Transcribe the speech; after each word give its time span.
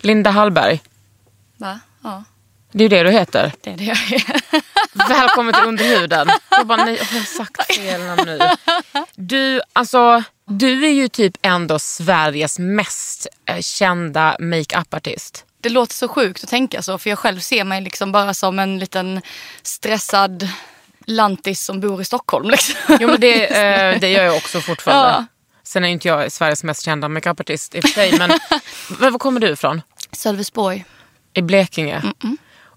Linda 0.00 0.30
Hallberg, 0.30 0.80
Va? 1.56 1.80
Ja, 2.02 2.24
det 2.72 2.78
är 2.78 2.82
ju 2.82 2.88
det 2.88 3.02
du 3.02 3.10
heter. 3.10 3.52
det 3.60 3.70
är 3.70 3.76
det 3.76 3.84
jag 3.84 4.12
är. 4.12 4.42
Välkommen 5.08 5.54
till 5.54 5.64
Underhuden. 5.64 6.28
Jag 6.50 6.66
bara, 6.66 6.84
nej, 6.84 6.98
har 7.10 7.16
jag 7.18 7.26
sagt 7.26 7.74
fel 7.74 8.00
namn 8.00 8.22
nu? 8.26 8.38
Du, 9.14 9.60
alltså, 9.72 10.22
du 10.46 10.86
är 10.86 10.92
ju 10.92 11.08
typ 11.08 11.36
ändå 11.42 11.78
Sveriges 11.78 12.58
mest 12.58 13.26
eh, 13.46 13.60
kända 13.60 14.36
makeup-artist. 14.40 15.44
Det 15.60 15.68
låter 15.68 15.94
så 15.94 16.08
sjukt 16.08 16.44
att 16.44 16.50
tänka 16.50 16.82
så 16.82 16.98
för 16.98 17.10
jag 17.10 17.18
själv 17.18 17.40
ser 17.40 17.64
mig 17.64 17.80
liksom 17.80 18.12
bara 18.12 18.34
som 18.34 18.58
en 18.58 18.78
liten 18.78 19.22
stressad 19.62 20.48
lantis 21.06 21.64
som 21.64 21.80
bor 21.80 22.00
i 22.00 22.04
Stockholm. 22.04 22.50
Liksom. 22.50 22.96
Jo 23.00 23.08
men 23.08 23.20
det, 23.20 23.46
eh, 23.46 24.00
det 24.00 24.10
gör 24.10 24.24
jag 24.24 24.36
också 24.36 24.60
fortfarande. 24.60 25.08
Ja. 25.10 25.26
Sen 25.66 25.84
är 25.84 25.88
inte 25.88 26.08
jag 26.08 26.32
Sveriges 26.32 26.64
mest 26.64 26.82
kända 26.84 27.08
makeupartist 27.08 27.74
i 27.74 27.78
och 27.78 27.82
för 27.82 27.88
sig. 27.88 28.18
Men 28.18 28.30
men 28.98 29.12
var 29.12 29.18
kommer 29.18 29.40
du 29.40 29.48
ifrån? 29.48 29.82
Sölvesborg. 30.12 30.84
I 31.34 31.42
Blekinge? 31.42 32.02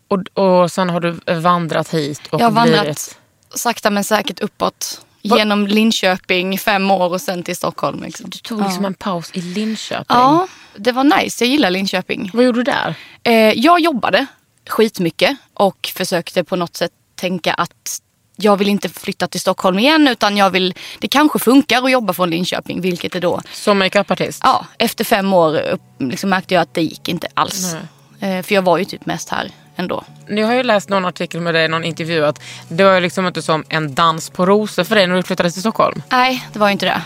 Och, 0.08 0.44
och 0.44 0.72
sen 0.72 0.90
har 0.90 1.00
du 1.00 1.34
vandrat 1.34 1.94
hit 1.94 2.22
och 2.30 2.42
Jag 2.42 2.46
har 2.46 2.52
vandrat 2.52 2.82
blivit... 2.82 3.18
sakta 3.56 3.90
men 3.90 4.04
säkert 4.04 4.40
uppåt. 4.40 5.02
Genom 5.22 5.68
Linköping 5.68 6.58
fem 6.58 6.92
år 6.92 7.10
och 7.10 7.22
sen 7.22 7.44
till 7.44 7.56
Stockholm. 7.56 8.04
Liksom. 8.04 8.30
Du 8.30 8.38
tog 8.38 8.62
liksom 8.62 8.86
en 8.86 8.94
paus 8.94 9.32
i 9.34 9.42
Linköping. 9.42 10.06
Ja, 10.18 10.48
det 10.76 10.92
var 10.92 11.04
nice. 11.04 11.44
Jag 11.44 11.52
gillar 11.52 11.70
Linköping. 11.70 12.32
Vad 12.34 12.46
gjorde 12.46 12.60
du 12.60 12.64
där? 12.64 12.96
Eh, 13.24 13.34
jag 13.34 13.80
jobbade 13.80 14.26
skitmycket 14.70 15.38
och 15.54 15.92
försökte 15.96 16.44
på 16.44 16.56
något 16.56 16.76
sätt 16.76 16.92
tänka 17.16 17.54
att 17.54 18.02
jag 18.42 18.58
vill 18.58 18.68
inte 18.70 18.90
flytta 18.90 19.28
till 19.28 19.40
Stockholm 19.40 19.80
igen 19.80 20.08
utan 20.08 20.38
jag 20.38 20.50
vill, 20.50 20.74
det 21.00 21.08
kanske 21.08 21.40
funkar 21.40 21.84
att 21.84 21.92
jobba 21.92 22.14
från 22.14 22.30
Linköping 22.30 22.82
vilket 22.82 23.12
det 23.12 23.20
då, 23.20 23.42
Som 23.54 23.80
makeupartist? 23.80 24.42
ja 24.44 24.66
efter 24.78 25.04
fem 25.04 25.34
år 25.34 25.62
liksom 26.00 26.30
märkte 26.30 26.54
jag 26.54 26.62
att 26.62 26.74
det 26.74 26.82
gick 26.82 27.10
inte 27.10 27.28
alls. 27.34 27.76
Eh, 28.20 28.42
för 28.44 28.56
jag 28.56 28.62
var 28.62 28.78
ju 28.78 28.86
typ 28.86 29.06
mest 29.06 29.30
här 29.30 29.52
ändå. 29.76 30.04
Nu 30.28 30.44
har 30.44 30.54
jag 30.54 30.66
läst 30.66 30.90
någon 30.90 31.06
artikel 31.06 31.42
med 31.42 31.54
dig, 31.54 31.68
någon 31.68 31.84
intervju 31.84 32.26
att 32.26 32.42
det 32.68 32.84
var 32.84 32.94
ju 32.94 33.00
liksom 33.00 33.28
inte 33.28 33.42
som 33.42 33.64
en 33.70 33.96
dans 33.96 34.30
på 34.30 34.46
rosor 34.46 34.84
för 34.84 34.96
dig 34.96 35.08
när 35.08 35.16
du 35.16 35.24
flyttade 35.24 35.52
till 35.52 35.62
Stockholm. 35.62 36.02
Nej, 36.10 36.48
det 36.54 36.60
var 36.60 36.68
ju 36.68 36.72
inte 36.72 36.86
det. 36.86 37.02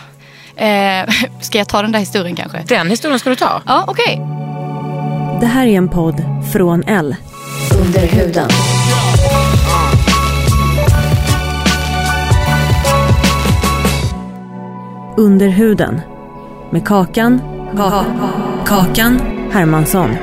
Eh, 0.66 1.14
ska 1.42 1.58
jag 1.58 1.68
ta 1.70 1.82
den 1.82 1.92
där 1.92 2.00
historien 2.00 2.36
kanske? 2.36 2.64
Den 2.68 2.90
historien 2.90 3.20
ska 3.20 3.30
du 3.30 3.36
ta. 3.36 3.62
Ja, 3.68 3.86
okej. 3.88 4.18
Det 5.40 5.48
här 5.48 5.68
är 5.68 5.78
en 5.78 5.90
podd 5.90 6.24
från 6.54 6.84
L. 6.84 7.16
Under 7.82 8.08
huden. 8.08 8.50
Under 15.18 15.48
huden. 15.48 16.02
Med 16.72 16.88
Kakan. 16.88 17.42
Ka 17.78 18.06
kakan 18.66 19.20
Hermansson. 19.52 20.16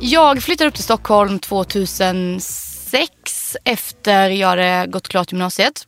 Jag 0.00 0.42
flyttade 0.42 0.68
upp 0.68 0.74
till 0.74 0.84
Stockholm 0.84 1.38
2006 1.38 3.56
efter 3.64 4.28
jag 4.28 4.48
hade 4.48 4.86
gått 4.88 5.08
klart 5.08 5.32
gymnasiet. 5.32 5.86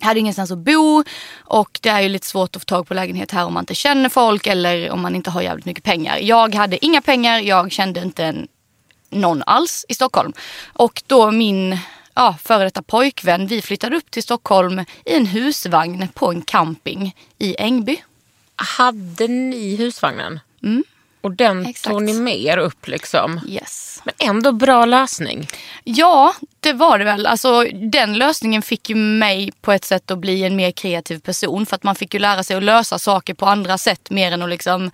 Hade 0.00 0.20
ingenstans 0.20 0.50
att 0.50 0.58
bo 0.58 1.04
och 1.38 1.78
det 1.82 1.88
är 1.88 2.00
ju 2.00 2.08
lite 2.08 2.26
svårt 2.26 2.56
att 2.56 2.62
få 2.62 2.66
tag 2.66 2.88
på 2.88 2.94
lägenhet 2.94 3.30
här 3.30 3.44
om 3.44 3.54
man 3.54 3.62
inte 3.62 3.74
känner 3.74 4.08
folk 4.08 4.46
eller 4.46 4.90
om 4.90 5.00
man 5.00 5.14
inte 5.14 5.30
har 5.30 5.42
jävligt 5.42 5.66
mycket 5.66 5.84
pengar. 5.84 6.18
Jag 6.18 6.54
hade 6.54 6.84
inga 6.84 7.02
pengar, 7.02 7.38
jag 7.38 7.72
kände 7.72 8.02
inte 8.02 8.24
en, 8.24 8.48
någon 9.10 9.42
alls 9.46 9.84
i 9.88 9.94
Stockholm. 9.94 10.32
Och 10.72 11.02
då 11.06 11.30
min 11.30 11.78
ja, 12.14 12.36
före 12.42 12.64
detta 12.64 12.82
pojkvän, 12.82 13.46
vi 13.46 13.62
flyttade 13.62 13.96
upp 13.96 14.10
till 14.10 14.22
Stockholm 14.22 14.84
i 15.04 15.14
en 15.16 15.26
husvagn 15.26 16.08
på 16.14 16.30
en 16.30 16.42
camping 16.42 17.16
i 17.38 17.56
Ängby. 17.58 18.02
Hade 18.56 19.28
ni 19.28 19.76
husvagnen? 19.76 20.40
Och 21.20 21.32
den 21.32 21.66
Exakt. 21.66 21.92
tog 21.92 22.02
ni 22.02 22.12
med 22.12 22.38
er 22.40 22.56
upp 22.56 22.88
liksom? 22.88 23.40
Yes. 23.48 24.02
Men 24.04 24.14
ändå 24.18 24.52
bra 24.52 24.84
lösning. 24.84 25.48
Ja, 25.84 26.34
det 26.68 26.78
var 26.78 26.98
det 26.98 27.04
väl. 27.04 27.26
Alltså, 27.26 27.64
den 27.72 28.14
lösningen 28.14 28.62
fick 28.62 28.90
ju 28.90 28.94
mig 28.94 29.52
på 29.60 29.72
ett 29.72 29.84
sätt 29.84 30.10
att 30.10 30.18
bli 30.18 30.44
en 30.44 30.56
mer 30.56 30.70
kreativ 30.70 31.18
person. 31.18 31.66
För 31.66 31.76
att 31.76 31.82
man 31.82 31.94
fick 31.94 32.14
ju 32.14 32.20
lära 32.20 32.42
sig 32.42 32.56
att 32.56 32.62
lösa 32.62 32.98
saker 32.98 33.34
på 33.34 33.46
andra 33.46 33.78
sätt 33.78 34.10
mer 34.10 34.32
än 34.32 34.42
att 34.42 34.48
liksom 34.48 34.90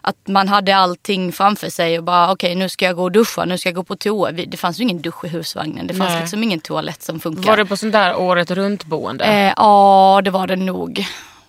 att 0.00 0.28
man 0.28 0.48
hade 0.48 0.76
allting 0.76 1.32
framför 1.32 1.68
sig 1.70 1.98
och 1.98 2.04
bara 2.04 2.32
okej 2.32 2.54
nu 2.54 2.68
ska 2.68 2.84
jag 2.84 2.96
gå 2.96 3.02
och 3.02 3.12
duscha, 3.12 3.44
nu 3.44 3.58
ska 3.58 3.68
jag 3.68 3.76
gå 3.76 3.84
på 3.84 3.96
toa. 3.96 4.32
Det 4.32 4.56
fanns 4.56 4.80
ju 4.80 4.82
ingen 4.82 5.02
dusch 5.02 5.24
i 5.24 5.28
husvagnen. 5.28 5.86
Det 5.86 5.94
fanns 5.94 6.10
Nej. 6.10 6.20
liksom 6.20 6.42
ingen 6.42 6.60
toalett 6.60 7.02
som 7.02 7.20
funkar. 7.20 7.50
Var 7.50 7.56
det 7.56 7.66
på 7.66 7.76
sånt 7.76 7.92
där 7.92 8.16
året 8.16 8.50
runt 8.50 8.84
boende? 8.84 9.24
Eh, 9.24 9.52
ja, 9.56 10.20
det 10.24 10.30
var 10.30 10.46
det 10.46 10.56
nog. 10.56 11.06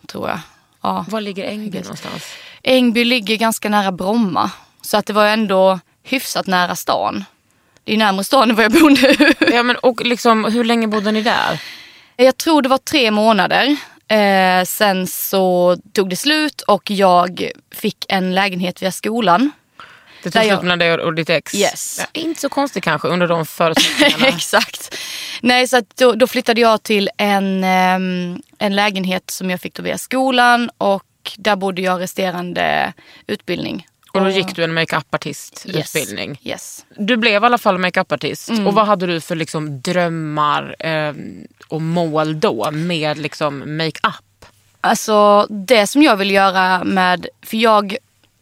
Tror 0.08 0.30
jag. 0.30 0.40
Ja. 0.82 1.06
Var 1.10 1.22
ligger 1.22 1.46
Ängby 1.46 1.80
någonstans? 1.80 2.24
Ängby 2.64 3.06
ligger 3.06 3.36
ganska 3.36 3.70
nära 3.70 3.92
Bromma. 3.92 4.52
Så 4.82 4.98
att 4.98 5.06
det 5.06 5.14
var 5.14 5.26
ändå 5.26 5.80
hyfsat 6.04 6.48
nära 6.48 6.76
stan. 6.76 7.26
Det 7.84 7.94
är 7.94 7.98
närmare 7.98 8.24
stan 8.24 8.50
än 8.50 8.56
vad 8.56 8.66
jag 8.66 8.72
bor 8.72 8.90
nu. 8.90 9.34
Ja, 9.56 9.64
men, 9.64 9.76
och 9.76 10.06
liksom, 10.06 10.46
hur 10.46 10.64
länge 10.64 10.88
bodde 10.88 11.12
ni 11.12 11.22
där? 11.22 11.62
Jag 12.16 12.38
tror 12.38 12.62
det 12.62 12.70
var 12.70 12.78
tre 12.78 13.12
månader. 13.12 13.78
Eh, 14.08 14.64
sen 14.66 15.08
så 15.08 15.78
tog 15.94 16.10
det 16.10 16.16
slut 16.16 16.62
och 16.62 16.92
jag 16.92 17.50
fick 17.76 18.06
en 18.10 18.36
lägenhet 18.36 18.82
via 18.82 18.92
skolan. 18.92 19.52
Det 20.24 20.32
tog 20.32 20.44
slut 20.44 20.62
mellan 20.62 20.80
dig 20.80 20.94
och 20.94 21.14
ditt 21.14 21.30
ex? 21.30 21.56
Yes. 21.56 22.00
Ja, 22.00 22.22
inte 22.22 22.42
så 22.42 22.50
konstigt 22.50 22.84
kanske 22.84 23.08
under 23.08 23.28
de 23.28 23.46
förutsättningarna. 23.46 24.28
Exakt. 24.36 24.98
Nej, 25.42 25.68
så 25.68 25.82
då, 25.96 26.12
då 26.12 26.28
flyttade 26.28 26.62
jag 26.62 26.84
till 26.84 27.10
en, 27.18 27.64
ehm, 27.64 28.42
en 28.58 28.76
lägenhet 28.76 29.30
som 29.30 29.50
jag 29.50 29.62
fick 29.62 29.74
då 29.74 29.84
via 29.84 29.98
skolan 29.98 30.70
och 30.78 31.04
där 31.38 31.56
bodde 31.56 31.82
jag 31.82 32.02
resterande 32.02 32.94
utbildning. 33.28 33.88
Och 34.12 34.22
då 34.22 34.30
gick 34.30 34.56
du 34.56 34.64
en 34.64 34.74
makeupartistutbildning. 34.74 36.40
Yes. 36.44 36.86
Du 36.98 37.18
blev 37.18 37.44
i 37.44 37.46
alla 37.46 37.58
fall 37.58 37.78
makeupartist. 37.78 38.50
Mm. 38.50 38.68
Och 38.68 38.74
vad 38.74 38.86
hade 38.86 39.08
du 39.08 39.22
för 39.22 39.36
liksom, 39.36 39.82
drömmar 39.82 40.76
eh, 40.80 41.14
och 41.68 41.82
mål 41.82 42.40
då 42.40 42.72
med 42.72 43.18
liksom, 43.18 43.78
makeup? 43.78 44.46
Alltså 44.82 45.48
det 45.50 45.88
som 45.88 46.04
jag 46.04 46.16
vill 46.16 46.32
göra 46.32 46.84
med, 46.84 47.28
för 47.42 47.58
jag 47.58 47.98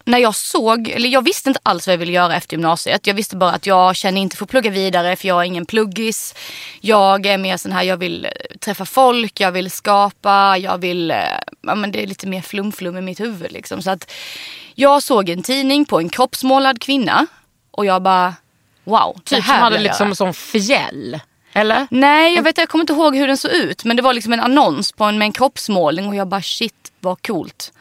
när 0.10 0.18
jag 0.18 0.36
såg, 0.36 0.88
eller 0.90 1.10
jag 1.10 1.24
visste 1.24 1.50
inte 1.50 1.60
alls 1.64 1.88
vad 1.88 1.94
jag 1.94 1.98
ville 1.98 2.12
göra 2.12 2.36
efter 2.36 2.54
gymnasiet. 2.54 3.08
Jag 3.08 3.14
visste 3.14 3.36
bara 3.36 3.52
att 3.52 3.66
jag 3.66 3.96
känner 3.96 4.22
inte 4.22 4.38
för 4.38 4.44
att 4.44 4.50
plugga 4.50 4.72
vidare 4.72 5.16
för 5.16 5.28
jag 5.28 5.40
är 5.42 5.44
ingen 5.44 5.66
pluggis. 5.66 6.36
Jag 6.82 7.26
är 7.26 7.38
mer 7.38 7.58
sån 7.58 7.72
här, 7.72 7.84
jag 7.84 7.98
vill 7.98 8.26
eh, 8.26 8.32
träffa 8.60 8.86
folk, 8.86 9.40
jag 9.40 9.52
vill 9.52 9.72
skapa, 9.72 10.58
jag 10.58 10.78
vill, 10.78 11.12
eh, 11.12 11.18
ja 11.62 11.76
men 11.76 11.92
det 11.92 12.04
är 12.04 12.08
lite 12.08 12.28
mer 12.28 12.42
flum-flum 12.42 12.98
i 12.98 13.02
mitt 13.02 13.20
huvud 13.20 13.52
liksom. 13.52 13.82
Så 13.82 13.92
att 13.92 14.12
jag 14.80 15.04
såg 15.04 15.30
en 15.30 15.44
tidning 15.44 15.86
på 15.86 16.00
en 16.00 16.10
kroppsmålad 16.10 16.82
kvinna 16.82 17.28
och 17.72 17.86
jag 17.86 18.02
bara, 18.02 18.34
wow, 18.84 19.22
det 19.24 19.36
Typ 19.36 19.46
som 19.46 19.56
hade 19.56 19.80
liksom 19.80 20.08
göra. 20.08 20.16
som 20.16 20.34
fjäll. 20.34 21.20
Eller? 21.54 21.88
Nej, 21.92 22.36
jag 22.36 22.44
vet 22.44 22.58
jag 22.58 22.70
kommer 22.70 22.84
inte 22.84 22.94
ihåg 22.94 23.16
hur 23.16 23.28
den 23.28 23.38
såg 23.38 23.52
ut. 23.52 23.84
Men 23.84 23.96
det 23.98 24.04
var 24.04 24.14
liksom 24.14 24.34
en 24.34 24.40
annons 24.40 24.92
på 24.92 25.04
en, 25.04 25.18
med 25.18 25.26
en 25.26 25.32
kroppsmålning 25.32 26.08
och 26.08 26.16
jag 26.16 26.28
bara 26.28 26.42
shit 26.42 26.92
vad 27.00 27.28
coolt. 27.28 27.74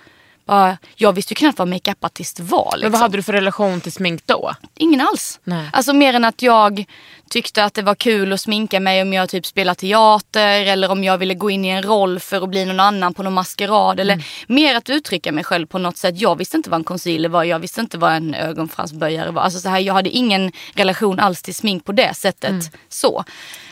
Bara, 0.49 0.79
jag 0.97 1.13
visste 1.13 1.33
ju 1.33 1.37
knappt 1.37 1.59
vad 1.59 1.69
makeupartist 1.69 2.41
var. 2.41 2.65
Liksom. 2.65 2.81
Men 2.81 2.93
vad 2.93 3.01
hade 3.01 3.17
du 3.17 3.23
för 3.23 3.33
relation 3.33 3.81
till 3.81 3.93
smink 3.93 4.23
då? 4.27 4.55
Ingen 4.75 5.01
alls. 5.01 5.41
Nej. 5.45 5.71
Alltså 5.73 5.93
mer 5.93 6.15
än 6.15 6.25
att 6.25 6.43
jag 6.43 6.85
tyckte 7.31 7.65
att 7.65 7.75
det 7.75 7.83
var 7.83 7.95
kul 7.95 8.33
att 8.33 8.41
sminka 8.41 8.81
mig 8.81 9.03
om 9.03 9.13
jag 9.13 9.29
typ 9.29 9.47
spelar 9.47 9.75
teater 9.75 10.67
eller 10.67 10.91
om 10.91 11.05
jag 11.05 11.19
ville 11.19 11.35
gå 11.35 11.51
in 11.51 11.65
i 11.65 11.69
en 11.69 11.83
roll 11.83 12.21
för 12.21 12.43
att 12.43 12.49
bli 12.49 12.65
någon 12.65 12.81
annan 12.81 13.15
på 13.15 13.23
någon 13.23 13.33
maskerad. 13.33 14.01
Eller 14.01 14.25
mer 14.47 14.75
att 14.75 14.91
uttrycka 14.91 15.33
mig 15.33 15.45
själv 15.45 15.67
på 15.67 15.79
något 15.79 15.97
sätt. 15.97 16.21
Jag 16.21 16.37
visste 16.37 16.57
inte 16.57 16.71
vad 16.71 16.79
en 16.81 16.85
concealer 16.85 17.29
var, 17.29 17.45
jag 17.45 17.59
visste 17.59 17.81
inte 17.81 17.99
vad 17.99 18.13
en 18.13 18.35
ögonfransböjare 18.35 19.31
var. 19.31 19.43
Alltså 19.43 19.61
så 19.61 19.69
här, 19.69 19.79
jag 19.79 19.95
hade 19.95 20.11
ingen 20.11 20.53
relation 20.75 21.21
alls 21.21 21.43
till 21.43 21.55
smink 21.55 21.85
på 21.85 21.93
det 21.93 22.15
sättet. 22.17 22.55
Så. 22.89 23.25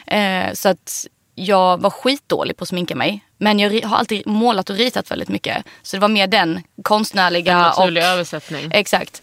Eh, 0.06 0.52
så 0.52 0.68
att 0.68 1.06
jag 1.34 1.80
var 1.80 1.90
skitdålig 1.90 2.56
på 2.56 2.62
att 2.62 2.68
sminka 2.68 2.96
mig. 2.96 3.22
Men 3.38 3.58
jag 3.58 3.86
har 3.86 3.96
alltid 3.96 4.26
målat 4.26 4.70
och 4.70 4.76
ritat 4.76 5.10
väldigt 5.10 5.28
mycket. 5.28 5.64
Så 5.82 5.96
det 5.96 6.00
var 6.00 6.08
mer 6.08 6.26
den 6.26 6.62
konstnärliga 6.82 7.52
En 7.52 7.58
och 7.58 7.64
naturlig 7.64 8.02
översättning. 8.02 8.70
Exakt. 8.72 9.22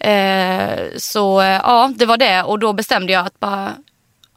Eh, 0.00 0.78
så 0.96 1.40
eh, 1.40 1.46
ja, 1.48 1.92
det 1.96 2.06
var 2.06 2.16
det. 2.16 2.42
Och 2.42 2.58
då 2.58 2.72
bestämde 2.72 3.12
jag 3.12 3.26
att 3.26 3.40
bara, 3.40 3.72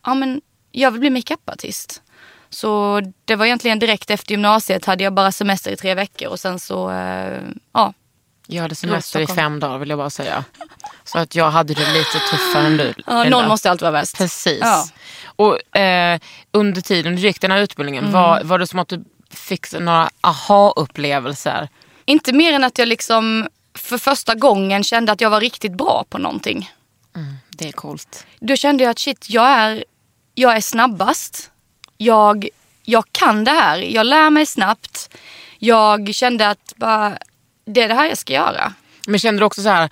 ja 0.05 0.13
men 0.13 0.41
jag 0.71 0.91
vill 0.91 0.99
bli 0.99 1.09
makeupartist. 1.09 2.01
Så 2.49 3.01
det 3.25 3.35
var 3.35 3.45
egentligen 3.45 3.79
direkt 3.79 4.09
efter 4.09 4.31
gymnasiet 4.31 4.85
hade 4.85 5.03
jag 5.03 5.13
bara 5.13 5.31
semester 5.31 5.71
i 5.71 5.75
tre 5.75 5.93
veckor 5.95 6.27
och 6.29 6.39
sen 6.39 6.59
så, 6.59 6.91
eh, 6.91 7.39
ja. 7.73 7.93
Jag 8.49 8.61
hade 8.61 8.75
semester 8.75 9.19
i 9.19 9.27
fem 9.27 9.59
dagar 9.59 9.77
vill 9.77 9.89
jag 9.89 9.97
bara 9.99 10.09
säga. 10.09 10.43
Så 11.03 11.19
att 11.19 11.35
jag 11.35 11.51
hade 11.51 11.73
det 11.73 11.93
lite 11.93 12.19
tuffare 12.31 12.67
än 12.67 12.77
du. 12.77 12.93
ja 13.07 13.23
någon 13.23 13.47
måste 13.47 13.71
alltid 13.71 13.81
vara 13.81 13.91
värst. 13.91 14.17
Precis. 14.17 14.59
Ja. 14.61 14.85
Och 15.35 15.77
eh, 15.77 16.19
under 16.51 16.81
tiden 16.81 17.15
du 17.15 17.21
gick 17.21 17.41
den 17.41 17.51
här 17.51 17.59
utbildningen, 17.59 18.03
Mm. 18.03 18.13
var, 18.13 18.43
var 18.43 18.59
det 18.59 18.67
som 18.67 18.79
att 18.79 18.87
du 18.87 19.03
fick 19.29 19.73
några 19.73 20.09
aha-upplevelser? 20.21 21.69
Inte 22.05 22.33
mer 22.33 22.53
än 22.53 22.63
att 22.63 22.77
jag 22.77 22.87
liksom 22.87 23.47
för 23.73 23.97
första 23.97 24.35
gången 24.35 24.83
kände 24.83 25.11
att 25.11 25.21
jag 25.21 25.29
var 25.29 25.41
riktigt 25.41 25.77
bra 25.77 26.05
på 26.09 26.17
någonting. 26.17 26.71
Det 27.49 27.67
är 27.67 27.71
coolt. 27.71 28.25
Då 28.39 28.55
kände 28.55 28.83
jag 28.83 28.91
att 28.91 28.99
shit, 28.99 29.29
jag 29.29 29.47
är, 29.47 29.83
jag 30.33 30.55
är 30.55 30.61
snabbast. 30.61 31.51
Jag, 31.97 32.47
jag 32.83 33.03
kan 33.11 33.43
det 33.43 33.51
här. 33.51 33.77
Jag 33.77 34.05
lär 34.05 34.29
mig 34.29 34.45
snabbt. 34.45 35.09
Jag 35.59 36.15
kände 36.15 36.49
att 36.49 36.73
bara, 36.75 37.17
det 37.65 37.81
är 37.81 37.87
det 37.87 37.93
här 37.93 38.05
jag 38.05 38.17
ska 38.17 38.33
göra. 38.33 38.73
Men 39.07 39.19
kände 39.19 39.41
du 39.41 39.45
också 39.45 39.61
så 39.61 39.69
här, 39.69 39.89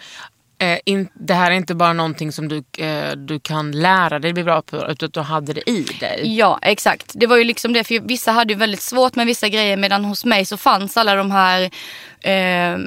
eh, 0.57 0.79
in, 0.85 1.07
det 1.13 1.33
här 1.33 1.51
är 1.51 1.55
inte 1.55 1.75
bara 1.75 1.93
någonting 1.93 2.31
som 2.31 2.47
du, 2.47 2.63
eh, 2.77 3.11
du 3.11 3.39
kan 3.39 3.71
lära 3.71 4.19
dig 4.19 4.33
bli 4.33 4.43
bra 4.43 4.61
på, 4.61 4.87
utan 4.91 5.09
du 5.09 5.19
hade 5.19 5.53
det 5.53 5.69
i 5.69 5.83
dig? 5.99 6.37
Ja, 6.37 6.59
exakt. 6.61 7.11
Det 7.15 7.27
var 7.27 7.37
ju 7.37 7.43
liksom 7.43 7.73
det. 7.73 7.83
För 7.83 7.99
vissa 7.99 8.31
hade 8.31 8.53
ju 8.53 8.59
väldigt 8.59 8.81
svårt 8.81 9.15
med 9.15 9.25
vissa 9.25 9.49
grejer 9.49 9.77
medan 9.77 10.05
hos 10.05 10.25
mig 10.25 10.45
så 10.45 10.57
fanns 10.57 10.97
alla 10.97 11.15
de 11.15 11.31
här 11.31 11.61
eh, 12.21 12.77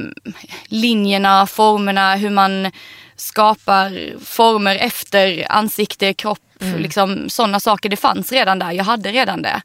linjerna, 0.66 1.46
formerna, 1.46 2.14
hur 2.16 2.30
man 2.30 2.70
skapar 3.16 4.18
former 4.24 4.76
efter 4.76 5.46
ansikte, 5.52 6.14
kropp. 6.14 6.38
Liksom, 6.76 7.28
sådana 7.30 7.60
saker. 7.60 7.88
Det 7.88 7.96
fanns 7.96 8.32
redan 8.32 8.58
där. 8.58 8.72
Jag 8.72 8.84
hade 8.84 9.12
redan 9.12 9.42
det. 9.42 9.62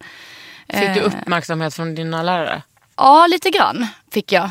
Fick 0.74 0.94
du 0.94 1.00
Eh. 1.00 1.06
uppmärksamhet 1.06 1.74
från 1.74 1.96
dina 1.96 2.24
lärare? 2.24 2.62
Ja, 2.98 3.28
lite 3.28 3.50
grann 3.50 3.88
fick 4.14 4.32
jag. 4.32 4.50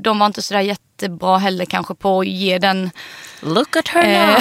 De 0.00 0.18
var 0.18 0.26
inte 0.26 0.42
sådär 0.42 0.60
jättebra 0.60 1.38
heller 1.38 1.64
kanske 1.64 1.94
på 1.94 2.20
att 2.20 2.26
ge 2.26 2.58
den. 2.58 2.90
Look 3.42 3.76
at 3.76 3.88
her 3.88 4.04
Eh. 4.04 4.26
now, 4.28 4.34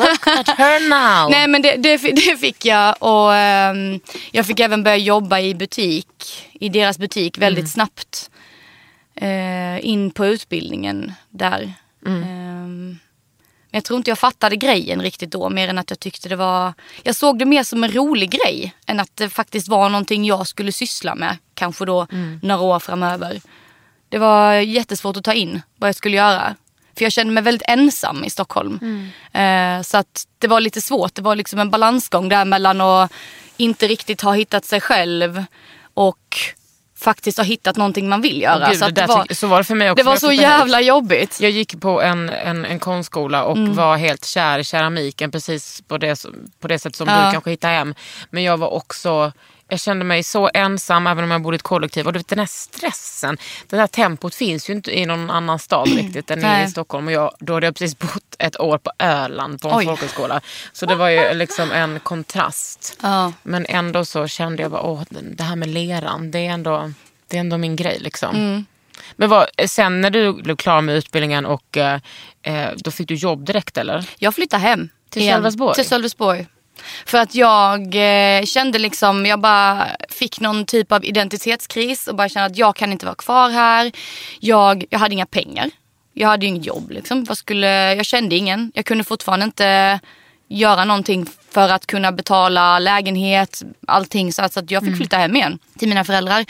look 0.00 0.26
at 0.26 0.48
her 0.58 0.80
now. 0.88 1.30
Nej 1.30 1.48
men 1.48 1.62
det, 1.62 1.76
det, 1.76 1.96
det 1.96 2.36
fick 2.40 2.64
jag 2.64 2.94
och 3.02 3.34
ehm, 3.34 4.00
jag 4.32 4.46
fick 4.46 4.60
även 4.60 4.82
börja 4.82 4.96
jobba 4.96 5.38
i 5.40 5.54
butik, 5.54 6.06
i 6.52 6.68
deras 6.68 6.98
butik 6.98 7.38
väldigt 7.38 7.70
snabbt. 7.70 8.30
Eh, 9.16 9.86
in 9.86 10.10
på 10.10 10.26
utbildningen 10.26 11.12
där. 11.30 11.72
Ehm, 12.06 12.98
men 13.72 13.78
jag 13.78 13.84
tror 13.84 13.96
inte 13.96 14.10
jag 14.10 14.18
fattade 14.18 14.56
grejen 14.56 15.02
riktigt 15.02 15.30
då 15.30 15.48
mer 15.48 15.68
än 15.68 15.78
att 15.78 15.90
jag 15.90 16.00
tyckte 16.00 16.28
det 16.28 16.36
var, 16.36 16.72
jag 17.02 17.16
såg 17.16 17.38
det 17.38 17.44
mer 17.44 17.62
som 17.62 17.84
en 17.84 17.92
rolig 17.92 18.30
grej 18.30 18.74
än 18.86 19.00
att 19.00 19.16
det 19.16 19.28
faktiskt 19.28 19.68
var 19.68 19.88
någonting 19.88 20.24
jag 20.24 20.46
skulle 20.46 20.72
syssla 20.72 21.14
med 21.14 21.36
kanske 21.54 21.84
då 21.84 22.06
några 22.42 22.62
år 22.62 22.78
framöver. 22.78 23.40
Det 24.10 24.18
var 24.18 24.52
jättesvårt 24.54 25.16
att 25.16 25.24
ta 25.24 25.32
in 25.32 25.62
vad 25.76 25.88
jag 25.88 25.94
skulle 25.96 26.16
göra. 26.16 26.54
För 26.96 27.04
jag 27.04 27.12
kände 27.12 27.32
mig 27.32 27.42
väldigt 27.42 27.68
ensam 27.68 28.24
i 28.24 28.30
Stockholm. 28.30 28.78
Eh, 29.32 29.82
så 29.82 29.96
att 29.98 30.24
det 30.38 30.46
var 30.48 30.60
lite 30.60 30.80
svårt. 30.80 31.14
Det 31.14 31.22
var 31.22 31.36
liksom 31.36 31.58
en 31.58 31.70
balansgång 31.70 32.28
där 32.28 32.44
mellan 32.44 32.80
att 32.80 33.12
inte 33.56 33.88
riktigt 33.88 34.20
ha 34.20 34.32
hittat 34.32 34.64
sig 34.64 34.80
själv 34.80 35.44
och 35.94 36.36
faktiskt 36.98 37.38
ha 37.38 37.44
hittat 37.44 37.76
någonting 37.76 38.08
man 38.08 38.20
vill 38.22 38.42
göra. 38.42 38.68
Gud, 38.70 38.78
så, 38.78 38.84
det 38.84 38.90
det, 38.90 39.06
var, 39.06 39.34
så 39.34 39.46
var 39.46 39.58
det 39.58 39.64
för 39.64 39.74
mig 39.74 39.90
också. 39.90 40.04
det 40.04 40.10
var 40.10 40.16
så 40.16 40.32
jävla 40.32 40.80
jobbigt. 40.80 41.40
Jag 41.40 41.50
gick 41.50 41.80
på 41.80 42.02
en, 42.02 42.28
en, 42.30 42.64
en 42.64 42.78
konstskola 42.78 43.44
och 43.44 43.56
Mm. 43.56 43.74
var 43.74 43.96
helt 43.96 44.24
kär 44.24 44.58
i 44.58 44.64
keramiken 44.64 45.30
precis 45.30 45.82
på 45.88 45.98
det, 45.98 46.24
på 46.60 46.68
det 46.68 46.78
sätt 46.78 46.96
som 46.96 47.08
Ja. 47.08 47.26
du 47.26 47.32
kanske 47.32 47.50
hittar 47.50 47.72
hem. 47.72 47.94
Men 48.30 48.42
jag 48.42 48.56
var 48.56 48.68
också, 48.68 49.32
jag 49.70 49.80
kände 49.80 50.04
mig 50.04 50.22
så 50.22 50.50
ensam 50.54 51.06
även 51.06 51.24
om 51.24 51.30
jag 51.30 51.42
bodde 51.42 51.54
i 51.54 51.56
ett 51.56 51.62
kollektiv. 51.62 52.06
Och 52.06 52.12
du 52.12 52.18
vet, 52.18 52.28
den 52.28 52.38
här 52.38 52.46
stressen, 52.46 53.38
det 53.66 53.76
här 53.76 53.86
tempot 53.86 54.34
finns 54.34 54.70
ju 54.70 54.72
inte 54.72 54.98
i 54.98 55.06
någon 55.06 55.30
annan 55.30 55.58
stad 55.58 55.88
riktigt 55.88 56.30
än 56.30 56.38
Nej. 56.38 56.64
i 56.64 56.68
Stockholm. 56.68 57.06
Och 57.06 57.12
jag, 57.12 57.34
då 57.38 57.54
hade 57.54 57.66
jag 57.66 57.74
precis 57.74 57.98
bott 57.98 58.36
ett 58.38 58.60
år 58.60 58.78
på 58.78 58.92
Öland 58.98 59.60
på 59.60 59.68
en 59.68 59.76
Oj. 59.76 59.84
folkhögskola. 59.84 60.40
Så 60.72 60.86
det 60.86 60.94
var 60.94 61.08
ju 61.08 61.34
liksom 61.34 61.72
en 61.72 62.00
kontrast. 62.00 62.98
Ja. 63.02 63.32
Men 63.42 63.66
ändå 63.68 64.04
så 64.04 64.26
kände 64.26 64.62
jag 64.62 64.70
bara, 64.70 64.82
åh, 64.82 65.02
det 65.10 65.42
här 65.42 65.56
med 65.56 65.68
leran, 65.68 66.30
det 66.30 66.38
är 66.38 66.50
ändå, 66.50 66.92
det 67.28 67.36
är 67.36 67.40
ändå 67.40 67.58
min 67.58 67.76
grej. 67.76 67.98
Liksom. 68.00 68.36
Mm. 68.36 68.66
Men 69.12 69.28
vad, 69.28 69.46
sen 69.66 70.00
när 70.00 70.10
du 70.10 70.32
blev 70.32 70.56
klar 70.56 70.80
med 70.80 70.96
utbildningen 70.96 71.46
och 71.46 71.76
eh, 71.76 72.00
eh, 72.42 72.70
då 72.76 72.90
fick 72.90 73.08
du 73.08 73.14
jobb 73.14 73.44
direkt 73.44 73.78
eller? 73.78 74.10
Jag 74.18 74.34
flyttade 74.34 74.62
hem. 74.62 74.88
Till. 75.10 75.28
Sölvesborg? 75.28 75.74
Till 75.74 75.88
Sölvesborg. 75.88 76.46
För 77.06 77.18
att 77.18 77.34
jag 77.34 77.80
eh, 77.80 78.44
kände 78.44 78.78
liksom, 78.78 79.26
jag 79.26 79.40
bara 79.40 79.86
fick 80.08 80.40
någon 80.40 80.66
typ 80.66 80.92
av 80.92 81.04
identitetskris 81.04 82.08
och 82.08 82.16
bara 82.16 82.28
kände 82.28 82.46
att 82.46 82.56
jag 82.56 82.76
kan 82.76 82.92
inte 82.92 83.06
vara 83.06 83.16
kvar 83.16 83.50
här. 83.50 83.92
Jag, 84.40 84.84
jag 84.90 84.98
hade 84.98 85.14
inga 85.14 85.26
pengar. 85.26 85.70
Jag 86.12 86.28
hade 86.28 86.46
ju 86.46 86.48
inget 86.48 86.66
jobb 86.66 86.90
liksom. 86.90 87.24
Vad 87.24 87.38
skulle, 87.38 87.94
jag 87.94 88.06
kände 88.06 88.36
ingen. 88.36 88.72
Jag 88.74 88.84
kunde 88.84 89.04
fortfarande 89.04 89.44
inte 89.44 90.00
göra 90.48 90.84
någonting 90.84 91.26
för 91.50 91.68
att 91.68 91.86
kunna 91.86 92.12
betala 92.12 92.78
lägenhet, 92.78 93.62
allting. 93.86 94.32
Så 94.32 94.42
att, 94.42 94.52
så 94.52 94.60
att 94.60 94.70
jag 94.70 94.84
fick 94.84 94.96
flytta 94.96 95.16
hem 95.16 95.36
igen 95.36 95.58
till 95.78 95.88
mina 95.88 96.04
föräldrar. 96.04 96.44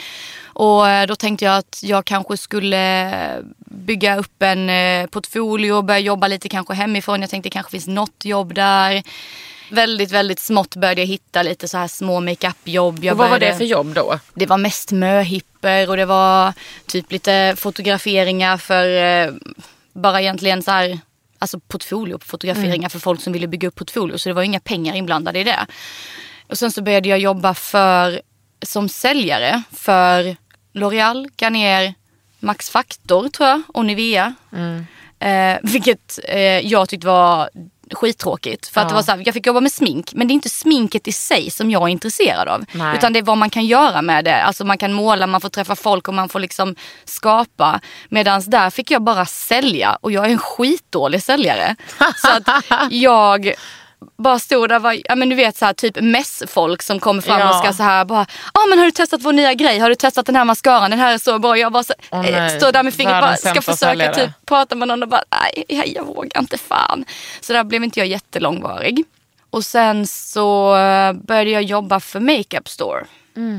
Och 0.44 0.88
eh, 0.88 1.06
då 1.06 1.16
tänkte 1.16 1.44
jag 1.44 1.56
att 1.56 1.80
jag 1.82 2.04
kanske 2.04 2.36
skulle 2.36 3.44
bygga 3.66 4.16
upp 4.16 4.42
en 4.42 4.70
eh, 4.70 5.06
portfolio 5.06 5.72
och 5.72 5.84
börja 5.84 6.00
jobba 6.00 6.28
lite 6.28 6.48
kanske 6.48 6.74
hemifrån. 6.74 7.20
Jag 7.20 7.30
tänkte 7.30 7.48
det 7.48 7.52
kanske 7.52 7.70
finns 7.70 7.86
något 7.86 8.24
jobb 8.24 8.54
där. 8.54 9.02
Väldigt, 9.70 10.10
väldigt 10.10 10.38
smått 10.38 10.76
började 10.76 11.00
jag 11.00 11.06
hitta 11.08 11.42
lite 11.42 11.68
så 11.68 11.78
här 11.78 11.88
små 11.88 12.20
makeupjobb. 12.20 13.04
Vad 13.04 13.16
var 13.16 13.24
det 13.26 13.30
började- 13.40 13.58
för 13.58 13.64
jobb 13.64 13.94
då? 13.94 14.18
det 14.34 14.46
var 14.46 14.58
mest 14.58 14.92
möhipper 14.92 15.88
och 15.88 15.96
det 15.96 16.04
var 16.04 16.52
typ 16.86 17.12
lite 17.12 17.54
fotograferingar 17.58 18.56
för 18.56 19.02
eh, 19.26 19.32
bara 19.92 20.20
egentligen 20.20 20.62
så 20.62 20.70
här, 20.70 20.98
alltså 21.38 21.60
portfolio 21.60 22.18
fotograferingar 22.22 22.88
för 22.88 22.98
folk 22.98 23.20
som 23.22 23.32
ville 23.32 23.46
bygga 23.46 23.68
upp 23.68 23.74
portfolio. 23.74 24.18
Så 24.18 24.28
det 24.28 24.32
var 24.32 24.42
inga 24.42 24.60
pengar 24.60 24.94
inblandade 24.94 25.38
i 25.40 25.44
det. 25.44 25.66
Och 26.46 26.58
sen 26.58 26.72
så 26.72 26.82
började 26.82 27.08
jag 27.08 27.18
jobba 27.18 27.54
för, 27.54 28.20
som 28.62 28.88
säljare 28.88 29.62
för 29.72 30.36
L'Oreal, 30.72 31.28
Garnier, 31.36 31.94
Max 32.40 32.70
Factor 32.70 33.28
tror 33.28 33.48
jag 33.48 33.62
och 33.68 33.84
Nivea. 33.86 34.34
Eh, 35.18 35.58
vilket 35.62 36.18
eh, 36.24 36.38
jag 36.42 36.88
tyckte 36.88 37.06
var 37.06 37.50
skittråkigt. 37.92 38.68
För 38.68 38.80
att 38.80 38.88
det 38.88 38.94
var 38.94 39.02
så 39.02 39.10
här, 39.10 39.22
jag 39.24 39.34
fick 39.34 39.46
jobba 39.46 39.60
med 39.60 39.72
smink 39.72 40.12
men 40.14 40.28
det 40.28 40.32
är 40.32 40.34
inte 40.34 40.48
sminket 40.48 41.08
i 41.08 41.12
sig 41.12 41.50
som 41.50 41.70
jag 41.70 41.82
är 41.82 41.88
intresserad 41.88 42.48
av. 42.48 42.64
Nej. 42.72 42.96
Utan 42.96 43.12
det 43.12 43.18
är 43.18 43.22
vad 43.22 43.38
man 43.38 43.50
kan 43.50 43.66
göra 43.66 44.02
med 44.02 44.24
det. 44.24 44.42
Alltså 44.42 44.64
man 44.64 44.78
kan 44.78 44.92
måla, 44.92 45.26
man 45.26 45.40
får 45.40 45.48
träffa 45.48 45.76
folk 45.76 46.08
och 46.08 46.14
man 46.14 46.28
får 46.28 46.40
liksom 46.40 46.74
skapa. 47.04 47.80
Medan 48.08 48.42
där 48.46 48.70
fick 48.70 48.90
jag 48.90 49.02
bara 49.02 49.26
sälja 49.26 49.98
och 50.00 50.12
jag 50.12 50.24
är 50.24 50.30
en 50.30 50.38
skitdålig 50.38 51.22
säljare. 51.22 51.76
så 52.16 52.28
att 52.28 52.64
jag 52.90 53.54
bara 54.18 54.38
stod 54.38 54.68
där, 54.68 54.78
var, 54.78 54.96
ja 55.04 55.14
men 55.16 55.28
du 55.28 55.36
vet 55.36 55.56
så 55.56 55.64
här, 55.64 55.72
typ 55.72 56.00
mässfolk 56.00 56.82
som 56.82 57.00
kommer 57.00 57.22
fram 57.22 57.40
Ja. 57.40 57.50
och 57.50 57.64
ska 57.64 57.72
så 57.72 57.82
här 57.82 58.04
bara, 58.04 58.26
ja 58.54 58.60
ah, 58.62 58.66
men 58.68 58.78
har 58.78 58.84
du 58.84 58.90
testat 58.90 59.20
vår 59.22 59.32
nya 59.32 59.54
grej? 59.54 59.78
Har 59.78 59.88
du 59.88 59.94
testat 59.94 60.26
den 60.26 60.36
här 60.36 60.44
mascaran? 60.44 60.90
Den 60.90 61.00
här 61.00 61.14
är 61.14 61.18
så 61.18 61.38
bra. 61.38 61.58
Jag 61.58 61.72
bara 61.72 61.82
så, 61.82 61.94
nej. 62.12 62.50
står 62.50 62.72
där 62.72 62.82
med 62.82 62.94
fingret 62.94 63.14
bara, 63.14 63.20
Världens 63.20 63.40
ska 63.40 63.62
försöka 63.62 64.12
typ 64.12 64.30
prata 64.46 64.74
med 64.74 64.88
någon 64.88 65.02
och 65.02 65.08
bara, 65.08 65.24
nej 65.30 65.64
jag, 65.68 65.88
jag 65.88 66.04
vågar 66.04 66.40
inte 66.40 66.58
fan. 66.58 67.04
Så 67.40 67.52
där 67.52 67.64
blev 67.64 67.84
inte 67.84 68.00
jag 68.00 68.06
jättelångvarig. 68.06 69.04
Och 69.50 69.64
sen 69.64 70.06
så 70.06 70.76
eh, 70.76 71.12
började 71.12 71.50
jag 71.50 71.62
jobba 71.62 72.00
för 72.00 72.20
Makeup 72.20 72.68
Store 72.68 73.04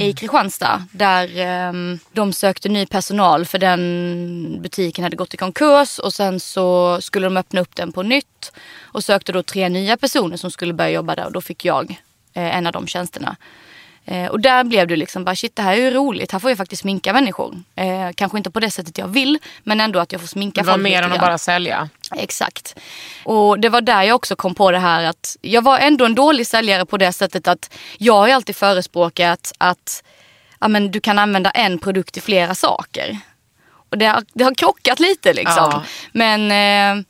i 0.01 0.13
Kristianstad. 0.13 0.83
Där 0.91 1.38
ehm, 1.38 2.00
de 2.11 2.33
sökte 2.33 2.69
ny 2.69 2.85
personal 2.85 3.45
för 3.45 3.59
den 3.59 4.61
butiken 4.61 5.03
hade 5.03 5.15
gått 5.15 5.33
i 5.33 5.38
konkurs. 5.38 6.00
Och 6.00 6.13
sen 6.13 6.39
så 6.39 6.97
skulle 7.01 7.25
de 7.25 7.38
öppna 7.38 7.61
upp 7.61 7.75
den 7.75 7.91
på 7.91 8.03
nytt. 8.03 8.51
Och 8.81 9.03
sökte 9.03 9.31
då 9.31 9.43
tre 9.43 9.69
nya 9.69 9.97
personer 9.97 10.38
som 10.38 10.51
skulle 10.51 10.73
börja 10.73 10.89
jobba 10.89 11.15
där. 11.15 11.25
Och 11.25 11.31
då 11.31 11.41
fick 11.41 11.65
jag 11.65 12.01
eh, 12.33 12.57
en 12.57 12.67
av 12.67 12.73
de 12.73 12.88
tjänsterna. 12.88 13.35
Eh, 14.05 14.25
och 14.27 14.39
där 14.39 14.63
blev 14.63 14.88
det 14.88 14.96
liksom 14.96 15.24
bara 15.24 15.36
shit 15.36 15.55
det 15.55 15.62
här 15.62 15.74
är 15.74 15.77
ju 15.77 15.91
roligt. 15.91 16.31
Här 16.31 16.39
får 16.39 16.51
jag 16.51 16.58
faktiskt 16.58 16.81
sminka 16.81 17.13
människor. 17.13 17.63
Eh, 17.75 18.10
kanske 18.15 18.38
inte 18.38 18.51
på 18.51 18.60
det 18.60 18.72
sättet 18.72 18.98
jag 18.98 19.08
vill 19.08 19.39
men 19.63 19.81
ändå 19.81 20.00
att 20.00 20.12
jag 20.12 20.22
får 20.22 20.27
sminka 20.27 20.62
Det 20.62 20.67
var 20.67 20.74
folk 20.74 20.84
mer 20.84 21.01
än 21.01 21.12
att 21.12 21.20
bara 21.20 21.38
sälja. 21.38 21.89
Exakt. 22.15 22.75
Och 23.24 23.60
det 23.60 23.70
var 23.70 23.81
där 23.81 24.03
jag 24.03 24.15
också 24.15 24.36
kom 24.36 24.55
på 24.55 24.72
det 24.72 24.79
här 24.79 25.03
att 25.03 25.38
jag 25.41 25.62
var 25.62 25.79
ändå 25.79 26.05
en 26.05 26.15
dålig 26.15 26.48
säljare 26.48 26.86
på 26.86 26.98
det 26.98 27.12
sättet 27.13 27.48
att 27.48 27.74
jag 27.98 28.13
har 28.13 28.27
ju 28.27 28.34
alltid 28.34 28.55
förespråkat 28.55 29.51
att 29.58 30.03
ja, 30.60 30.67
men 30.67 30.91
du 30.91 31.00
kan 31.00 31.20
använda 31.20 31.50
en 31.51 31.79
produkt 31.79 32.13
till 32.13 32.22
flera 32.24 32.55
saker. 32.55 33.17
Och 33.89 33.98
det 33.98 34.05
har, 34.05 34.24
det 34.34 34.43
har 34.43 34.55
krockat 34.55 35.00
lite 35.00 35.34
liksom. 35.34 35.70
Ja. 35.72 35.84
Men 36.12 36.51
eh, 36.51 37.03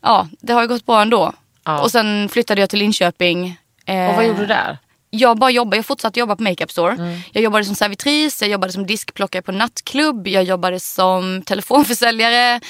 ja, 0.00 0.28
det 0.40 0.52
har 0.52 0.62
ju 0.62 0.68
gått 0.68 0.86
bra 0.86 1.02
ändå. 1.02 1.32
Ja. 1.64 1.80
Och 1.80 1.90
sen 1.90 2.28
flyttade 2.28 2.60
jag 2.60 2.70
till 2.70 2.78
Linköping. 2.78 3.58
Eh, 3.86 4.08
Och 4.08 4.14
vad 4.16 4.26
gjorde 4.26 4.40
du 4.40 4.46
där? 4.46 4.78
Jag 5.10 5.38
bara 5.38 5.50
jobbade, 5.50 5.76
jag 5.76 5.86
fortsatte 5.86 6.20
jobba 6.20 6.36
på 6.36 6.42
Makeup 6.42 6.70
Store. 6.70 6.92
Mm. 6.92 7.20
Jag 7.32 7.44
jobbade 7.44 7.64
som 7.64 7.74
servitris, 7.74 8.42
jag 8.42 8.50
jobbade 8.50 8.72
som 8.72 8.86
diskplockare 8.86 9.42
på 9.42 9.52
nattklubb, 9.52 10.28
jag 10.28 10.44
jobbade 10.44 10.80
som 10.80 11.42
telefonförsäljare. 11.42 12.60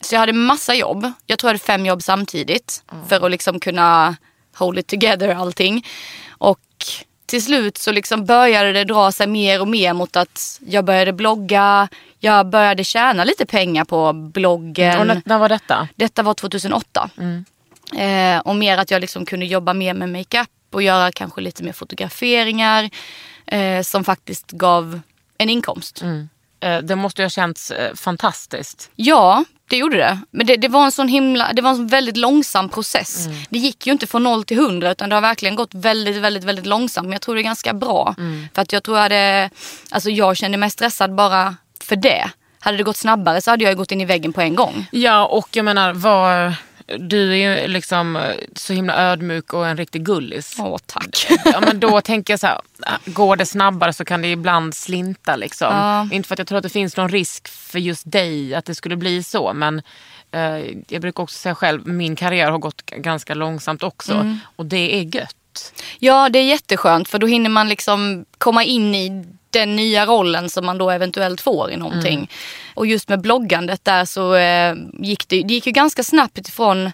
Så 0.00 0.14
jag 0.14 0.20
hade 0.20 0.32
massa 0.32 0.74
jobb. 0.74 1.12
Jag 1.26 1.38
tror 1.38 1.48
jag 1.48 1.54
hade 1.54 1.64
fem 1.64 1.86
jobb 1.86 2.02
samtidigt 2.02 2.82
för 3.08 3.24
att 3.24 3.30
liksom 3.30 3.60
kunna 3.60 4.16
hold 4.54 4.78
it 4.78 4.86
together 4.86 5.28
allting. 5.28 5.86
Och 6.30 6.60
till 7.26 7.42
slut 7.44 7.78
så 7.78 7.92
liksom 7.92 8.24
började 8.24 8.72
det 8.72 8.84
dra 8.84 9.12
sig 9.12 9.26
mer 9.26 9.60
och 9.60 9.68
mer 9.68 9.92
mot 9.92 10.16
att 10.16 10.60
jag 10.66 10.84
började 10.84 11.12
blogga, 11.12 11.88
jag 12.20 12.46
började 12.46 12.84
tjäna 12.84 13.24
lite 13.24 13.46
pengar 13.46 13.84
på 13.84 14.12
bloggen. 14.12 15.00
Och 15.00 15.06
när, 15.24 15.38
var 15.38 15.48
detta? 15.48 15.88
Detta 15.96 16.22
var 16.22 16.34
2008. 16.34 17.10
Eh, 17.96 18.38
och 18.38 18.56
mer 18.56 18.78
att 18.78 18.90
jag 18.90 19.00
liksom 19.00 19.26
kunde 19.26 19.46
jobba 19.46 19.74
mer 19.74 19.94
med 19.94 20.08
makeup 20.08 20.48
och 20.74 20.82
göra 20.82 21.12
kanske 21.12 21.40
lite 21.40 21.62
mer 21.62 21.72
fotograferingar 21.72 22.90
eh, 23.46 23.82
som 23.82 24.04
faktiskt 24.04 24.50
gav 24.50 25.00
en 25.38 25.50
inkomst. 25.50 26.02
Eh, 26.60 26.78
Det 26.78 26.96
måste 26.96 27.22
ju 27.22 27.24
ha 27.24 27.30
känts 27.30 27.70
eh, 27.70 27.94
fantastiskt. 27.94 28.90
Ja, 28.96 29.44
det 29.68 29.76
gjorde 29.76 29.96
det. 29.96 30.18
Men 30.30 30.46
det, 30.46 30.56
det 30.56 30.68
var 30.68 30.84
en 30.84 30.92
sån 30.92 31.08
himla, 31.08 31.52
det 31.52 31.62
var 31.62 31.70
en 31.70 31.86
väldigt 31.86 32.16
långsam 32.16 32.68
process. 32.68 33.26
Det 33.48 33.58
gick 33.58 33.86
ju 33.86 33.92
inte 33.92 34.06
från 34.06 34.22
noll 34.22 34.44
till 34.44 34.56
hundra 34.58 34.90
utan 34.90 35.08
det 35.08 35.14
har 35.16 35.20
verkligen 35.22 35.56
gått 35.56 35.74
väldigt, 35.74 36.16
väldigt, 36.16 36.44
väldigt 36.44 36.66
långsamt. 36.66 37.04
Men 37.06 37.12
jag 37.12 37.20
tror 37.22 37.34
det 37.34 37.40
är 37.40 37.42
ganska 37.42 37.74
bra. 37.74 38.14
För 38.54 38.62
att 38.62 38.72
jag 38.72 38.82
tror 38.82 38.96
jag 38.96 39.02
hade, 39.02 39.50
alltså 39.90 40.10
jag 40.10 40.36
kände 40.36 40.58
mig 40.58 40.70
stressad 40.70 41.14
bara 41.14 41.56
för 41.80 41.96
det. 41.96 42.30
Hade 42.60 42.76
det 42.76 42.82
gått 42.82 42.96
snabbare 42.96 43.40
så 43.40 43.50
hade 43.50 43.64
jag 43.64 43.76
gått 43.76 43.92
in 43.92 44.00
i 44.00 44.04
väggen 44.04 44.32
på 44.32 44.40
en 44.40 44.54
gång. 44.54 44.86
Ja, 44.92 45.26
och 45.26 45.48
jag 45.52 45.64
menar, 45.64 45.92
vad, 45.92 46.54
du 46.86 47.32
är 47.32 47.62
ju 47.62 47.68
liksom 47.68 48.16
eh, 48.16 48.34
så 48.54 48.72
himla 48.72 48.96
ödmjuk 49.12 49.52
och 49.52 49.66
en 49.66 49.76
riktig 49.76 50.04
gullis. 50.04 50.56
Åh 50.58 50.78
tack. 50.86 51.26
Ja, 51.44 51.60
men 51.60 51.80
då 51.80 52.00
tänker 52.00 52.32
jag 52.32 52.40
så 52.40 52.46
här, 52.46 52.60
äh, 52.86 53.12
går 53.12 53.36
det 53.36 53.46
snabbare 53.46 53.92
så 53.92 54.04
kan 54.04 54.22
det 54.22 54.28
ibland 54.28 54.74
slinta. 54.74 55.36
Liksom. 55.36 55.68
Ja. 55.70 56.08
Inte 56.12 56.28
för 56.28 56.34
att 56.34 56.38
jag 56.38 56.48
tror 56.48 56.58
att 56.58 56.62
det 56.62 56.68
finns 56.68 56.96
någon 56.96 57.08
risk 57.08 57.48
för 57.48 57.78
just 57.78 58.12
dig 58.12 58.54
att 58.54 58.64
det 58.64 58.74
skulle 58.74 58.96
bli 58.96 59.22
så. 59.22 59.52
Men 59.52 59.82
eh, 60.32 60.58
jag 60.88 61.02
brukar 61.02 61.22
också 61.22 61.38
säga 61.38 61.54
själv, 61.54 61.88
min 61.88 62.16
karriär 62.16 62.50
har 62.50 62.58
gått 62.58 62.86
ganska 62.86 63.34
långsamt 63.34 63.82
också. 63.82 64.12
Mm. 64.12 64.38
Och 64.56 64.66
det 64.66 64.94
är 64.94 65.16
gött. 65.16 65.72
Ja, 65.98 66.28
det 66.28 66.38
är 66.38 66.44
jätteskönt 66.44 67.08
för 67.08 67.18
då 67.18 67.26
hinner 67.26 67.50
man 67.50 67.68
liksom 67.68 68.24
komma 68.38 68.64
in 68.64 68.94
i 68.94 69.24
den 69.54 69.76
nya 69.76 70.06
rollen 70.06 70.50
som 70.50 70.66
man 70.66 70.78
då 70.78 70.90
eventuellt 70.90 71.40
får 71.40 71.70
i 71.70 71.76
någonting. 71.76 72.14
Mm. 72.14 72.28
Och 72.74 72.86
just 72.86 73.08
med 73.08 73.20
bloggandet 73.20 73.84
där 73.84 74.04
så 74.04 74.34
eh, 74.34 74.74
gick 74.92 75.28
det, 75.28 75.42
det 75.42 75.54
gick 75.54 75.66
ju 75.66 75.72
ganska 75.72 76.02
snabbt 76.02 76.48
ifrån 76.48 76.90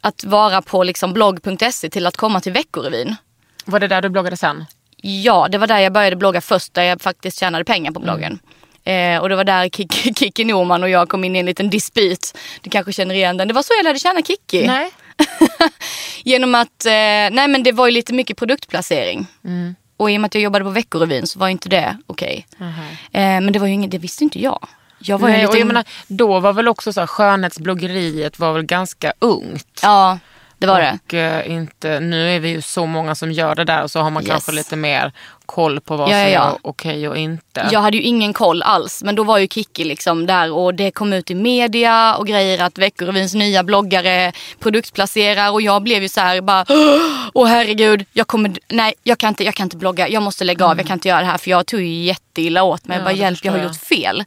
att 0.00 0.24
vara 0.24 0.62
på 0.62 0.84
liksom 0.84 1.12
blogg.se 1.12 1.90
till 1.90 2.06
att 2.06 2.16
komma 2.16 2.40
till 2.40 2.52
Veckorevyn. 2.52 3.16
Var 3.64 3.80
det 3.80 3.88
där 3.88 4.02
du 4.02 4.08
bloggade 4.08 4.36
sen? 4.36 4.64
Ja, 4.96 5.48
det 5.50 5.58
var 5.58 5.66
där 5.66 5.78
jag 5.78 5.92
började 5.92 6.16
blogga 6.16 6.40
först, 6.40 6.74
där 6.74 6.82
jag 6.82 7.00
faktiskt 7.00 7.40
tjänade 7.40 7.64
pengar 7.64 7.92
på 7.92 8.00
bloggen. 8.00 8.38
Eh, 8.84 9.18
och 9.18 9.28
det 9.28 9.36
var 9.36 9.44
där 9.44 9.68
Kiki, 9.68 10.14
Kiki 10.14 10.44
Norman 10.44 10.82
och 10.82 10.88
jag 10.88 11.08
kom 11.08 11.24
in 11.24 11.36
i 11.36 11.38
en 11.38 11.46
liten 11.46 11.70
dispyt. 11.70 12.38
Du 12.60 12.70
kanske 12.70 12.92
känner 12.92 13.14
igen 13.14 13.36
den. 13.36 13.48
Det 13.48 13.54
var 13.54 13.62
så 13.62 13.72
jag 13.78 13.84
lärde 13.84 13.98
känna 13.98 14.22
Kiki. 14.22 14.66
Nej. 14.66 14.90
Genom 16.24 16.54
att, 16.54 16.86
eh, 16.86 16.90
nej 17.30 17.48
men 17.48 17.62
det 17.62 17.72
var 17.72 17.86
ju 17.86 17.92
lite 17.92 18.12
mycket 18.12 18.36
produktplacering. 18.36 19.26
Och 19.98 20.10
i 20.10 20.16
och 20.16 20.20
med 20.20 20.26
att 20.28 20.34
jag 20.34 20.42
jobbade 20.42 20.64
på 20.64 20.70
Veckorevyn 20.70 21.26
så 21.26 21.38
var 21.38 21.48
inte 21.48 21.68
det 21.68 21.96
okej. 22.06 22.46
Eh, 23.12 23.20
men 23.20 23.52
det 23.52 23.58
var 23.58 23.66
ju 23.66 23.72
inget, 23.72 23.90
det 23.90 23.98
visste 23.98 24.24
inte 24.24 24.40
jag. 24.40 24.68
Jag 24.98 25.18
var 25.18 25.28
Nej, 25.28 25.40
en 25.40 25.46
och 25.46 25.54
liten, 25.54 25.58
jag 25.68 25.74
menar, 25.74 25.84
då 26.06 26.40
var 26.40 26.52
väl 26.52 26.68
också 26.68 26.92
så 26.92 27.00
här, 27.00 27.06
skönhetsbloggeriet 27.06 28.38
var 28.38 28.52
väl 28.52 28.62
ganska 28.62 29.12
ungt. 29.18 29.80
Ja, 29.82 30.18
det 30.58 30.66
var 30.66 30.80
det. 30.80 30.98
Och 31.06 31.14
eh, 31.14 31.50
inte, 31.52 32.00
nu 32.00 32.36
är 32.36 32.40
vi 32.40 32.48
ju 32.48 32.62
så 32.62 32.86
många 32.86 33.14
som 33.14 33.32
gör 33.32 33.54
det 33.54 33.64
där 33.64 33.82
och 33.82 33.90
så 33.90 34.00
har 34.00 34.10
man 34.10 34.22
Yes. 34.22 34.30
kanske 34.30 34.52
lite 34.52 34.76
mer 34.76 35.12
koll 35.46 35.80
på 35.80 35.96
vad 35.96 36.08
Ja, 36.08 36.12
som 36.12 36.20
ja, 36.20 36.28
ja. 36.28 36.50
är 36.50 36.56
okej 36.62 37.08
och 37.08 37.16
inte. 37.16 37.68
Jag 37.72 37.80
hade 37.80 37.96
ju 37.96 38.02
ingen 38.02 38.32
koll 38.32 38.62
alls. 38.62 39.02
Men 39.04 39.14
då 39.14 39.24
var 39.24 39.38
ju 39.38 39.48
Kiki 39.48 39.84
liksom 39.84 40.26
där 40.26 40.52
och 40.52 40.74
det 40.74 40.90
kom 40.90 41.12
ut 41.12 41.30
i 41.30 41.34
media 41.34 42.14
och 42.16 42.26
grejer 42.26 42.62
att 42.62 42.78
Veckorevyns 42.78 43.34
nya 43.34 43.62
bloggare 43.62 44.32
produktplacerar 44.60 45.50
och 45.50 45.62
jag 45.62 45.82
blev 45.82 46.02
ju 46.02 46.08
så 46.08 46.20
här 46.20 46.40
bara 46.40 46.64
Åh 47.34 47.46
herregud, 47.48 48.04
jag 48.12 48.26
kommer, 48.26 48.58
nej 48.68 48.94
jag 49.02 49.18
kan 49.18 49.28
inte, 49.28 49.44
jag 49.44 49.54
kan 49.54 49.64
inte 49.66 49.76
blogga, 49.76 50.08
jag 50.08 50.22
måste 50.22 50.44
lägga 50.44 50.66
av, 50.66 50.78
jag 50.78 50.86
kan 50.86 50.94
inte 50.96 51.08
göra 51.08 51.20
det 51.20 51.26
här 51.26 51.38
för 51.38 51.50
jag 51.50 51.66
tog 51.66 51.80
ju 51.80 52.04
jätteilla 52.04 52.62
åt 52.62 52.86
mig. 52.86 52.98
Ja, 52.98 53.04
bara 53.04 53.12
det 53.14 53.18
hjälp, 53.20 53.38
jag 53.42 53.52
har 53.52 53.58
gjort 53.58 53.76
fel. 53.80 54.24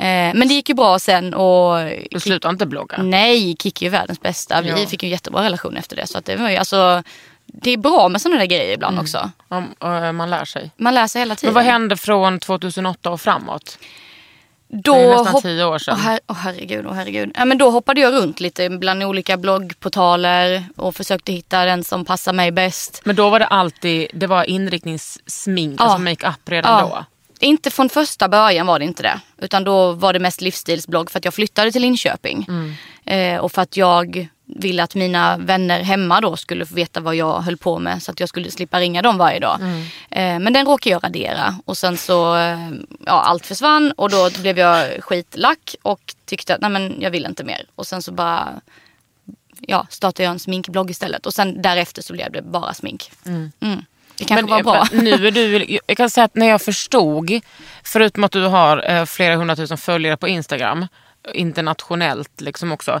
Eh, 0.00 0.34
men 0.34 0.48
det 0.48 0.54
gick 0.54 0.68
ju 0.68 0.74
bra 0.74 0.98
sen 0.98 1.34
och 1.34 1.78
Du 2.10 2.20
slutar 2.20 2.50
inte 2.50 2.66
blogga. 2.66 3.02
Nej, 3.02 3.56
Kiki 3.62 3.86
är 3.86 3.90
världens 3.90 4.20
bästa. 4.20 4.60
Vi 4.62 4.68
Ja. 4.68 4.76
fick 4.86 5.02
ju 5.02 5.06
en 5.06 5.10
jättebra 5.10 5.42
relation 5.42 5.76
efter 5.76 5.96
det. 5.96 6.06
Så 6.06 6.18
att 6.18 6.24
det 6.24 6.36
var 6.36 6.50
ju 6.50 6.56
alltså, 6.56 7.02
det 7.46 7.70
är 7.70 7.76
bra 7.76 8.08
med 8.08 8.20
sådana 8.20 8.38
där 8.38 8.46
grejer 8.46 8.74
ibland 8.74 8.98
också. 8.98 9.30
Om, 9.48 9.74
eh, 9.82 10.12
man 10.12 10.30
lär 10.30 10.44
sig. 10.44 10.70
Man 10.76 10.94
lär 10.94 11.06
sig 11.06 11.20
hela 11.20 11.34
tiden. 11.36 11.54
Men 11.54 11.64
vad 11.64 11.72
hände 11.72 11.96
från 11.96 12.40
2008 12.40 13.10
och 13.10 13.20
framåt? 13.20 13.78
Då 14.72 14.94
Det 14.94 15.00
är 15.00 15.18
nästan 15.24 15.42
tio 15.42 15.64
år 15.64 15.78
sedan. 15.78 15.94
Åh 15.98 16.06
her- 16.10 16.20
åh, 16.28 16.36
herregud, 16.36 16.86
åh 16.86 16.92
herregud. 16.94 17.32
Ja, 17.34 17.44
men 17.44 17.58
då 17.58 17.70
hoppade 17.70 18.00
jag 18.00 18.12
runt 18.14 18.40
lite 18.40 18.68
bland 18.70 19.02
olika 19.02 19.36
bloggportaler 19.36 20.64
och 20.76 20.96
försökte 20.96 21.32
hitta 21.32 21.64
den 21.64 21.84
som 21.84 22.04
passar 22.04 22.32
mig 22.32 22.50
bäst. 22.52 23.00
Men 23.04 23.16
då 23.16 23.30
var 23.30 23.38
det 23.38 23.46
alltid 23.46 24.08
det 24.14 24.26
var 24.26 24.44
inriktningssmink, 24.44 25.80
Ja. 25.80 25.84
alltså 25.84 25.98
makeup 25.98 26.48
redan 26.48 26.88
då? 26.88 27.04
Inte 27.40 27.70
från 27.70 27.88
första 27.88 28.28
början 28.28 28.66
var 28.66 28.78
det 28.78 28.84
inte 28.84 29.02
det. 29.02 29.20
Utan 29.38 29.64
då 29.64 29.92
var 29.92 30.12
det 30.12 30.18
mest 30.18 30.40
livsstilsblogg 30.40 31.10
för 31.10 31.18
att 31.18 31.24
jag 31.24 31.34
flyttade 31.34 31.72
till 31.72 31.82
Linköping. 31.82 32.46
Mm. 32.48 32.74
Eh, 33.04 33.40
och 33.40 33.52
för 33.52 33.62
att 33.62 33.76
jag 33.76 34.28
ville 34.46 34.82
att 34.82 34.94
mina 34.94 35.36
vänner 35.36 35.82
hemma 35.82 36.20
då 36.20 36.36
skulle 36.36 36.66
få 36.66 36.74
veta 36.74 37.00
vad 37.00 37.14
jag 37.14 37.40
höll 37.40 37.56
på 37.56 37.78
med. 37.78 38.02
Så 38.02 38.10
att 38.10 38.20
jag 38.20 38.28
skulle 38.28 38.50
slippa 38.50 38.80
ringa 38.80 39.02
dem 39.02 39.18
varje 39.18 39.38
dag. 39.38 39.60
Mm. 39.60 39.80
Eh, 40.10 40.38
men 40.44 40.52
den 40.52 40.66
råkade 40.66 40.90
jag 40.90 41.04
radera. 41.04 41.56
Och 41.64 41.78
sen 41.78 41.96
så, 41.96 42.36
eh, 42.36 42.70
ja 43.06 43.22
allt 43.22 43.46
försvann 43.46 43.92
och 43.92 44.10
då 44.10 44.30
blev 44.40 44.58
jag 44.58 45.04
skitlack 45.04 45.74
och 45.82 46.14
tyckte 46.24 46.54
att 46.54 46.60
nej 46.60 46.70
men 46.70 46.96
jag 47.00 47.10
vill 47.10 47.26
inte 47.26 47.44
mer. 47.44 47.66
Och 47.74 47.86
sen 47.86 48.02
så 48.02 48.12
bara 48.12 48.60
ja, 49.60 49.86
startade 49.90 50.22
jag 50.22 50.30
en 50.30 50.38
sminkblogg 50.38 50.90
istället. 50.90 51.26
Och 51.26 51.34
sen 51.34 51.62
därefter 51.62 52.02
så 52.02 52.12
blev 52.12 52.32
det 52.32 52.42
bara 52.42 52.74
smink. 52.74 53.10
Mm. 53.26 53.84
Det 54.20 54.26
kanske 54.26 54.46
var 54.46 54.62
bra. 54.62 54.86
men 54.92 55.04
nu 55.04 55.26
är 55.26 55.30
du, 55.30 55.78
jag 55.86 55.96
kan 55.96 56.10
säga 56.10 56.24
att 56.24 56.34
när 56.34 56.46
jag 56.46 56.62
förstod, 56.62 57.40
förutom 57.84 58.24
att 58.24 58.32
du 58.32 58.44
har 58.44 58.90
eh, 58.90 59.04
flera 59.04 59.36
hundratusen 59.36 59.78
följare 59.78 60.16
på 60.16 60.28
Instagram, 60.28 60.86
internationellt 61.34 62.40
liksom 62.40 62.72
också. 62.72 63.00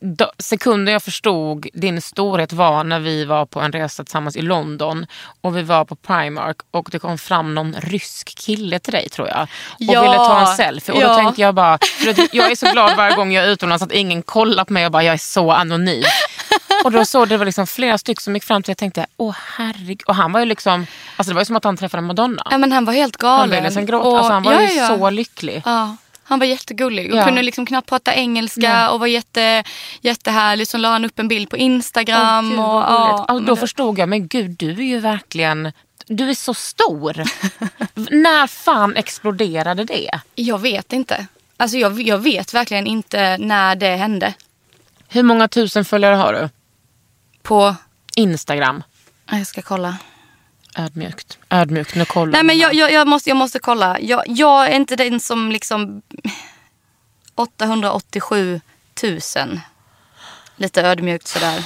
Då, 0.00 0.32
sekunden 0.38 0.92
jag 0.92 1.02
förstod 1.02 1.66
din 1.74 2.00
storhet 2.00 2.52
var 2.52 2.84
när 2.84 3.00
vi 3.00 3.24
var 3.24 3.46
på 3.46 3.60
en 3.60 3.72
resa 3.72 4.04
tillsammans 4.04 4.36
i 4.36 4.42
London 4.42 5.06
och 5.40 5.56
vi 5.56 5.62
var 5.62 5.84
på 5.84 5.96
Primark 5.96 6.56
och 6.70 6.88
det 6.92 6.98
kom 6.98 7.18
fram 7.18 7.54
någon 7.54 7.74
rysk 7.78 8.34
kille 8.38 8.78
till 8.78 8.92
dig 8.92 9.08
tror 9.08 9.28
jag 9.28 9.42
och 9.42 9.48
Ja, 9.78 10.02
ville 10.02 10.14
ta 10.14 10.40
en 10.40 10.56
selfie. 10.56 10.94
Och 10.94 11.00
då 11.00 11.06
ja. 11.06 11.14
tänkte 11.16 11.40
jag 11.40 11.54
bara, 11.54 11.78
jag 12.32 12.50
är 12.50 12.56
så 12.56 12.70
glad 12.72 12.96
varje 12.96 13.16
gång 13.16 13.32
jag 13.32 13.44
är 13.44 13.48
utomlands 13.48 13.82
att 13.84 13.92
ingen 13.92 14.22
kollar 14.22 14.64
på 14.64 14.72
mig 14.72 14.86
och 14.86 14.92
bara 14.92 15.02
jag 15.04 15.14
är 15.14 15.18
så 15.18 15.52
anonym. 15.52 16.02
Och 16.84 16.92
då 16.92 17.04
såg 17.04 17.28
det 17.28 17.36
var 17.36 17.44
liksom 17.44 17.66
flera 17.66 17.98
stycken 17.98 18.20
som 18.20 18.34
gick 18.34 18.44
fram 18.44 18.62
till 18.62 18.70
jag 18.70 18.78
tänkte, 18.78 19.06
åh 19.16 19.36
herregud. 19.56 20.02
Och 20.06 20.14
han 20.14 20.32
var 20.32 20.40
ju 20.40 20.46
liksom, 20.46 20.86
alltså 21.16 21.30
det 21.30 21.34
var 21.34 21.40
ju 21.40 21.44
som 21.44 21.56
att 21.56 21.64
han 21.64 21.76
träffade 21.76 22.00
Madonna. 22.02 22.42
Ja 22.50 22.58
men 22.58 22.72
han 22.72 22.84
var 22.84 22.92
helt 22.92 23.22
Han 23.22 23.30
galen. 23.30 23.50
ville 23.50 23.62
nästan 23.62 23.86
gråta, 23.86 24.08
Och- 24.08 24.16
alltså 24.18 24.32
han 24.32 24.42
var 24.42 24.52
ja, 24.52 24.60
ju 24.62 24.86
så 24.98 25.10
lycklig. 25.10 25.62
Ja, 26.30 26.32
han 26.32 26.38
var 26.38 26.46
jättegullig 26.46 27.12
och 27.12 27.18
Ja. 27.18 27.24
kunde 27.24 27.42
liksom 27.42 27.66
knappt 27.66 27.88
prata 27.88 28.14
engelska 28.14 28.60
Nej. 28.74 28.88
och 28.88 29.00
var 29.00 29.06
jätte, 29.06 29.64
jättehärlig. 30.00 30.68
Så 30.68 30.78
la 30.78 30.88
han 30.88 31.04
upp 31.04 31.18
en 31.18 31.28
bild 31.28 31.50
på 31.50 31.56
Instagram. 31.56 32.50
Gud, 32.50 32.58
och, 32.58 32.64
ja. 32.64 33.24
Alltså, 33.28 33.44
då 33.46 33.56
förstod 33.56 33.98
jag, 33.98 34.08
men 34.08 34.28
gud 34.28 34.50
du 34.50 34.70
är 34.70 34.82
ju 34.82 34.98
verkligen, 35.00 35.72
du 36.06 36.30
är 36.30 36.34
så 36.34 36.54
stor. 36.54 37.14
När 38.10 38.46
fan 38.46 38.96
exploderade 38.96 39.84
det? 39.84 40.20
Jag 40.34 40.58
vet 40.58 40.92
inte. 40.92 41.26
Alltså 41.56 41.76
jag, 41.76 42.02
jag 42.02 42.18
vet 42.18 42.54
verkligen 42.54 42.86
inte 42.86 43.36
när 43.38 43.74
det 43.76 43.96
hände. 43.96 44.34
Hur 45.08 45.22
många 45.22 45.48
tusen 45.48 45.84
följare 45.84 46.14
har 46.14 46.32
du? 46.32 46.48
På, 47.42 47.74
Instagram. 48.16 48.82
jag 49.30 49.46
ska 49.46 49.62
kolla. 49.62 49.96
Ödmjukt. 50.76 51.38
Ödmjukt, 51.50 51.94
nu 51.94 52.04
kollar 52.04 52.32
Nej 52.32 52.42
men 52.42 52.58
jag, 52.58 52.74
jag, 52.74 52.92
jag, 52.92 53.08
måste, 53.08 53.30
jag 53.30 53.36
måste 53.36 53.58
kolla. 53.58 54.00
Jag, 54.00 54.22
jag 54.26 54.66
är 54.66 54.76
inte 54.76 54.96
den 54.96 55.20
som 55.20 55.52
liksom 55.52 56.02
887 57.34 58.60
000. 59.02 59.20
Lite 60.56 60.82
ödmjukt 60.82 61.26
sådär. 61.26 61.64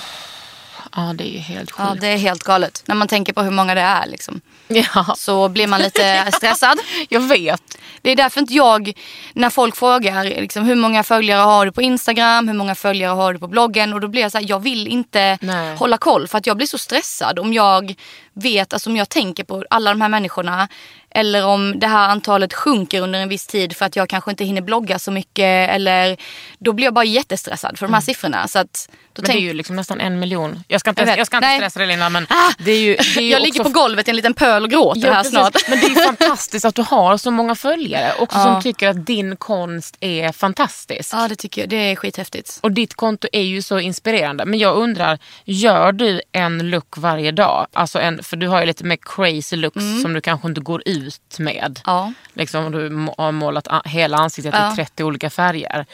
Ja, 0.97 1.13
det 1.15 1.25
är 1.25 1.29
ju 1.33 1.39
helt 1.39 1.71
sjukt. 1.71 1.89
Ja, 1.89 1.97
det 2.01 2.07
är 2.09 2.17
helt 2.17 2.43
galet. 2.43 2.83
När 2.87 2.95
man 2.95 3.09
tänker 3.09 3.33
på 3.33 3.43
hur 3.43 3.51
många 3.51 3.75
det 3.75 3.81
är 3.81 4.07
liksom. 4.07 4.41
Ja, 4.69 5.15
Så 5.17 5.49
blir 5.49 5.67
man 5.67 5.81
lite 5.81 6.31
stressad. 6.37 6.79
jag 7.09 7.21
vet. 7.21 7.79
Det 8.03 8.11
är 8.11 8.17
därför 8.17 8.41
inte 8.41 8.55
jag, 8.55 8.93
när 9.33 9.51
folk 9.51 9.77
frågar 9.77 10.25
liksom, 10.25 10.65
hur 10.65 10.75
många 10.75 11.03
följare 11.03 11.41
har 11.41 11.67
du 11.67 11.73
på 11.73 11.83
Instagram, 11.83 12.49
hur 12.49 12.55
många 12.55 12.75
följare 12.75 13.11
har 13.11 13.33
du 13.33 13.39
på 13.39 13.47
bloggen? 13.49 13.93
Och 13.93 14.01
då 14.01 14.09
blir 14.09 14.23
jag 14.23 14.33
så 14.33 14.39
här, 14.39 14.45
jag 14.49 14.61
vill 14.61 14.89
inte 14.89 15.39
Nej. 15.41 15.77
hålla 15.77 15.97
koll 15.99 16.29
för 16.29 16.39
att 16.39 16.47
jag 16.47 16.57
blir 16.57 16.67
så 16.67 16.79
stressad 16.79 17.39
om 17.39 17.53
jag 17.53 17.95
vet, 18.33 18.73
alltså 18.73 18.91
om 18.91 18.97
jag 18.97 19.09
tänker 19.09 19.45
på 19.45 19.65
alla 19.71 19.91
de 19.91 20.01
här 20.01 20.09
människorna 20.09 20.69
eller 21.11 21.47
om 21.47 21.79
det 21.79 21.87
här 21.87 22.09
antalet 22.09 22.55
sjunker 22.55 23.01
under 23.01 23.19
en 23.21 23.29
viss 23.29 23.47
tid 23.47 23.77
för 23.77 23.85
att 23.87 23.97
jag 23.97 24.09
kanske 24.09 24.31
inte 24.31 24.45
hinner 24.45 24.61
blogga 24.63 24.99
så 24.99 25.11
mycket 25.11 25.71
eller 25.71 26.17
då 26.59 26.73
blir 26.73 26.85
jag 26.85 26.95
bara 26.95 27.05
jättestressad 27.05 27.79
för 27.79 27.87
de 27.87 27.95
här 27.95 28.01
siffrorna. 28.01 28.49
Så 28.49 28.59
att, 28.59 28.89
då 29.15 29.21
Mm. 29.23 29.27
Men 29.29 29.37
det 29.37 29.39
är 29.39 29.41
tänk, 29.41 29.43
ju 29.53 29.53
liksom 29.57 29.77
nästan 29.77 30.01
en 30.01 30.19
miljon. 30.19 30.65
Jag 30.69 30.81
ska 30.81 30.91
inte, 30.91 31.03
Jag 31.03 31.19
jag 31.19 31.27
ska 31.27 31.37
inte 31.37 31.47
Nej. 31.49 31.59
stressa 31.59 31.79
dig 31.79 31.89
Linda 31.89 32.09
men 32.11 32.27
det 32.59 32.71
är 32.71 32.79
ju, 32.79 32.97
det 32.97 33.17
är 33.17 33.21
ju 33.21 33.29
jag 33.29 33.39
också 33.41 33.45
ligger 33.45 33.65
på 33.65 33.71
golvet 33.71 34.09
i 34.09 34.11
en 34.11 34.17
liten 34.17 34.35
pöl 34.35 34.65
och 34.65 34.71
gråter 34.71 35.01
Ja, 35.07 35.13
här 35.13 35.23
precis. 35.23 35.31
snart. 35.39 35.55
Men 35.69 35.81
det 35.81 35.87
är 35.87 35.91
ju 35.91 35.95
fantastiskt 36.07 36.65
att 36.65 36.75
du 36.75 36.83
har 36.83 37.17
så 37.17 37.31
många 37.31 37.55
följare 37.55 38.13
också 38.19 38.39
Ja. 38.39 38.45
som 38.45 38.63
tycker 38.63 38.89
att 38.89 39.07
din 39.07 39.37
konst 39.37 39.97
är 40.01 40.33
fantastisk. 40.33 41.11
Ja 41.15 41.29
det 41.29 41.37
tycker 41.37 41.61
jag, 41.63 41.69
det 41.69 41.77
är 41.77 41.97
skithäftigt. 41.97 42.59
Och 42.63 42.73
ditt 42.73 42.95
konto 42.95 43.29
är 43.33 43.43
ju 43.43 43.63
så 43.63 43.79
inspirerande. 43.79 44.45
Men 44.45 44.59
jag 44.59 44.77
undrar, 44.77 45.19
gör 45.45 45.93
du 45.93 46.21
en 46.33 46.71
look 46.71 46.97
varje 46.97 47.33
dag? 47.33 47.67
Alltså 47.73 48.01
en, 48.01 48.23
för 48.23 48.37
du 48.37 48.49
har 48.49 48.61
ju 48.61 48.67
lite 48.67 48.85
mer 48.85 48.99
crazy 49.03 49.57
looks 49.57 50.03
som 50.03 50.13
du 50.13 50.21
kanske 50.21 50.49
inte 50.49 50.61
går 50.61 50.83
ut 50.87 51.39
med. 51.39 51.65
Mm. 51.65 51.75
Ja. 51.87 52.13
Liksom, 52.35 52.73
du 52.73 53.09
har 53.19 53.33
målat 53.33 53.69
hela 53.85 54.17
ansiktet 54.19 54.55
Ja. 54.59 54.73
i 54.73 54.77
30 54.77 55.05
olika 55.05 55.31
färger. 55.31 55.87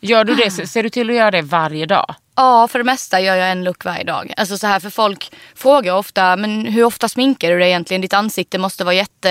Gör 0.00 0.24
du 0.24 0.34
det? 0.34 0.50
Ser 0.68 0.82
du 0.82 0.90
till 0.90 1.10
att 1.10 1.16
göra 1.16 1.30
det 1.30 1.42
varje 1.42 1.86
dag? 1.86 2.14
Ja, 2.38 2.68
för 2.68 2.78
det 2.78 2.84
mesta 2.84 3.20
gör 3.20 3.36
jag 3.36 3.50
en 3.50 3.64
look 3.64 3.84
varje 3.84 4.04
dag. 4.04 4.32
Alltså 4.36 4.58
så 4.58 4.66
här, 4.66 4.80
för 4.80 4.90
folk 4.90 5.32
frågar 5.54 5.94
ofta, 5.94 6.36
men 6.36 6.66
hur 6.66 6.84
ofta 6.84 7.08
sminkar 7.08 7.50
du 7.50 7.58
dig 7.58 7.68
egentligen? 7.68 8.00
Ditt 8.00 8.12
ansikte 8.14 8.58
måste 8.58 8.84
vara 8.84 8.94
jätte... 8.94 9.30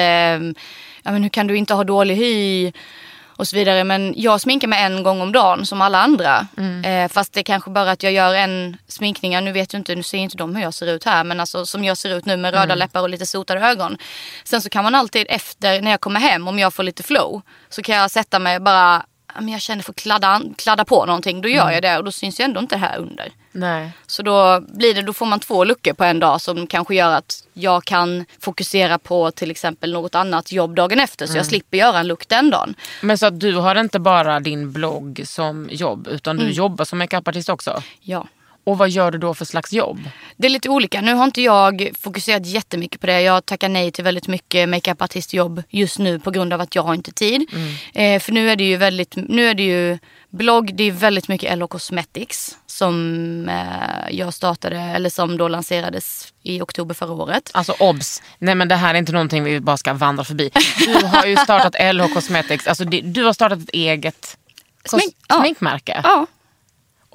Ja, 1.04 1.12
men 1.12 1.24
hur 1.24 1.30
kan 1.30 1.48
du 1.48 1.58
inte 1.58 1.74
ha 1.74 1.84
dålig 1.84 2.16
hy? 2.16 2.72
Och 3.28 3.48
så 3.48 3.56
vidare. 3.56 3.84
Men 3.84 4.14
jag 4.18 4.42
sminkar 4.42 4.68
mig 4.68 4.84
en 4.84 5.04
gång 5.04 5.22
om 5.22 5.32
dagen 5.32 5.66
som 5.66 5.82
alla 5.82 6.02
andra. 6.02 6.48
Eh, 6.86 7.10
fast 7.10 7.34
det 7.34 7.40
är 7.40 7.44
kanske 7.44 7.70
bara 7.70 7.92
att 7.92 8.04
jag 8.04 8.14
gör 8.14 8.34
en 8.34 8.78
sminkning. 8.88 9.44
Nu 9.44 9.52
vet 9.52 9.74
ju 9.74 9.78
inte, 9.78 9.96
nu 9.96 10.04
ser 10.04 10.18
inte 10.18 10.38
de 10.38 10.56
hur 10.56 10.64
jag 10.64 10.74
ser 10.74 10.88
ut 10.88 11.04
här. 11.04 11.24
Men 11.24 11.40
alltså 11.40 11.66
som 11.66 11.84
jag 11.84 11.98
ser 11.98 12.18
ut 12.18 12.26
nu 12.26 12.38
med 12.38 12.54
röda 12.54 12.76
läppar 12.76 13.02
och 13.02 13.10
lite 13.10 13.26
sotade 13.26 13.60
ögon. 13.62 13.98
Sen 14.44 14.62
så 14.62 14.70
kan 14.70 14.84
man 14.84 14.96
alltid 14.96 15.26
efter, 15.30 15.82
när 15.82 15.92
jag 15.92 16.02
kommer 16.02 16.20
hem, 16.20 16.48
om 16.48 16.60
jag 16.60 16.74
får 16.74 16.84
lite 16.84 17.04
flow. 17.04 17.42
Så 17.70 17.82
kan 17.82 17.96
jag 17.96 18.12
sätta 18.12 18.40
mig 18.40 18.60
bara, 18.60 18.94
ja, 18.94 19.04
men 19.42 19.50
jag 19.50 19.62
känner 19.62 19.84
för 19.84 19.92
att 19.92 19.96
kladda, 19.96 20.42
kladda 20.58 20.86
på 20.86 21.06
någonting. 21.06 21.42
Då 21.42 21.50
gör 21.50 21.72
jag 21.72 21.82
det 21.82 21.98
och 21.98 22.04
då 22.04 22.12
syns 22.12 22.40
ju 22.40 22.44
ändå 22.44 22.60
inte 22.60 22.76
det 22.76 22.80
här 22.80 22.98
under. 22.98 23.32
Nej. 23.52 23.92
Så 24.08 24.24
då, 24.24 24.62
blir 24.68 24.94
det, 24.94 25.02
då 25.02 25.14
får 25.14 25.26
man 25.26 25.40
två 25.40 25.64
luckor 25.64 25.94
på 25.94 26.04
en 26.04 26.20
dag 26.20 26.42
som 26.42 26.68
kanske 26.68 26.96
gör 26.96 27.12
att 27.16 27.44
jag 27.54 27.84
kan 27.86 28.26
fokusera 28.40 28.98
på 29.00 29.32
till 29.32 29.52
exempel 29.52 29.94
något 29.94 30.16
annat 30.16 30.52
jobb 30.52 30.76
dagen 30.76 31.00
efter. 31.00 31.28
Så 31.28 31.38
jag 31.38 31.46
slipper 31.46 31.78
göra 31.78 32.00
en 32.00 32.08
look 32.08 32.28
den 32.28 32.50
dagen. 32.50 32.76
Men 33.02 33.18
så 33.18 33.26
att 33.26 33.40
du 33.40 33.56
har 33.56 33.76
inte 33.76 34.00
bara 34.00 34.40
din 34.40 34.72
blogg 34.72 35.22
som 35.26 35.68
jobb 35.72 36.08
utan 36.12 36.38
du 36.38 36.44
Mm. 36.44 36.56
jobbar 36.56 36.86
som 36.86 37.00
makeupartist 37.00 37.50
också? 37.50 37.84
Ja. 38.02 38.28
Och 38.68 38.78
vad 38.78 38.90
gör 38.90 39.12
du 39.12 39.18
då 39.18 39.34
för 39.34 39.46
slags 39.46 39.74
jobb? 39.74 40.10
Det 40.38 40.48
är 40.48 40.50
lite 40.50 40.70
olika. 40.70 41.02
Nu 41.02 41.14
har 41.14 41.26
inte 41.26 41.42
jag 41.42 41.90
fokuserat 42.00 42.46
jättemycket 42.46 43.02
på 43.02 43.08
det. 43.08 43.22
Jag 43.22 43.46
tackar 43.46 43.70
nej 43.70 43.92
till 43.92 44.04
väldigt 44.04 44.28
mycket 44.28 44.70
makeupartistjobb 44.70 45.64
just 45.70 46.00
nu 46.00 46.20
på 46.20 46.32
grund 46.32 46.54
av 46.54 46.62
att 46.62 46.76
jag 46.76 46.84
har 46.84 46.94
inte 46.94 47.12
tid. 47.12 47.46
Eh, 47.94 48.20
för 48.20 48.32
nu 48.32 48.50
är 48.50 48.56
det 48.56 48.64
ju 48.64 48.78
väldigt, 48.78 49.14
nu 49.16 49.48
är 49.48 49.54
det 49.54 49.64
ju 49.64 49.98
blogg, 50.30 50.76
det 50.76 50.84
är 50.84 50.92
väldigt 50.92 51.28
mycket 51.28 51.58
LH 51.58 51.66
Cosmetics 51.68 52.58
som 52.66 53.50
eh, 53.50 54.16
jag 54.18 54.34
startade, 54.34 54.78
eller 54.80 55.10
som 55.10 55.38
då 55.38 55.48
lanserades 55.48 56.34
i 56.44 56.62
oktober 56.62 56.94
förra 56.96 57.12
året. 57.14 57.50
Alltså 57.54 57.76
obs, 57.80 58.22
nej 58.40 58.56
men 58.56 58.68
det 58.68 58.76
här 58.76 58.94
är 58.94 58.98
inte 58.98 59.12
någonting 59.12 59.44
vi 59.44 59.60
bara 59.60 59.78
ska 59.78 59.94
vandra 59.94 60.24
förbi. 60.24 60.52
Du 60.86 61.06
har 61.06 61.26
ju 61.26 61.36
startat 61.38 61.76
LH 61.96 62.14
Cosmetics, 62.14 62.68
alltså 62.68 62.86
det, 62.86 63.02
du 63.02 63.24
har 63.24 63.34
startat 63.34 63.60
ett 63.60 63.70
eget 63.74 64.38
Smink- 64.84 65.40
sminkmärke. 65.42 66.02
Ja, 66.04 66.26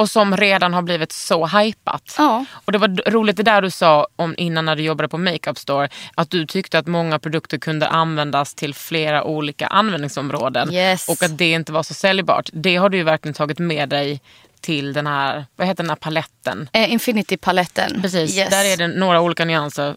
Och 0.03 0.11
som 0.11 0.37
redan 0.37 0.75
har 0.75 0.83
blivit 0.83 1.13
så 1.13 1.47
hypat. 1.47 2.15
Ja. 2.19 2.45
Och 2.65 2.73
det 2.73 2.79
var 2.79 3.11
roligt 3.11 3.37
det 3.37 3.43
där 3.43 3.63
du 3.63 3.71
sa 3.71 4.07
om 4.17 4.35
innan 4.39 4.65
när 4.65 4.77
du 4.77 4.83
jobbade 4.83 5.09
på 5.09 5.19
Makeup 5.19 5.59
Store. 5.59 5.89
Att 6.15 6.31
du 6.31 6.47
tyckte 6.47 6.79
att 6.79 6.87
många 6.87 7.19
produkter 7.19 7.59
kunde 7.59 7.89
användas 7.89 8.55
till 8.55 8.75
flera 8.75 9.25
olika 9.25 9.67
användningsområden. 9.67 10.73
Yes. 10.73 11.09
Och 11.09 11.23
att 11.23 11.39
det 11.39 11.53
inte 11.53 11.73
var 11.73 11.83
så 11.83 11.95
säljbart. 11.95 12.49
Det 12.53 12.77
har 12.77 12.89
du 12.89 12.97
ju 12.97 13.03
verkligen 13.05 13.35
tagit 13.35 13.59
med 13.59 13.89
dig 13.89 14.21
till 14.61 14.93
den 14.93 15.07
här, 15.07 15.45
vad 15.57 15.67
heter 15.67 15.83
den 15.83 15.91
här 15.91 15.97
paletten? 15.97 16.69
eh, 16.73 16.93
Infinity-paletten. 16.93 18.03
Precis, 18.03 18.37
Yes. 18.37 18.51
där 18.51 18.65
är 18.65 18.77
det 18.77 18.89
några 18.89 19.21
olika 19.21 19.45
nyanser. 19.45 19.95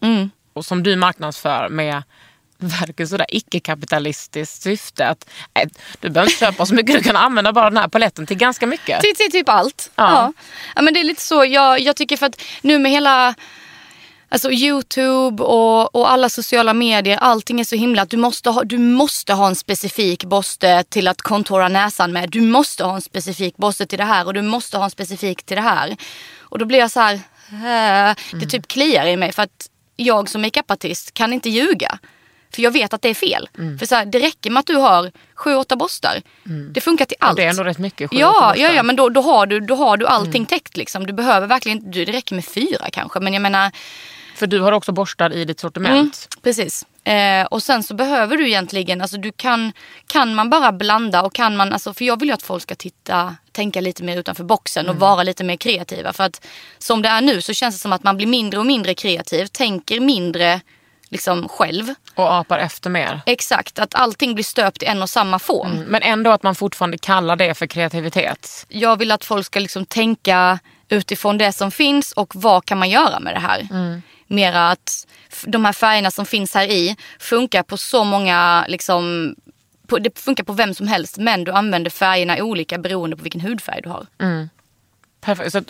Och 0.52 0.64
som 0.64 0.82
du 0.82 0.96
marknadsför 0.96 1.68
med 1.68 2.02
verkligen 2.58 3.08
sådär 3.08 3.26
icke-kapitalistiskt 3.28 4.62
syfte. 4.62 5.08
Att, 5.08 5.30
nej, 5.54 5.68
du 6.00 6.10
behöver 6.10 6.30
inte 6.30 6.44
köpa 6.44 6.66
så 6.66 6.74
mycket, 6.74 6.96
du 6.96 7.02
kan 7.02 7.16
använda 7.16 7.52
bara 7.52 7.70
den 7.70 7.76
här 7.76 7.88
paletten 7.88 8.26
till 8.26 8.36
ganska 8.36 8.66
mycket. 8.66 9.00
Till, 9.00 9.14
till 9.16 9.30
typ 9.30 9.48
allt. 9.48 9.90
Ja. 9.94 10.10
Ja. 10.10 10.32
ja. 10.74 10.82
men 10.82 10.94
det 10.94 11.00
är 11.00 11.04
lite 11.04 11.22
så. 11.22 11.44
Jag, 11.44 11.80
jag 11.80 11.96
tycker 11.96 12.16
för 12.16 12.26
att 12.26 12.42
nu 12.62 12.78
med 12.78 12.92
hela 12.92 13.34
Alltså 14.28 14.52
Youtube 14.52 15.42
och, 15.42 15.94
och 15.94 16.10
alla 16.10 16.28
sociala 16.28 16.74
medier, 16.74 17.16
allting 17.16 17.60
är 17.60 17.64
så 17.64 17.76
himla 17.76 18.02
att 18.02 18.10
du 18.10 18.16
måste, 18.16 18.50
ha, 18.50 18.64
du 18.64 18.78
måste 18.78 19.32
ha 19.32 19.48
en 19.48 19.56
specifik 19.56 20.24
borste 20.24 20.84
till 20.88 21.08
att 21.08 21.22
kontora 21.22 21.68
näsan 21.68 22.12
med. 22.12 22.30
Du 22.30 22.40
måste 22.40 22.84
ha 22.84 22.94
en 22.94 23.02
specifik 23.02 23.56
borste 23.56 23.86
till 23.86 23.98
det 23.98 24.04
här 24.04 24.26
och 24.26 24.34
du 24.34 24.42
måste 24.42 24.76
ha 24.76 24.84
en 24.84 24.90
specifik 24.90 25.42
till 25.42 25.56
det 25.56 25.62
här. 25.62 25.96
Och 26.38 26.58
då 26.58 26.64
blir 26.64 26.78
jag 26.78 26.90
så 26.90 27.00
här, 27.00 27.14
äh, 28.10 28.16
det 28.32 28.46
typ 28.46 28.68
kliar 28.68 29.06
i 29.06 29.16
mig 29.16 29.32
för 29.32 29.42
att 29.42 29.70
jag 29.96 30.28
som 30.28 30.42
makeupartist 30.42 31.14
kan 31.14 31.32
inte 31.32 31.50
ljuga. 31.50 31.98
För 32.54 32.62
jag 32.62 32.70
vet 32.70 32.92
att 32.94 33.02
det 33.02 33.08
är 33.08 33.14
fel. 33.14 33.48
För 33.78 33.86
så 33.86 33.94
här, 33.94 34.06
det 34.06 34.18
räcker 34.18 34.50
med 34.50 34.60
att 34.60 34.66
du 34.66 34.76
har 34.76 35.12
sju, 35.34 35.54
åtta 35.54 35.76
borstar. 35.76 36.22
Det 36.72 36.80
funkar 36.80 37.04
till 37.04 37.16
allt. 37.20 37.36
det 37.36 37.44
är 37.44 37.48
ändå 37.50 37.64
rätt 37.64 37.78
mycket. 37.78 38.10
sju, 38.10 38.16
Ja, 38.16 38.54
ja, 38.56 38.72
ja, 38.72 38.82
men 38.82 38.96
då, 38.96 39.08
då, 39.08 39.20
har 39.20 39.46
du, 39.46 39.60
då 39.60 39.74
har 39.74 39.96
du 39.96 40.06
allting 40.06 40.46
täckt. 40.46 40.76
Liksom. 40.76 41.06
Du 41.06 41.12
behöver 41.12 41.46
verkligen 41.46 41.90
du- 41.90 42.04
det 42.04 42.12
räcker 42.12 42.34
med 42.34 42.44
fyra 42.44 42.86
kanske. 42.92 43.20
Men 43.20 43.32
jag 43.32 43.42
menar, 43.42 43.70
För 44.36 44.46
du 44.46 44.60
har 44.60 44.72
också 44.72 44.92
borstar 44.92 45.32
i 45.32 45.44
ditt 45.44 45.60
sortiment. 45.60 46.28
precis. 46.42 46.86
Eh, 47.04 47.46
och 47.46 47.62
sen 47.62 47.82
så 47.82 47.94
behöver 47.94 48.36
du 48.36 48.46
egentligen, 48.48 49.00
alltså 49.00 49.16
du 49.16 49.32
kan, 49.32 49.72
kan 50.06 50.34
man 50.34 50.50
bara 50.50 50.72
blanda 50.72 51.22
och 51.22 51.34
kan 51.34 51.56
man, 51.56 51.72
alltså, 51.72 51.94
för 51.94 52.04
jag 52.04 52.20
vill 52.20 52.28
ju 52.28 52.34
att 52.34 52.42
folk 52.42 52.62
ska 52.62 52.74
titta, 52.74 53.36
tänka 53.52 53.80
lite 53.80 54.02
mer 54.04 54.18
utanför 54.18 54.44
boxen 54.44 54.88
och 54.88 54.96
vara 54.96 55.22
lite 55.22 55.44
mer 55.44 55.56
kreativa. 55.56 56.12
För 56.12 56.24
att 56.24 56.46
som 56.78 57.02
det 57.02 57.08
är 57.08 57.20
nu 57.20 57.42
så 57.42 57.52
känns 57.54 57.74
det 57.74 57.78
som 57.78 57.92
att 57.92 58.02
man 58.02 58.16
blir 58.16 58.26
mindre 58.26 58.60
och 58.60 58.66
mindre 58.66 58.94
kreativ, 58.94 59.46
tänker 59.46 60.00
mindre 60.00 60.60
liksom 61.08 61.48
själv. 61.48 61.94
Och 62.14 62.34
apar 62.34 62.58
efter 62.58 62.90
mer. 62.90 63.20
Exakt, 63.26 63.78
att 63.78 63.94
allting 63.94 64.34
blir 64.34 64.44
stöpt 64.44 64.82
i 64.82 64.86
en 64.86 65.02
och 65.02 65.10
samma 65.10 65.38
form. 65.38 65.84
Men 65.88 66.02
ändå 66.02 66.30
att 66.30 66.42
man 66.42 66.54
fortfarande 66.54 66.98
kallar 66.98 67.36
det 67.36 67.54
för 67.54 67.66
kreativitet. 67.66 68.66
jag 68.68 68.96
vill 68.96 69.12
att 69.12 69.24
folk 69.24 69.46
ska 69.46 69.60
liksom 69.60 69.86
tänka 69.86 70.58
utifrån 70.88 71.38
det 71.38 71.52
som 71.52 71.70
finns 71.70 72.12
och 72.12 72.36
vad 72.36 72.64
kan 72.64 72.78
man 72.78 72.90
göra 72.90 73.20
med 73.20 73.34
det 73.34 73.40
här. 73.40 73.68
Mera 74.26 74.70
att 74.70 75.06
de 75.44 75.64
här 75.64 75.72
färgerna 75.72 76.10
som 76.10 76.26
finns 76.26 76.54
här 76.54 76.66
i 76.66 76.96
funkar 77.18 77.62
på 77.62 77.76
så 77.76 78.04
många, 78.04 78.64
liksom, 78.68 79.34
på, 79.86 79.98
det 79.98 80.18
funkar 80.18 80.44
på 80.44 80.52
vem 80.52 80.74
som 80.74 80.88
helst 80.88 81.16
men 81.18 81.44
du 81.44 81.52
använder 81.52 81.90
färgerna 81.90 82.36
olika 82.42 82.78
beroende 82.78 83.16
på 83.16 83.22
vilken 83.22 83.40
hudfärg 83.40 83.80
du 83.82 83.88
har. 83.88 84.06
Perfekt. 85.20 85.52
Så 85.52 85.62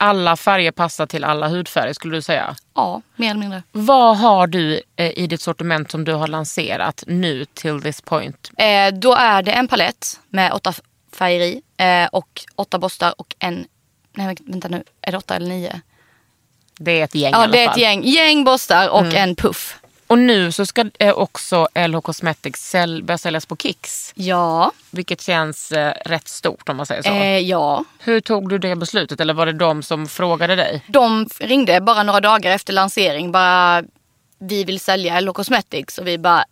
alla 0.00 0.36
färger 0.36 0.70
passar 0.72 1.06
till 1.06 1.24
alla 1.24 1.48
hudfärger 1.48 1.92
skulle 1.92 2.16
du 2.16 2.22
säga. 2.22 2.56
Ja, 2.74 3.02
mer 3.16 3.30
eller 3.30 3.40
mindre. 3.40 3.62
Vad 3.72 4.16
har 4.18 4.46
du 4.46 4.80
eh, 4.96 5.18
i 5.18 5.26
ditt 5.26 5.40
sortiment 5.40 5.90
som 5.90 6.04
du 6.04 6.12
har 6.12 6.28
lanserat 6.28 7.04
nu 7.06 7.44
till 7.44 7.82
this 7.82 8.00
point? 8.00 8.50
Eh, 8.58 8.94
då 8.94 9.14
är 9.14 9.42
det 9.42 9.52
en 9.52 9.68
palett 9.68 10.20
med 10.28 10.52
åtta 10.52 10.72
färger 11.12 11.40
i 11.40 11.62
eh, 11.76 12.08
och 12.12 12.40
åtta 12.56 12.78
borstar 12.78 13.14
och 13.18 13.34
en, 13.38 13.66
nej 14.12 14.36
vänta 14.40 14.68
nu, 14.68 14.84
är 15.02 15.12
det 15.12 15.18
åtta 15.18 15.36
eller 15.36 15.48
nio? 15.48 15.80
Det 16.78 17.00
är 17.00 17.04
ett 17.04 17.14
gäng 17.14 17.30
i 17.30 17.32
Ja 17.32 17.38
alla 17.42 17.52
det 17.52 17.60
är 17.62 17.66
fall. 17.66 17.74
ett 17.76 17.82
gäng, 17.82 18.02
gäng 18.04 18.44
borstar 18.44 18.88
och 18.88 19.14
en 19.14 19.36
puff. 19.36 19.79
Och 20.10 20.18
nu 20.18 20.52
så 20.52 20.66
ska 20.66 20.84
eh, 20.98 21.12
också 21.14 21.68
LH 21.88 22.00
Cosmetics 22.00 22.74
säl- 22.74 23.02
börja 23.04 23.18
säljas 23.18 23.46
på 23.46 23.56
Kicks. 23.56 24.12
Ja, 24.16 24.72
Vilket 24.90 25.20
känns 25.20 25.72
eh, 25.72 25.94
rätt 26.04 26.28
stort 26.28 26.68
om 26.68 26.76
man 26.76 26.86
säger 26.86 27.02
så. 27.02 27.08
eh, 27.08 27.38
ja. 27.38 27.84
Hur 27.98 28.20
tog 28.20 28.48
du 28.48 28.58
det 28.58 28.76
beslutet? 28.76 29.20
Eller 29.20 29.34
var 29.34 29.46
det 29.46 29.52
de 29.52 29.82
som 29.82 30.06
frågade 30.08 30.56
dig? 30.56 30.84
De 30.86 31.28
ringde 31.40 31.80
bara 31.80 32.02
några 32.02 32.20
dagar 32.20 32.50
efter 32.50 32.72
lansering. 32.72 33.32
Bara, 33.32 33.82
vi 34.38 34.64
vill 34.64 34.80
sälja 34.80 35.20
LH 35.20 35.32
Cosmetics. 35.32 35.98
Och 35.98 36.06
vi 36.06 36.18
bara, 36.18 36.44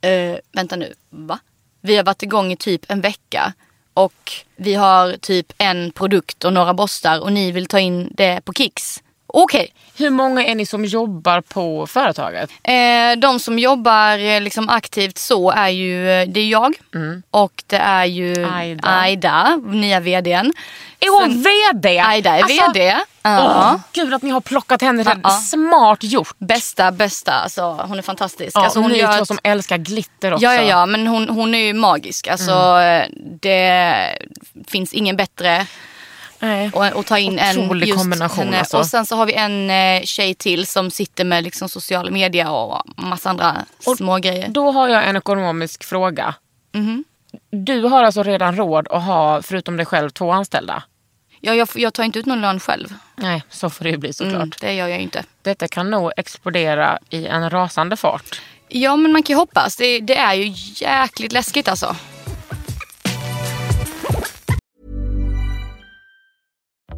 eh, 0.00 0.36
vänta 0.52 0.76
nu, 0.76 0.94
va? 1.10 1.38
Vi 1.80 1.96
har 1.96 2.04
varit 2.04 2.22
igång 2.22 2.52
i 2.52 2.56
typ 2.56 2.90
en 2.90 3.00
vecka. 3.00 3.52
Och 3.94 4.32
vi 4.56 4.74
har 4.74 5.12
typ 5.16 5.52
en 5.58 5.90
produkt 5.92 6.44
och 6.44 6.52
några 6.52 6.74
borstar. 6.74 7.20
Och 7.20 7.32
ni 7.32 7.52
vill 7.52 7.66
ta 7.66 7.78
in 7.78 8.08
det 8.16 8.40
på 8.44 8.52
Kicks. 8.52 9.02
Okej. 9.36 9.72
Hur 9.98 10.10
många 10.10 10.44
är 10.44 10.54
ni 10.54 10.66
som 10.66 10.84
jobbar 10.84 11.40
på 11.40 11.86
företaget? 11.86 12.50
Eh, 12.62 13.18
de 13.18 13.40
som 13.40 13.58
jobbar 13.58 14.18
eh, 14.18 14.40
liksom 14.40 14.68
aktivt 14.68 15.18
så 15.18 15.50
är 15.50 15.68
ju, 15.68 16.10
eh, 16.10 16.28
det 16.28 16.40
är 16.40 16.46
jag 16.48 16.74
och 17.30 17.62
det 17.66 17.76
är 17.76 18.04
ju 18.04 18.46
Aida. 18.54 18.88
Aida, 18.88 19.56
nya 19.66 20.00
vdn. 20.00 20.52
Är 21.00 21.20
hon 21.20 21.42
VD? 21.42 21.98
Aida 22.00 22.30
är 22.38 22.42
Alltså, 22.42 22.66
vd. 22.72 22.96
Ja. 23.22 23.38
Åh, 23.44 23.80
gud 23.92 24.14
att 24.14 24.22
ni 24.22 24.30
har 24.30 24.40
plockat 24.40 24.82
henne. 24.82 25.02
Det 25.02 25.16
Ja. 25.22 25.30
Smart 25.30 25.98
gjort. 26.02 26.34
Bästa, 26.38 26.92
bästa. 26.92 27.32
Alltså, 27.32 27.62
hon 27.88 27.98
är 27.98 28.02
fantastisk. 28.02 28.56
Ja, 28.56 28.64
alltså, 28.64 28.78
hon 28.80 28.90
hon 28.90 28.98
gör 29.00 29.12
två 29.16 29.22
ett- 29.22 29.28
som 29.28 29.38
älskar 29.42 29.78
glitter 29.78 30.32
också. 30.32 30.44
Ja, 30.44 30.54
ja, 30.54 30.62
ja, 30.62 30.86
men 30.86 31.06
hon, 31.06 31.28
hon 31.28 31.54
är 31.54 31.58
ju 31.58 31.72
magisk. 31.74 32.28
Alltså, 32.28 32.52
Mm. 32.52 33.10
Det 33.40 34.18
finns 34.68 34.92
ingen 34.92 35.16
bättre 35.16 35.66
Att, 36.74 36.96
att 36.96 37.06
ta 37.06 37.18
in 37.18 37.40
Otrolig 37.50 37.88
just 37.88 37.98
kombination, 37.98 38.44
henne. 38.44 38.58
alltså. 38.58 38.78
Och 38.78 38.86
sen 38.86 39.06
så 39.06 39.16
har 39.16 39.26
vi 39.26 39.32
en 39.34 39.70
eh, 39.70 40.02
tjej 40.04 40.34
till 40.34 40.66
som 40.66 40.90
sitter 40.90 41.24
med 41.24 41.44
liksom 41.44 41.68
sociala 41.68 42.10
medier 42.10 42.50
och 42.50 42.82
massa 42.96 43.30
andra 43.30 43.56
små 43.96 44.18
grejer. 44.18 44.48
Då 44.48 44.70
har 44.70 44.88
jag 44.88 45.08
en 45.08 45.16
ekonomisk 45.16 45.84
fråga. 45.84 46.34
Mhm. 46.72 47.04
Du 47.50 47.82
har 47.82 48.04
alltså 48.04 48.22
redan 48.22 48.56
råd 48.56 48.88
att 48.90 49.02
ha, 49.02 49.42
förutom 49.42 49.76
dig 49.76 49.86
själv, 49.86 50.10
två 50.10 50.30
anställda? 50.32 50.82
Ja, 51.40 51.54
jag, 51.54 51.68
jag 51.74 51.94
tar 51.94 52.04
inte 52.04 52.18
ut 52.18 52.26
någon 52.26 52.40
lön 52.40 52.60
själv. 52.60 52.94
Nej, 53.16 53.42
så 53.50 53.70
får 53.70 53.84
det 53.84 53.90
ju 53.90 53.96
bli 53.96 54.12
såklart. 54.12 54.34
Mm, 54.34 54.50
det 54.60 54.72
gör 54.72 54.88
jag 54.88 55.00
inte. 55.00 55.24
Detta 55.42 55.68
kan 55.68 55.90
nog 55.90 56.12
explodera 56.16 56.98
i 57.10 57.26
en 57.26 57.50
rasande 57.50 57.96
fart. 57.96 58.40
Ja, 58.68 58.96
men 58.96 59.12
man 59.12 59.22
kan 59.22 59.34
ju 59.34 59.38
hoppas. 59.38 59.76
Det, 59.76 60.00
det 60.00 60.16
är 60.16 60.34
ju 60.34 60.52
jäkligt 60.86 61.32
läskigt 61.32 61.68
alltså. 61.68 61.96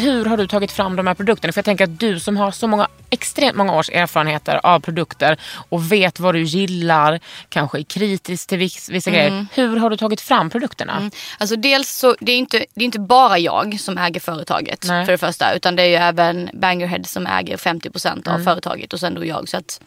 Hur 0.00 0.24
har 0.24 0.36
du 0.36 0.46
tagit 0.46 0.72
fram 0.72 0.96
de 0.96 1.06
här 1.06 1.14
produkterna? 1.14 1.52
För 1.52 1.58
jag 1.58 1.64
tänker 1.64 1.84
att 1.84 2.00
du 2.00 2.20
som 2.20 2.36
har 2.36 2.50
så 2.50 2.66
många, 2.68 2.88
extremt 3.10 3.56
många 3.56 3.74
års 3.74 3.90
erfarenheter 3.90 4.60
av 4.62 4.80
produkter 4.80 5.36
och 5.68 5.92
vet 5.92 6.20
vad 6.20 6.34
du 6.34 6.42
gillar, 6.42 7.20
kanske 7.48 7.78
är 7.78 7.82
kritisk 7.82 8.48
till 8.48 8.58
viss- 8.58 8.90
vissa 8.92 9.10
grejer. 9.10 9.46
Hur 9.54 9.76
har 9.76 9.90
du 9.90 9.96
tagit 9.96 10.20
fram 10.20 10.50
produkterna? 10.50 11.10
Alltså 11.38 11.56
dels 11.56 11.90
så, 11.90 12.16
det 12.20 12.32
är 12.32 12.36
inte, 12.36 12.58
det 12.74 12.80
är 12.82 12.84
inte 12.84 13.00
bara 13.00 13.38
jag 13.38 13.80
som 13.80 13.98
äger 13.98 14.20
företaget 14.20 14.84
Nej. 14.88 15.04
för 15.04 15.12
det 15.12 15.18
första. 15.18 15.54
Utan 15.54 15.76
det 15.76 15.82
är 15.82 15.86
ju 15.86 15.94
även 15.94 16.50
Bangerhead 16.54 17.04
som 17.04 17.26
äger 17.26 17.56
50% 17.56 18.28
av 18.34 18.44
företaget 18.44 18.92
och 18.92 19.00
sen 19.00 19.14
då 19.14 19.24
jag. 19.26 19.48
Så 19.48 19.56
att, 19.56 19.80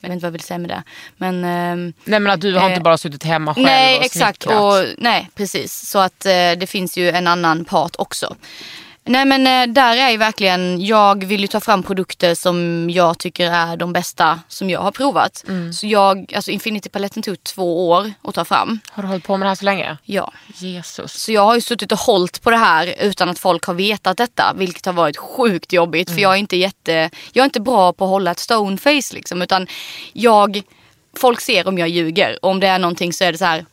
jag 0.00 0.08
vet 0.08 0.14
inte 0.14 0.22
vad 0.24 0.28
jag 0.28 0.32
vill 0.32 0.40
säga 0.40 0.58
med 0.58 0.70
det. 0.70 0.82
Men, 1.16 1.44
ehm, 1.44 1.92
Nej 2.04 2.20
men 2.20 2.32
att 2.32 2.40
du 2.40 2.54
har 2.54 2.60
Eh, 2.62 2.68
inte 2.68 2.80
bara 2.80 2.98
suttit 2.98 3.24
hemma 3.24 3.54
själv 3.54 3.66
nej 3.66 3.98
och 3.98 4.04
exakt. 4.04 4.42
snickrat. 4.42 4.62
Och, 4.62 4.94
nej 4.98 5.30
precis. 5.34 5.88
Så 5.90 5.98
att 5.98 6.26
eh, 6.26 6.30
det 6.32 6.68
finns 6.68 6.96
ju 6.98 7.10
en 7.10 7.26
annan 7.26 7.64
part 7.64 7.94
också. 7.98 8.36
Nej 9.08 9.24
men 9.24 9.46
eh, 9.46 9.74
där 9.74 9.96
är 9.96 10.10
ju 10.10 10.16
verkligen, 10.16 10.84
jag 10.84 11.24
vill 11.24 11.40
ju 11.40 11.46
ta 11.46 11.60
fram 11.60 11.82
produkter 11.82 12.34
som 12.34 12.88
jag 12.90 13.18
tycker 13.18 13.50
är 13.50 13.76
de 13.76 13.92
bästa 13.92 14.40
som 14.48 14.70
jag 14.70 14.80
har 14.80 14.90
provat. 14.90 15.44
Mm. 15.48 15.72
Så 15.72 15.86
jag, 15.86 16.34
alltså 16.34 16.50
Infinity-paletten 16.50 17.22
tog 17.22 17.42
två 17.42 17.88
år 17.88 18.12
att 18.22 18.34
ta 18.34 18.44
fram. 18.44 18.80
Har 18.90 19.02
du 19.02 19.08
hållit 19.08 19.24
på 19.24 19.36
med 19.36 19.46
det 19.46 19.50
här 19.50 19.54
så 19.54 19.64
länge? 19.64 19.96
Ja. 20.04 20.32
Jesus. 20.54 21.12
Så 21.12 21.32
jag 21.32 21.44
har 21.44 21.54
ju 21.54 21.60
suttit 21.60 21.92
och 21.92 21.98
hållit 21.98 22.42
på 22.42 22.50
det 22.50 22.56
här 22.56 22.94
utan 23.00 23.28
att 23.28 23.38
folk 23.38 23.64
har 23.64 23.74
vetat 23.74 24.16
detta. 24.16 24.52
Vilket 24.56 24.86
har 24.86 24.92
varit 24.92 25.16
sjukt 25.16 25.72
jobbigt. 25.72 26.08
Mm. 26.08 26.16
För 26.16 26.22
jag 26.22 26.32
är 26.32 26.38
inte 26.38 26.56
jätte, 26.56 27.10
jag 27.32 27.42
är 27.42 27.44
inte 27.44 27.60
bra 27.60 27.92
på 27.92 28.04
att 28.04 28.10
hålla 28.10 28.30
ett 28.30 28.38
stoneface 28.38 29.14
liksom. 29.14 29.42
Utan 29.42 29.66
jag, 30.12 30.62
folk 31.16 31.40
ser 31.40 31.68
om 31.68 31.78
jag 31.78 31.88
ljuger. 31.88 32.38
Och 32.42 32.50
om 32.50 32.60
det 32.60 32.66
är 32.66 32.78
någonting 32.78 33.12
så 33.12 33.24
är 33.24 33.32
det 33.32 33.38
så 33.38 33.44
här. 33.44 33.64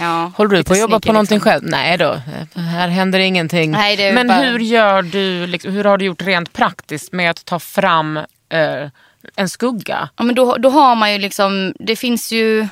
Ja, 0.00 0.32
Håller 0.36 0.56
du 0.56 0.64
på 0.64 0.72
att 0.72 0.78
jobba 0.78 1.00
på 1.00 1.12
någonting 1.12 1.36
liksom. 1.36 1.50
själv? 1.52 1.64
Nej 1.64 1.98
då, 1.98 2.20
här 2.54 2.88
händer 2.88 3.18
ingenting. 3.18 3.70
Nej, 3.70 4.12
Men 4.12 4.28
bara- 4.28 4.38
hur 4.38 4.58
gör 4.58 5.02
du, 5.02 5.46
liksom, 5.46 5.72
hur 5.72 5.84
har 5.84 5.98
du 5.98 6.04
gjort 6.04 6.22
rent 6.22 6.52
praktiskt 6.52 7.12
med 7.12 7.30
att 7.30 7.44
ta 7.44 7.58
fram 7.58 8.16
eh, 8.48 8.90
en 9.36 9.48
skugga? 9.48 10.08
Ja 10.16 10.24
men 10.24 10.34
då, 10.34 10.56
då 10.56 10.68
har 10.70 10.94
man 10.94 11.12
ju 11.12 11.18
liksom, 11.18 11.74
det 11.78 11.96
finns 11.96 12.32
ju 12.32 12.68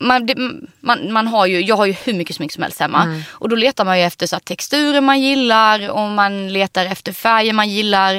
man, 0.00 0.26
det, 0.26 0.34
man, 0.80 1.12
man 1.12 1.26
har 1.26 1.46
ju, 1.46 1.60
jag 1.60 1.76
har 1.76 1.86
ju 1.86 1.92
hur 1.92 2.12
mycket 2.12 2.36
smink 2.36 2.52
som 2.52 2.62
helst 2.62 2.80
hemma. 2.80 3.02
Mm. 3.02 3.22
Och 3.30 3.48
då 3.48 3.56
letar 3.56 3.84
man 3.84 3.98
ju 3.98 4.04
efter 4.04 4.26
så 4.26 4.38
texturer 4.38 5.00
man 5.00 5.20
gillar 5.20 5.90
och 5.90 6.08
man 6.08 6.52
letar 6.52 6.86
efter 6.86 7.12
färger 7.12 7.52
man 7.52 7.68
gillar. 7.68 8.14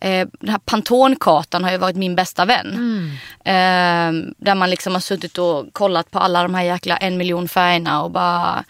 Eh, 0.00 0.28
den 0.40 0.48
här 0.48 0.58
Pantone-kartan 0.58 1.64
har 1.64 1.70
ju 1.70 1.78
varit 1.78 1.96
min 1.96 2.16
bästa 2.16 2.44
vän. 2.44 2.66
Mm. 2.66 3.10
Eh, 3.44 4.34
där 4.38 4.54
man 4.54 4.70
liksom 4.70 4.92
har 4.92 5.00
suttit 5.00 5.38
och 5.38 5.66
kollat 5.72 6.10
på 6.10 6.18
alla 6.18 6.42
de 6.42 6.54
här 6.54 6.62
jäkla 6.62 6.96
en 6.96 7.16
miljon 7.16 7.48
färgerna 7.48 8.02
och 8.02 8.10
bara 8.10 8.64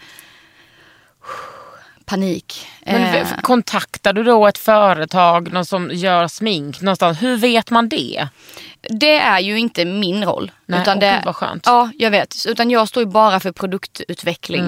panik. 2.07 2.67
Men 2.85 3.15
Eh, 3.15 3.27
kontaktar 3.41 4.13
du 4.13 4.23
då 4.23 4.47
ett 4.47 4.57
företag, 4.57 5.53
någon 5.53 5.65
som 5.65 5.89
gör 5.93 6.27
smink 6.27 6.81
någonstans? 6.81 7.21
Hur 7.21 7.37
vet 7.37 7.69
man 7.71 7.89
det? 7.89 8.27
Det 8.89 9.15
är 9.19 9.39
ju 9.39 9.59
inte 9.59 9.85
min 9.85 10.25
roll. 10.25 10.51
Nej, 10.65 10.81
utan 10.81 10.99
det, 10.99 11.21
vad 11.25 11.35
skönt. 11.35 11.63
Ja, 11.65 11.89
jag 11.97 12.11
vet. 12.11 12.35
Utan 12.47 12.69
jag 12.71 12.87
står 12.87 13.03
ju 13.03 13.09
bara 13.09 13.39
för 13.39 13.51
produktutveckling, 13.51 14.63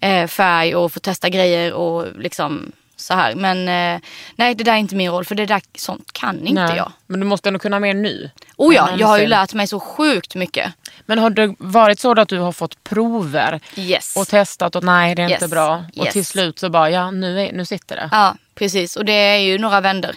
Mm. 0.00 0.22
eh, 0.24 0.28
färg 0.28 0.74
och 0.74 0.92
få 0.92 1.00
testa 1.00 1.28
grejer 1.28 1.72
och 1.72 2.06
liksom 2.18 2.72
så 3.02 3.14
här. 3.14 3.34
Men 3.34 3.58
eh, 3.68 4.00
nej, 4.36 4.54
det 4.54 4.64
där 4.64 4.72
är 4.72 4.76
inte 4.76 4.94
min 4.96 5.10
roll 5.10 5.24
för 5.24 5.34
det 5.34 5.46
där, 5.46 5.62
sånt 5.74 6.12
kan 6.12 6.46
inte 6.46 6.66
Nej, 6.66 6.76
jag. 6.76 6.92
Men 7.06 7.20
du 7.20 7.26
måste 7.26 7.48
ändå 7.48 7.58
kunna 7.58 7.80
mer 7.80 7.94
nu. 7.94 8.30
Oh 8.56 8.74
ja, 8.74 8.88
jag 8.98 9.06
har 9.06 9.18
ju 9.18 9.26
lärt 9.26 9.54
mig 9.54 9.66
så 9.66 9.80
sjukt 9.80 10.34
mycket. 10.34 10.72
Men 11.06 11.18
har 11.18 11.30
det 11.30 11.54
varit 11.58 12.00
så 12.00 12.20
att 12.20 12.28
du 12.28 12.38
har 12.38 12.52
fått 12.52 12.84
prover 12.84 13.60
Yes. 13.76 14.16
och 14.16 14.28
testat 14.28 14.76
och 14.76 14.84
nej 14.84 15.14
det 15.14 15.22
är 15.22 15.28
inte 15.30 15.44
Yes. 15.44 15.50
bra. 15.50 15.84
Och 15.96 16.04
Yes. 16.04 16.12
till 16.12 16.26
slut 16.26 16.58
så 16.58 16.70
bara, 16.70 16.90
ja 16.90 17.10
nu, 17.10 17.40
är, 17.40 17.52
nu 17.52 17.64
sitter 17.64 17.96
det. 17.96 18.08
Ja, 18.12 18.34
precis. 18.54 18.96
Och 18.96 19.04
det 19.04 19.12
är 19.12 19.38
ju 19.38 19.58
några 19.58 19.80
vänder. 19.80 20.16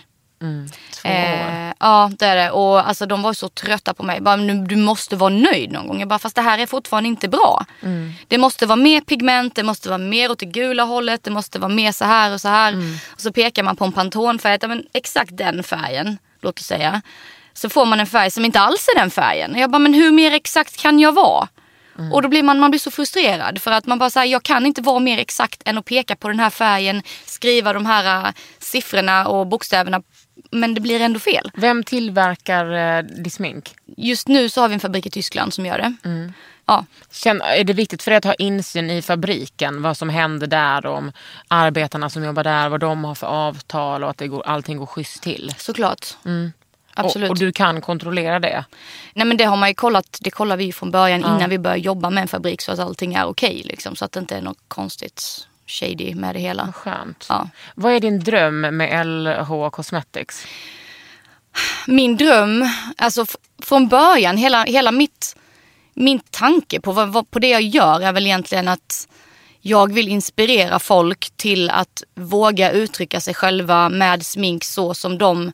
Två 0.94 1.10
år. 1.10 1.14
Eh, 1.14 1.74
ja, 1.80 2.12
det 2.20 2.26
är 2.26 2.36
det. 2.36 2.52
Och 2.52 2.88
alltså, 2.88 3.06
de 3.06 3.22
var 3.22 3.34
så 3.34 3.50
trötta 3.50 3.94
på 3.94 4.04
mig. 4.04 4.22
Bara, 4.22 4.36
"Nu, 4.36 4.54
du 4.66 4.76
måste 4.76 5.16
vara 5.16 5.30
nöjd 5.30 5.72
någon 5.72 5.88
gång. 5.88 6.00
Jag 6.00 6.08
bara, 6.08 6.20
fast 6.20 6.36
det 6.36 6.42
här 6.42 6.60
är 6.60 6.66
fortfarande 6.66 7.10
inte 7.10 7.28
bra. 7.28 7.66
Det 8.28 8.38
måste 8.38 8.66
vara 8.66 8.76
mer 8.76 9.02
pigment, 9.02 9.56
det 9.56 9.64
måste 9.64 9.90
vara 9.90 9.98
mer 9.98 10.32
åt 10.32 10.40
det 10.40 10.46
gula 10.46 10.84
hållet, 10.84 11.24
det 11.24 11.32
måste 11.32 11.60
vara 11.60 11.70
mer 11.74 11.92
så 11.92 12.06
här 12.06 12.34
och 12.34 12.42
så 12.42 12.48
här. 12.48 12.74
Och 13.14 13.22
så 13.22 13.32
pekar 13.32 13.64
man 13.64 13.76
på 13.76 13.86
en 13.86 13.92
Pantone-färg, 13.92 14.58
ja, 14.62 14.68
men 14.68 14.84
exakt 14.94 15.38
den 15.38 15.64
färgen, 15.64 16.18
låt 16.42 16.60
oss 16.60 16.66
säga. 16.66 17.02
Så 17.54 17.70
får 17.70 17.86
man 17.86 18.00
en 18.00 18.08
färg 18.08 18.32
som 18.32 18.46
inte 18.46 18.60
alls 18.60 18.88
är 18.96 19.00
den 19.00 19.12
färgen. 19.12 19.56
Jag 19.58 19.72
bara, 19.72 19.80
men 19.80 19.94
hur 19.94 20.12
mer 20.12 20.32
exakt 20.32 20.78
kan 20.82 21.00
jag 21.00 21.12
vara? 21.12 21.48
Och 22.14 22.22
då 22.22 22.30
blir 22.30 22.44
man, 22.44 22.60
man 22.60 22.72
blir 22.72 22.80
så 22.80 22.92
frustrerad 22.92 23.62
för 23.62 23.72
att 23.72 23.86
man 23.86 24.00
bara 24.00 24.10
säger 24.10 24.32
jag 24.32 24.44
kan 24.44 24.66
inte 24.66 24.82
vara 24.82 25.00
mer 25.00 25.18
exakt 25.18 25.62
än 25.66 25.78
att 25.78 25.86
peka 25.86 26.16
på 26.16 26.28
den 26.28 26.40
här 26.40 26.50
färgen, 26.50 27.04
skriva 27.26 27.74
de 27.74 27.86
här 27.86 28.28
äh, 28.28 28.34
siffrorna 28.60 29.28
och 29.28 29.48
bokstäverna. 29.48 30.02
Men 30.52 30.74
det 30.74 30.82
blir 30.82 31.02
ändå 31.02 31.20
fel. 31.20 31.52
Vem 31.56 31.84
tillverkar 31.84 32.98
eh, 32.98 33.04
ditt 33.04 33.34
smink? 33.34 33.76
Just 33.98 34.28
nu 34.28 34.50
så 34.50 34.62
har 34.62 34.68
vi 34.68 34.74
en 34.74 34.80
fabrik 34.80 35.06
i 35.06 35.10
Tyskland 35.10 35.54
som 35.54 35.66
gör 35.66 35.78
det. 35.78 35.94
Ja, 36.68 36.86
Känn, 37.12 37.42
är 37.42 37.64
det 37.64 37.74
viktigt 37.74 38.04
för 38.04 38.12
dig 38.12 38.18
att 38.18 38.24
ha 38.26 38.34
insyn 38.34 38.90
i 38.90 39.02
fabriken? 39.02 39.82
Vad 39.82 39.98
som 39.98 40.10
händer 40.10 40.48
där, 40.48 40.86
om 40.86 41.12
arbetarna 41.48 42.10
som 42.10 42.24
jobbar 42.24 42.44
där, 42.44 42.70
vad 42.70 42.80
de 42.80 43.04
har 43.04 43.16
för 43.16 43.28
avtal 43.28 44.04
och 44.04 44.10
att 44.10 44.18
det 44.18 44.28
går, 44.28 44.48
allting 44.48 44.78
går 44.78 44.86
schysst 44.86 45.24
till? 45.24 45.54
såklart. 45.58 46.06
Absolut. 46.96 47.30
Och, 47.30 47.32
och 47.32 47.40
du 47.40 47.52
kan 47.52 47.82
kontrollera 47.82 48.40
det? 48.40 48.66
Nej 49.14 49.28
men 49.28 49.38
det 49.38 49.44
har 49.44 49.58
man 49.58 49.70
ju 49.70 49.76
kollat, 49.76 50.18
det 50.22 50.30
kollar 50.32 50.58
vi 50.58 50.64
ju 50.64 50.72
från 50.72 50.92
början 50.92 51.20
innan 51.20 51.50
vi 51.50 51.60
börjar 51.60 51.78
jobba 51.78 52.10
med 52.10 52.22
en 52.22 52.28
fabrik 52.28 52.62
så 52.62 52.72
att 52.72 52.80
allting 52.80 53.14
är 53.14 53.26
okej. 53.26 53.62
liksom, 53.66 53.96
så 53.96 54.06
att 54.06 54.12
det 54.12 54.20
inte 54.20 54.38
är 54.38 54.42
något 54.42 54.62
konstigt 54.68 55.48
shady 55.68 56.16
med 56.16 56.36
det 56.36 56.40
hela. 56.40 56.74
Skönt. 56.74 57.26
Ja. 57.30 57.50
Vad 57.76 57.94
är 57.94 58.00
din 58.00 58.20
dröm 58.20 58.62
med 58.62 59.08
LH 59.08 59.70
Cosmetics? 59.70 60.48
Min 61.88 62.18
dröm, 62.18 62.70
alltså 62.98 63.26
från 63.64 63.88
början, 63.88 64.38
hela, 64.38 64.64
hela 64.64 64.92
mitt 64.92 65.36
min 65.96 66.20
tanke 66.20 66.82
på, 66.82 66.92
vad, 66.92 67.10
vad, 67.10 67.32
på 67.32 67.40
det 67.40 67.50
jag 67.50 67.62
gör 67.62 68.02
är 68.02 68.14
väl 68.14 68.26
egentligen 68.26 68.68
att 68.68 69.08
jag 69.62 69.94
vill 69.94 70.08
inspirera 70.08 70.80
folk 70.80 71.30
till 71.36 71.70
att 71.70 72.04
våga 72.16 72.72
uttrycka 72.72 73.22
sig 73.22 73.34
själva 73.34 73.90
med 73.90 74.26
smink 74.26 74.64
så 74.64 74.94
som 74.94 75.18
de 75.18 75.52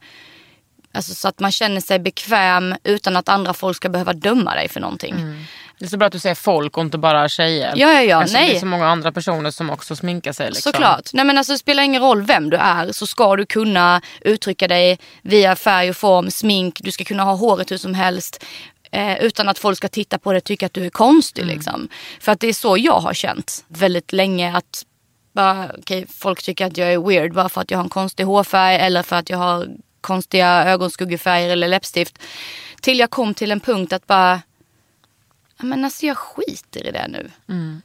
Alltså 0.93 1.13
så 1.13 1.27
att 1.27 1.39
man 1.39 1.51
känner 1.51 1.81
sig 1.81 1.99
bekväm 1.99 2.75
utan 2.83 3.15
att 3.15 3.29
andra 3.29 3.53
folk 3.53 3.77
ska 3.77 3.89
behöva 3.89 4.13
döma 4.13 4.55
dig 4.55 4.69
för 4.69 4.79
någonting. 4.79 5.45
Det 5.79 5.85
är 5.85 5.89
så 5.89 5.97
bra 5.97 6.05
att 6.05 6.11
du 6.11 6.19
säger 6.19 6.35
folk 6.35 6.77
och 6.77 6.83
inte 6.83 6.97
bara 6.97 7.29
tjejer. 7.29 7.73
Ja, 7.75 7.93
ja, 7.93 8.01
ja, 8.01 8.23
Eftersom 8.23 8.41
nej. 8.41 8.51
Det 8.51 8.57
är 8.57 8.59
så 8.59 8.65
många 8.65 8.87
andra 8.87 9.11
personer 9.11 9.51
som 9.51 9.69
också 9.69 9.95
sminkar 9.95 10.33
sig. 10.33 10.45
Liksom. 10.45 10.71
Såklart. 10.71 11.09
Nej, 11.13 11.25
men 11.25 11.37
alltså, 11.37 11.53
det 11.53 11.59
spelar 11.59 11.83
ingen 11.83 12.01
roll 12.01 12.21
vem 12.21 12.49
du 12.49 12.57
är 12.57 12.91
så 12.91 13.07
ska 13.07 13.35
du 13.35 13.45
kunna 13.45 14.01
uttrycka 14.21 14.67
dig 14.67 14.99
via 15.21 15.55
färg 15.55 15.89
och 15.89 15.97
form, 15.97 16.31
smink. 16.31 16.79
Du 16.81 16.91
ska 16.91 17.03
kunna 17.03 17.23
ha 17.23 17.33
håret 17.33 17.71
hur 17.71 17.77
som 17.77 17.93
helst. 17.93 18.43
Eh, 18.91 19.23
utan 19.23 19.49
att 19.49 19.59
folk 19.59 19.77
ska 19.77 19.87
titta 19.87 20.17
på 20.17 20.31
det 20.31 20.37
och 20.37 20.43
tycka 20.43 20.65
att 20.65 20.73
du 20.73 20.85
är 20.85 20.89
konstig. 20.89 21.45
Liksom. 21.45 21.89
För 22.19 22.31
att 22.31 22.39
det 22.39 22.47
är 22.47 22.53
så 22.53 22.77
jag 22.77 22.99
har 22.99 23.13
känt 23.13 23.65
väldigt 23.67 24.13
länge. 24.13 24.57
att 24.57 24.85
bara, 25.33 25.71
okay, 25.77 26.05
Folk 26.09 26.43
tycker 26.43 26.65
att 26.65 26.77
jag 26.77 26.93
är 26.93 26.99
weird 26.99 27.33
bara 27.33 27.49
för 27.49 27.61
att 27.61 27.71
jag 27.71 27.77
har 27.77 27.83
en 27.83 27.89
konstig 27.89 28.23
hårfärg 28.23 28.75
eller 28.75 29.03
för 29.03 29.15
att 29.15 29.29
jag 29.29 29.37
har 29.37 29.67
konstiga 30.01 30.63
ögonskuggefärger 30.65 31.49
eller 31.49 31.67
läppstift. 31.67 32.19
Till 32.81 32.99
jag 32.99 33.09
kom 33.09 33.33
till 33.33 33.51
en 33.51 33.59
punkt 33.59 33.93
att 33.93 34.07
bara 34.07 34.41
Ja, 35.57 35.65
Men 35.65 35.85
alltså 35.85 36.05
jag 36.05 36.17
skiter 36.17 36.87
i 36.87 36.91
det 36.91 37.07
nu. 37.07 37.31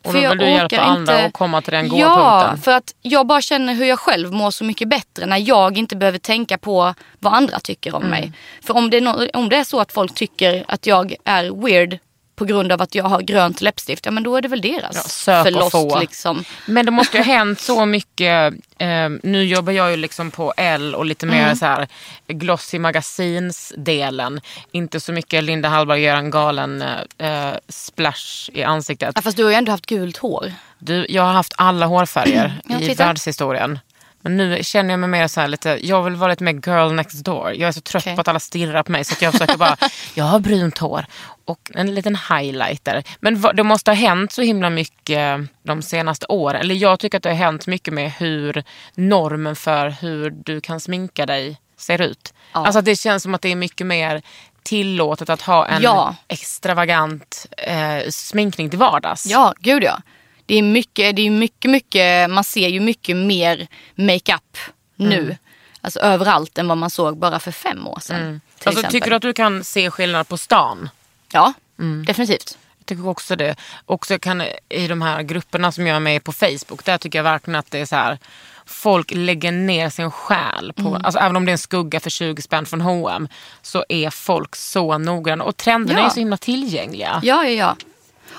Och 0.03 0.13
då 0.13 0.21
vill 0.29 0.39
du 0.39 0.45
hjälpa 0.51 0.81
andra 0.81 1.19
att 1.25 1.33
komma 1.33 1.63
till 1.63 1.73
den 1.73 1.89
goda 1.89 2.01
Ja, 2.03 2.41
punkten. 2.47 2.63
för 2.63 2.73
att 2.73 2.95
jag 3.03 3.27
bara 3.27 3.41
känner 3.41 3.75
hur 3.75 3.85
jag 3.85 3.99
själv 3.99 4.33
mår 4.33 4.51
så 4.51 4.65
mycket 4.65 4.89
bättre 4.89 5.27
när 5.27 5.49
jag 5.49 5.79
inte 5.79 5.97
behöver 5.97 6.19
tänka 6.19 6.59
på 6.59 6.95
vad 7.19 7.35
andra 7.35 7.61
tycker 7.61 7.95
om 7.95 8.03
Mm. 8.03 8.11
mig. 8.11 8.33
För 8.63 8.77
om 8.77 8.91
det, 8.91 8.97
är 8.97 9.01
no- 9.01 9.31
om 9.35 9.49
det 9.49 9.57
är 9.57 9.65
så 9.65 9.81
att 9.81 9.93
folk 9.93 10.15
tycker 10.15 10.65
att 10.69 10.87
jag 10.87 11.15
är 11.25 11.63
weird 11.67 11.99
på 12.37 12.45
grund 12.45 12.73
av 12.73 12.83
att 12.83 12.95
jag 12.95 13.05
har 13.05 13.21
grönt 13.23 13.61
läppstift, 13.61 14.05
ja 14.07 14.11
men 14.13 14.23
då 14.23 14.37
är 14.37 14.43
det 14.43 14.49
väl 14.49 14.61
deras 14.61 15.25
Ja, 15.29 15.41
och 15.41 15.47
förlust. 15.47 15.71
få. 15.71 15.99
Liksom. 16.01 16.45
Men 16.67 16.87
det 16.87 16.93
måste 16.93 17.17
ju 17.17 17.23
ha 17.23 17.33
hänt 17.33 17.61
så 17.61 17.87
mycket. 17.87 18.55
Eh, 18.79 19.09
nu 19.23 19.45
jobbar 19.45 19.73
jag 19.73 19.91
ju 19.91 19.97
liksom 19.97 20.31
på 20.31 20.55
L 20.57 20.95
och 20.95 21.05
lite 21.07 21.27
mer 21.27 21.43
Mm. 21.45 21.57
så 21.57 21.67
här 21.67 21.89
glossy 22.29 22.79
magasinsdelen. 22.79 24.41
Inte 24.73 25.01
så 25.01 25.13
mycket 25.13 25.45
Linda 25.45 25.69
Hallberg 25.69 26.01
gör 26.03 26.17
en 26.17 26.31
galen 26.31 26.83
eh, 27.19 27.51
splash 27.69 28.51
i 28.53 28.63
ansiktet. 28.63 29.13
Ja, 29.15 29.23
fast 29.23 29.37
du 29.37 29.45
har 29.45 29.51
ju 29.51 29.57
ändå 29.57 29.73
haft 29.73 29.87
gult 29.87 30.17
hår. 30.17 30.53
Du, 30.79 31.07
jag 31.09 31.23
har 31.23 31.33
haft 31.33 31.53
alla 31.57 31.87
hårfärger 31.87 32.61
i 32.81 32.95
världshistorien. 32.95 33.79
Men 34.27 34.37
nu 34.37 34.63
känner 34.63 34.91
jag 34.91 35.01
mig 35.01 35.09
mer 35.09 35.29
så 35.29 35.41
här 35.41 35.49
lite, 35.49 35.79
jag 35.83 36.03
vill 36.03 36.17
vara 36.17 36.31
lite 36.31 36.45
mer 36.45 36.53
girl 36.53 36.93
next 36.93 37.25
door. 37.25 37.53
Jag 37.55 37.69
är 37.69 37.73
så 37.73 37.81
trött 37.81 38.03
Okej. 38.03 38.15
på 38.15 38.21
att 38.21 38.29
alla 38.29 38.41
stirrar 38.41 38.83
på 38.83 38.93
mig 38.93 39.05
så 39.05 39.13
att 39.15 39.23
jag 39.23 39.33
försöker 39.33 39.57
bara, 39.57 39.77
jag 40.15 40.25
har 40.25 40.41
brunt 40.41 40.79
hår 40.79 41.07
och 41.45 41.71
en 41.75 41.95
liten 41.95 42.17
highlighter. 42.17 43.03
Men 43.21 43.43
det 43.55 43.63
måste 43.63 43.91
ha 43.91 43.97
hänt 43.97 44.33
så 44.33 44.43
himla 44.43 44.71
mycket 44.71 45.41
de 45.63 45.83
senaste 45.83 46.27
åren. 46.27 46.61
Eller 46.61 46.75
jag 46.75 47.01
tycker 47.01 47.17
att 47.17 47.23
det 47.23 47.29
har 47.29 47.37
hänt 47.37 47.67
mycket 47.67 47.95
med 47.95 48.13
hur 48.13 48.65
normen 48.95 49.57
för 49.57 49.89
hur 49.89 50.31
du 50.31 50.61
kan 50.61 50.81
sminka 50.81 51.27
dig 51.27 51.61
ser 51.79 52.01
ut. 52.01 52.35
Ja. 52.53 52.67
Alltså 52.67 52.81
det 52.81 52.97
känns 52.97 53.23
som 53.23 53.35
att 53.35 53.43
det 53.43 53.49
är 53.53 53.57
mycket 53.57 53.87
mer 53.87 54.23
tillåtet 54.63 55.31
att 55.31 55.43
ha 55.43 55.67
en 55.67 55.83
Ja. 55.83 56.15
extravagant 56.29 57.47
eh, 57.59 58.09
sminkning 58.11 58.71
till 58.71 58.79
vardags. 58.79 59.27
Ja, 59.27 59.55
gud 59.61 59.83
ja. 59.85 59.99
Det 60.47 60.55
är 60.55 60.63
mycket, 60.63 61.17
det 61.17 61.23
är 61.27 61.31
mycket, 61.31 61.71
mycket, 61.71 62.31
man 62.31 62.45
ser 62.45 62.69
ju 62.69 62.81
mycket 62.81 63.17
mer 63.17 63.67
makeup 63.95 64.57
nu. 64.97 65.19
Mm. 65.23 65.37
Alltså 65.81 66.01
överallt 66.01 66.59
än 66.59 66.69
vad 66.69 66.79
man 66.79 66.91
såg 66.91 67.17
bara 67.19 67.39
för 67.39 67.51
fem 67.53 67.87
år 67.87 67.99
sedan. 68.01 68.41
till 68.59 68.69
Alltså, 68.69 68.81
exempel. 68.81 68.93
tycker 68.93 69.11
du 69.11 69.17
att 69.17 69.23
du 69.23 69.33
kan 69.33 69.65
se 69.65 69.91
skillnad 69.91 70.29
på 70.29 70.37
stan? 70.39 70.89
Ja, 71.33 71.53
Mm. 71.79 72.05
definitivt. 72.05 72.59
Jag 72.79 72.87
tycker 72.87 73.09
också 73.09 73.37
det. 73.37 73.57
Också 73.87 74.19
kan, 74.19 74.43
I 74.69 74.87
de 74.89 75.03
här 75.03 75.23
grupperna 75.23 75.73
som 75.73 75.87
jag 75.87 75.97
är 75.97 76.01
med 76.01 76.17
i 76.17 76.21
på 76.21 76.33
Facebook, 76.33 76.85
där 76.85 76.99
tycker 76.99 77.19
jag 77.19 77.25
verkligen 77.25 77.59
att 77.59 77.71
det 77.71 77.79
är 77.79 77.87
så 77.87 77.97
här. 77.97 78.19
Folk 78.67 79.11
lägger 79.15 79.53
ner 79.53 79.91
sin 79.91 80.11
själ 80.11 80.73
på, 80.73 80.89
Mm. 80.89 81.05
alltså 81.05 81.19
även 81.21 81.37
om 81.37 81.45
det 81.45 81.51
är 81.51 81.53
en 81.53 81.59
skugga 81.59 82.01
för 82.01 82.11
20 82.11 82.43
spänn 82.43 82.67
från 82.67 82.81
H&M 82.81 83.29
så 83.63 83.85
är 83.89 84.11
folk 84.11 84.57
så 84.57 84.99
noggranna. 84.99 85.45
Och 85.45 85.57
trenderna 85.57 86.01
Ja. 86.01 86.07
är 86.07 86.11
så 86.11 86.21
himla 86.21 86.37
tillgängliga. 86.37 87.21
Ja, 87.23 87.45
ja, 87.45 87.51
ja. 87.51 87.77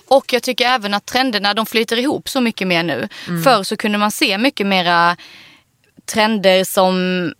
Och 0.07 0.33
jag 0.33 0.43
tycker 0.43 0.65
även 0.67 0.93
att 0.93 1.05
trenderna 1.05 1.53
de 1.53 1.65
flyter 1.65 1.97
ihop 1.99 2.29
så 2.29 2.41
mycket 2.41 2.67
mer 2.67 2.83
nu. 2.83 3.09
Mm. 3.27 3.43
Förr 3.43 3.63
så 3.63 3.77
kunde 3.77 3.97
man 3.97 4.11
se 4.11 4.37
mycket 4.37 4.67
mera 4.67 5.17
trender 6.05 6.63
som 6.63 7.33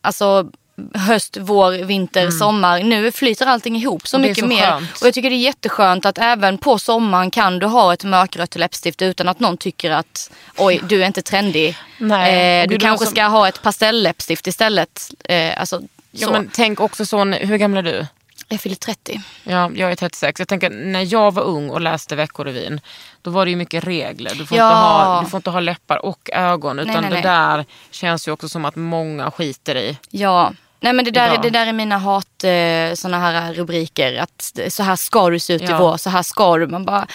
alltså 0.00 0.50
höst, 0.94 1.36
vår, 1.40 1.72
vinter, 1.84 2.30
sommar. 2.30 2.82
Nu 2.82 3.12
flyter 3.12 3.46
allting 3.46 3.76
ihop 3.76 4.08
så 4.08 4.16
Mm. 4.16 4.28
Mycket 4.28 4.44
så 4.44 4.48
mer. 4.48 4.70
skönt. 4.70 5.00
Och 5.00 5.06
jag 5.06 5.14
tycker 5.14 5.30
det 5.30 5.36
är 5.36 5.38
jätteskönt 5.38 6.06
att 6.06 6.18
även 6.18 6.58
på 6.58 6.78
sommaren 6.78 7.30
kan 7.30 7.58
du 7.58 7.66
ha 7.66 7.92
ett 7.92 8.04
mörkrött 8.04 8.56
läppstift 8.56 9.02
utan 9.02 9.28
att 9.28 9.40
någon 9.40 9.56
tycker 9.56 9.90
att 9.90 10.30
oj, 10.56 10.80
du 10.88 11.02
är 11.02 11.06
inte 11.06 11.22
trendig. 11.22 11.76
Nej, 11.98 12.62
eh, 12.62 12.68
du 12.68 12.78
kanske 12.78 13.06
som- 13.06 13.14
ska 13.14 13.24
ha 13.24 13.48
ett 13.48 13.62
pastellläppstift 13.62 14.46
istället. 14.46 15.10
Eh, 15.24 15.60
alltså, 15.60 15.82
Ja, 16.10 16.26
så. 16.26 16.32
men 16.32 16.50
tänk 16.54 16.80
också 16.80 17.06
så, 17.06 17.24
hur 17.24 17.56
gammal 17.56 17.86
är 17.86 17.92
du? 17.92 18.06
Jag 18.48 18.60
fyller 18.60 18.76
30. 18.76 19.20
Ja, 19.44 19.70
jag 19.74 19.90
är 19.92 19.96
36. 19.96 20.38
Jag 20.38 20.48
tänker 20.48 20.70
när 20.70 21.12
jag 21.12 21.34
var 21.34 21.42
ung 21.42 21.70
och 21.70 21.80
läste 21.80 22.16
Veckorevyn. 22.16 22.80
Då 23.22 23.30
var 23.30 23.44
det 23.44 23.50
ju 23.50 23.56
mycket 23.56 23.84
regler. 23.84 24.34
Du 24.34 24.46
får, 24.46 24.58
Ja. 24.58 24.64
inte, 24.68 24.76
ha, 25.08 25.20
du 25.22 25.26
får 25.30 25.38
inte 25.38 25.50
ha 25.50 25.60
läppar 25.60 26.04
och 26.04 26.30
ögon. 26.32 26.78
Utan 26.78 26.92
nej, 26.94 27.02
det 27.02 27.10
nej. 27.10 27.22
där 27.22 27.64
känns 27.90 28.28
ju 28.28 28.32
också 28.32 28.48
som 28.48 28.64
att 28.64 28.76
många 28.76 29.30
skiter 29.30 29.76
i. 29.76 29.98
Ja. 30.10 30.52
Nej 30.80 30.92
men 30.92 31.04
det 31.04 31.10
där, 31.10 31.28
Idag. 31.32 31.42
det 31.42 31.50
där 31.50 31.66
är 31.66 31.72
mina 31.72 31.98
hat, 31.98 32.44
eh, 32.44 32.94
såna 32.94 33.18
här 33.18 33.54
rubriker. 33.54 34.16
Att 34.18 34.52
det- 34.54 34.70
så 34.70 34.82
här 34.82 34.96
ska 34.96 35.30
du 35.30 35.38
se 35.40 35.52
ut 35.52 35.62
i 35.62 35.64
Ja. 35.64 35.78
vår, 35.78 35.96
så 35.96 36.10
här 36.10 36.22
ska 36.22 36.56
du. 36.58 36.66
Man 36.66 36.84
bara, 36.84 37.06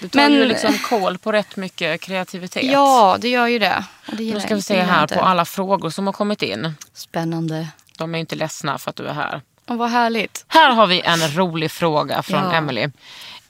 Du 0.00 0.08
tar 0.08 0.20
Men- 0.20 0.32
ju 0.32 0.44
liksom 0.44 0.78
koll 0.78 1.18
på 1.18 1.32
rätt 1.32 1.56
mycket 1.56 2.00
kreativitet. 2.00 2.62
ja 2.64 3.16
det 3.20 3.28
gör 3.28 3.46
ju 3.46 3.58
det. 3.58 3.84
Och 4.08 4.16
det 4.16 4.34
Nu 4.34 4.40
ska 4.40 4.54
vi 4.54 4.62
se 4.62 4.76
det 4.76 4.82
här 4.82 5.06
på 5.06 5.20
alla 5.20 5.44
frågor 5.44 5.90
som 5.90 6.06
har 6.06 6.12
kommit 6.12 6.42
in. 6.42 6.74
Spännande. 6.94 7.68
De 7.98 8.14
är 8.14 8.18
inte 8.18 8.36
ledsna 8.36 8.78
för 8.78 8.90
att 8.90 8.96
du 8.96 9.06
är 9.06 9.12
här. 9.14 9.40
Och 9.66 9.78
vad 9.78 9.90
härligt. 9.90 10.44
Här 10.48 10.70
har 10.70 10.86
vi 10.86 11.00
en 11.00 11.28
rolig 11.36 11.70
fråga 11.70 12.22
från 12.22 12.44
Ja. 12.44 12.52
Emily. 12.54 12.88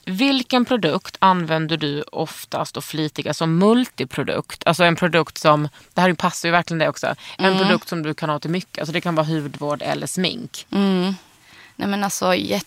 Vilken 0.05 0.64
produkt 0.64 1.16
använder 1.18 1.77
du 1.77 2.03
oftast 2.03 2.77
och 2.77 2.85
flitigast 2.85 3.38
som 3.38 3.59
multiprodukt? 3.59 4.62
Alltså 4.66 4.85
en 4.85 4.96
produkt 4.96 5.38
som, 5.38 5.68
det 5.94 6.01
här 6.01 6.12
passar 6.12 6.49
ju 6.49 6.53
verkligen 6.53 6.79
det 6.79 6.88
också, 6.88 7.07
en 7.38 7.44
Mm. 7.44 7.59
produkt 7.59 7.88
som 7.88 8.03
du 8.03 8.14
kan 8.14 8.31
ha 8.31 8.38
till 8.38 8.51
mycket. 8.51 8.79
Alltså 8.79 8.92
det 8.92 9.01
kan 9.01 9.14
vara 9.14 9.27
hudvård 9.27 9.83
eller 9.83 10.07
smink. 10.07 10.66
Mm. 10.73 11.14
Nej 11.77 11.88
men 11.88 12.05
alltså 12.05 12.35
jätte, 12.35 12.66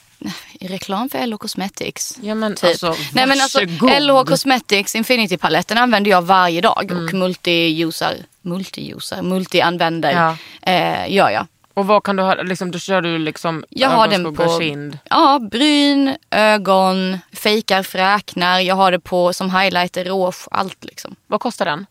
reklam 0.61 1.09
för 1.09 1.27
LH 1.27 1.37
Cosmetics. 1.37 2.17
Ja 2.21 2.35
men 2.35 2.55
Typ. 2.55 2.63
alltså, 2.69 2.95
Nej 3.13 3.27
men 3.27 3.41
alltså. 3.41 3.59
LH 3.99 4.23
Cosmetics 4.25 4.95
Infinity-paletten 4.95 5.77
använder 5.77 6.11
jag 6.11 6.21
varje 6.21 6.61
dag 6.61 6.91
Mm. 6.91 7.03
och 7.05 7.11
multi-usar, 7.11 8.15
multi-usar, 8.41 9.21
multi-använder 9.21 10.11
Ja. 10.11 10.37
eh, 10.71 11.13
gör 11.13 11.29
jag. 11.29 11.47
Och 11.73 11.87
vad 11.87 12.03
kan 12.03 12.15
du 12.15 12.23
ha, 12.23 12.33
liksom, 12.35 12.71
då 12.71 12.79
kör 12.79 13.01
du 13.01 13.17
liksom 13.17 13.63
Jag 13.69 13.89
har 13.89 14.07
den 14.07 14.35
på 14.35 14.59
kind. 14.59 14.97
ja, 15.09 15.39
bryn, 15.51 16.15
ögon, 16.31 17.17
fejkar 17.33 17.83
fräknar. 17.83 18.59
Jag 18.59 18.75
har 18.75 18.91
det 18.91 18.99
på 18.99 19.33
som 19.33 19.51
highlighter, 19.55 20.05
rouge, 20.05 20.47
allt 20.51 20.83
liksom. 20.85 21.15
Vad 21.27 21.39
kostar 21.39 21.65
den? 21.65 21.85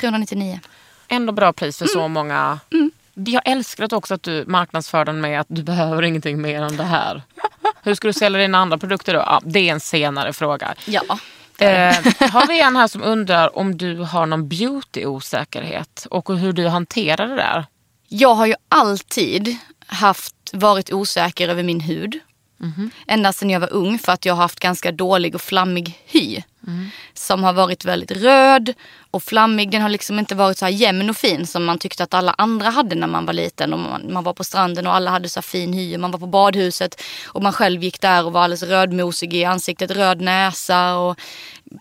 399. 0.00 0.60
Ändå 1.08 1.32
bra 1.32 1.52
pris 1.52 1.78
för 1.78 1.84
Mm. 1.84 1.92
så 1.92 2.08
många. 2.08 2.58
Jag 3.14 3.42
älskar 3.44 3.94
också 3.94 4.14
att 4.14 4.22
du 4.22 4.44
marknadsför 4.46 5.04
den 5.04 5.20
med 5.20 5.40
att 5.40 5.46
du 5.50 5.62
behöver 5.62 6.02
ingenting 6.02 6.40
mer 6.42 6.62
än 6.62 6.76
det 6.76 6.84
här. 6.84 7.22
Hur 7.82 7.94
ska 7.94 8.08
du 8.08 8.12
sälja 8.12 8.38
dina 8.40 8.58
andra 8.58 8.78
produkter 8.78 9.14
då? 9.14 9.20
Ja, 9.20 9.40
det 9.44 9.68
är 9.68 9.72
en 9.72 9.80
senare 9.80 10.32
fråga. 10.32 10.74
Ja. 10.86 11.02
Eh, 11.58 11.94
har 12.30 12.46
vi 12.46 12.60
en 12.60 12.76
här 12.76 12.86
som 12.88 13.02
undrar 13.02 13.58
om 13.58 13.76
du 13.78 13.96
har 13.96 14.26
någon 14.26 14.48
beauty-osäkerhet 14.48 16.06
och 16.10 16.34
hur 16.38 16.52
du 16.52 16.68
hanterar 16.68 17.26
det 17.28 17.34
där? 17.36 17.66
Jag 18.08 18.34
har 18.34 18.46
ju 18.46 18.54
alltid 18.68 19.56
haft, 19.86 20.34
varit 20.52 20.92
osäker 20.92 21.48
över 21.48 21.62
min 21.62 21.80
hud. 21.80 22.20
Ända 23.06 23.32
sedan 23.32 23.50
jag 23.50 23.60
var 23.60 23.72
ung 23.72 23.98
för 23.98 24.12
att 24.12 24.24
jag 24.24 24.34
har 24.34 24.42
haft 24.42 24.60
ganska 24.60 24.92
dålig 24.92 25.34
och 25.34 25.40
flammig 25.40 26.02
hy. 26.06 26.42
Som 27.14 27.44
har 27.44 27.52
varit 27.52 27.84
väldigt 27.84 28.10
röd 28.10 28.74
och 29.10 29.22
flammig. 29.22 29.70
Den 29.70 29.82
har 29.82 29.88
liksom 29.88 30.18
inte 30.18 30.34
varit 30.34 30.58
så 30.58 30.64
här 30.64 30.72
jämn 30.72 31.10
och 31.10 31.16
fin 31.16 31.46
som 31.46 31.64
man 31.64 31.78
tyckte 31.78 32.04
att 32.04 32.14
alla 32.14 32.34
andra 32.38 32.70
hade 32.70 32.94
när 32.96 33.06
man 33.06 33.26
var 33.26 33.32
liten. 33.32 33.72
Och 33.72 33.78
man, 33.78 34.12
man 34.12 34.24
var 34.24 34.32
på 34.34 34.44
stranden 34.44 34.86
och 34.86 34.94
alla 34.94 35.10
hade 35.10 35.28
så 35.28 35.42
fin 35.42 35.72
hy. 35.72 35.94
Och 35.94 36.00
man 36.00 36.10
var 36.10 36.18
på 36.18 36.26
badhuset 36.26 37.02
och 37.26 37.42
man 37.42 37.52
själv 37.52 37.84
gick 37.84 38.00
där 38.00 38.24
och 38.24 38.32
var 38.32 38.42
alldeles 38.42 38.62
rödmosig 38.62 39.34
i 39.34 39.44
ansiktet. 39.44 39.90
Röd 39.90 40.20
näsa 40.20 40.96
och 40.96 41.20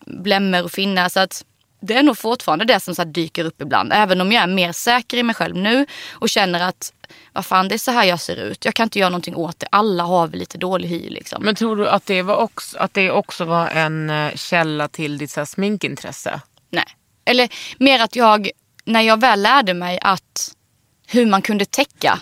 blämmor 0.06 0.64
och 0.64 0.72
finnar. 0.72 1.10
Så 1.10 1.20
att 1.20 1.44
det 1.80 1.94
är 1.94 2.04
nog 2.04 2.18
fortfarande 2.18 2.66
det 2.66 2.80
som 2.80 2.96
så 2.96 3.04
dyker 3.04 3.46
upp 3.46 3.62
ibland. 3.62 3.94
Även 3.94 4.22
om 4.22 4.32
jag 4.32 4.44
är 4.44 4.48
mer 4.48 4.72
säker 4.72 5.18
i 5.18 5.24
mig 5.24 5.36
själv 5.36 5.56
nu 5.56 5.86
och 6.12 6.30
känner 6.30 6.60
att 6.60 6.94
vad 7.34 7.46
fan 7.46 7.68
det 7.68 7.76
är 7.76 7.80
så 7.80 7.92
här 7.92 8.04
jag 8.04 8.20
ser 8.20 8.36
ut. 8.36 8.66
Jag 8.66 8.74
kan 8.74 8.84
inte 8.84 9.00
göra 9.00 9.10
någonting 9.10 9.36
åt 9.36 9.60
det. 9.60 9.68
Alla 9.72 10.04
har 10.04 10.28
väl 10.28 10.40
lite 10.40 10.58
dålig 10.58 10.90
hy 10.90 11.10
liksom. 11.10 11.44
Men 11.44 11.56
tror 11.56 11.76
du 11.76 11.88
att 11.88 12.06
det, 12.06 12.22
var 12.22 12.36
också, 12.36 12.78
att 12.78 12.94
det 12.94 13.12
också 13.12 13.46
var 13.46 13.68
en 13.68 14.10
eh, 14.10 14.36
källa 14.36 14.88
till 14.88 15.18
ditt 15.18 15.32
så 15.32 15.46
sminkintresse? 15.46 16.42
Nej. 16.70 16.86
Eller 17.26 17.50
mer 17.80 18.00
att 18.00 18.16
jag, 18.16 18.50
när 18.86 19.02
jag 19.02 19.22
väl 19.22 19.42
lärde 19.42 19.74
mig 19.74 20.00
att 20.02 20.56
hur 21.08 21.26
man 21.26 21.42
kunde 21.42 21.66
täcka 21.66 22.20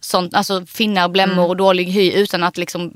sånt, 0.00 0.34
alltså 0.34 0.66
finnar, 0.66 1.08
blämmor 1.08 1.48
och 1.48 1.56
dålig 1.56 1.84
hy 1.84 2.12
utan 2.12 2.42
att 2.42 2.56
liksom 2.56 2.92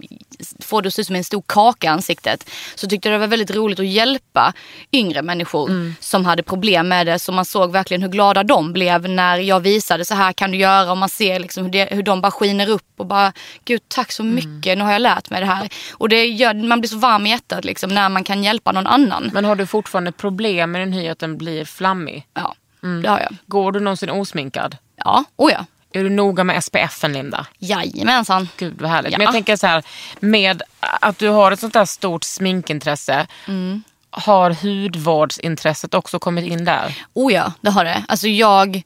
få 0.60 0.80
det 0.80 0.86
att 0.86 0.94
se 0.94 1.00
ut 1.00 1.06
som 1.06 1.16
en 1.16 1.24
stor 1.24 1.42
kaka 1.46 1.86
i 1.86 1.90
ansiktet. 1.90 2.50
Så 2.74 2.86
tyckte 2.88 3.08
jag 3.08 3.14
det 3.14 3.18
var 3.18 3.26
väldigt 3.26 3.50
roligt 3.56 3.78
att 3.80 3.86
hjälpa 3.86 4.52
yngre 4.92 5.22
människor 5.22 5.68
Mm. 5.70 5.94
som 6.00 6.24
hade 6.24 6.42
problem 6.42 6.88
med 6.88 7.06
det. 7.06 7.18
Så 7.18 7.32
man 7.32 7.44
såg 7.44 7.72
verkligen 7.72 8.02
hur 8.02 8.08
glada 8.08 8.42
de 8.42 8.72
blev 8.72 9.08
när 9.08 9.36
jag 9.38 9.60
visade 9.60 10.04
så 10.04 10.14
här 10.14 10.32
kan 10.32 10.50
du 10.50 10.58
göra. 10.58 10.90
Och 10.90 10.96
man 10.98 11.08
ser 11.08 11.38
liksom 11.40 11.64
hur, 11.64 11.70
det, 11.72 11.88
hur 11.90 12.02
de 12.02 12.20
bara 12.20 12.30
skiner 12.32 12.68
upp 12.68 12.84
och 12.96 13.06
bara 13.06 13.32
gud 13.64 13.80
tack 13.88 14.12
så 14.12 14.22
Mm. 14.22 14.34
mycket, 14.34 14.78
nu 14.78 14.84
har 14.84 14.92
jag 14.92 15.02
lärt 15.02 15.30
mig 15.30 15.40
det 15.40 15.46
här. 15.46 15.68
Och 15.92 16.08
det 16.08 16.26
gör, 16.26 16.54
man 16.54 16.80
blir 16.80 16.88
så 16.88 16.98
varm 16.98 17.26
i 17.26 17.30
hjärtat 17.30 17.64
liksom, 17.64 17.90
när 17.94 18.08
man 18.08 18.24
kan 18.24 18.44
hjälpa 18.44 18.72
någon 18.72 18.86
annan. 18.86 19.30
Men 19.34 19.44
har 19.44 19.56
du 19.56 19.66
fortfarande 19.66 20.12
problem 20.12 20.70
med 20.70 20.80
din 20.80 20.92
hy 20.92 21.08
att 21.08 21.18
den 21.18 21.38
blir 21.38 21.64
flammig? 21.64 22.26
Ja, 22.34 22.54
Mm. 22.82 23.02
det 23.02 23.08
har 23.08 23.20
jag. 23.20 23.36
Går 23.46 23.72
du 23.72 23.80
någonsin 23.80 24.10
osminkad? 24.10 24.76
Ja, 24.96 25.24
oh 25.36 25.52
ja. 25.52 25.64
Är 25.92 26.04
du 26.04 26.10
noga 26.10 26.44
med 26.44 26.64
SPFen 26.64 27.12
Linda? 27.12 27.46
Jajamensan. 27.58 28.48
Gud 28.56 28.80
vad 28.80 28.90
härligt. 28.90 29.12
Ja. 29.12 29.18
Men 29.18 29.24
jag 29.24 29.34
tänker 29.34 29.56
så 29.56 29.66
här, 29.66 29.84
med 30.20 30.62
att 30.80 31.18
du 31.18 31.28
har 31.28 31.52
ett 31.52 31.60
sånt 31.60 31.74
där 31.74 31.84
stort 31.84 32.24
sminkintresse. 32.24 33.26
Mm. 33.46 33.82
Har 34.10 34.50
hudvårdsintresset 34.50 35.94
också 35.94 36.18
kommit 36.18 36.46
in 36.46 36.64
där? 36.64 36.98
Oh 37.14 37.32
ja, 37.32 37.52
det 37.60 37.70
har 37.70 37.84
det. 37.84 38.04
Alltså 38.08 38.28
jag, 38.28 38.82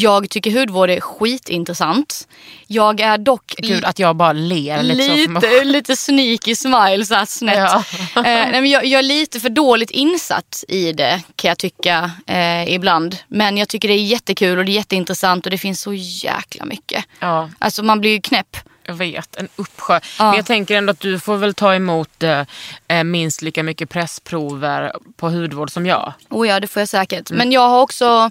jag 0.00 0.30
tycker 0.30 0.50
hudvård 0.50 0.90
är 0.90 1.00
skitintressant. 1.00 2.28
Jag 2.66 3.00
är 3.00 3.18
dock 3.18 3.54
Gud 3.58 3.84
att 3.84 3.98
jag 3.98 4.16
bara 4.16 4.32
ler 4.32 4.82
lite, 4.82 5.04
så 5.04 5.16
för 5.16 5.28
mig 5.28 5.42
lite, 5.42 5.64
lite 5.64 5.96
sneaky 5.96 6.54
smile 6.54 7.04
så 7.04 7.14
här 7.14 7.24
snett. 7.24 7.56
Ja. 7.56 7.84
eh, 8.16 8.22
nej, 8.22 8.60
men 8.60 8.70
jag, 8.70 8.86
jag 8.86 8.98
är 8.98 9.02
lite 9.02 9.40
för 9.40 9.48
dåligt 9.48 9.90
insatt 9.90 10.64
i 10.68 10.92
det 10.92 11.22
kan 11.36 11.48
jag 11.48 11.58
tycka 11.58 12.10
eh, 12.26 12.74
ibland. 12.74 13.16
Men 13.28 13.56
jag 13.56 13.68
tycker 13.68 13.88
det 13.88 13.94
är 13.94 14.04
jättekul 14.04 14.58
och 14.58 14.64
det 14.64 14.72
är 14.72 14.74
jätteintressant 14.74 15.46
och 15.46 15.50
det 15.50 15.58
finns 15.58 15.80
så 15.80 15.94
jäkla 15.94 16.64
mycket. 16.64 17.04
Ja. 17.20 17.50
Alltså 17.58 17.82
man 17.82 18.00
blir 18.00 18.10
ju 18.10 18.20
knäpp. 18.20 18.56
Jag 18.88 18.94
vet, 18.94 19.36
en 19.36 19.48
uppsjö. 19.56 20.00
Ja. 20.18 20.24
Men 20.24 20.36
jag 20.36 20.46
tänker 20.46 20.76
ändå 20.76 20.90
att 20.90 21.00
du 21.00 21.20
får 21.20 21.36
väl 21.36 21.54
ta 21.54 21.74
emot 21.74 22.22
eh, 22.22 22.42
eh, 22.88 23.04
minst 23.04 23.42
lika 23.42 23.62
mycket 23.62 23.90
pressprover 23.90 24.92
på 25.16 25.28
hudvård 25.28 25.70
som 25.70 25.86
jag. 25.86 26.12
Oh 26.30 26.48
ja, 26.48 26.60
det 26.60 26.66
får 26.66 26.80
jag 26.80 26.88
säkert. 26.88 27.30
Mm. 27.30 27.38
Men 27.38 27.52
jag 27.52 27.68
har 27.68 27.80
också 27.80 28.30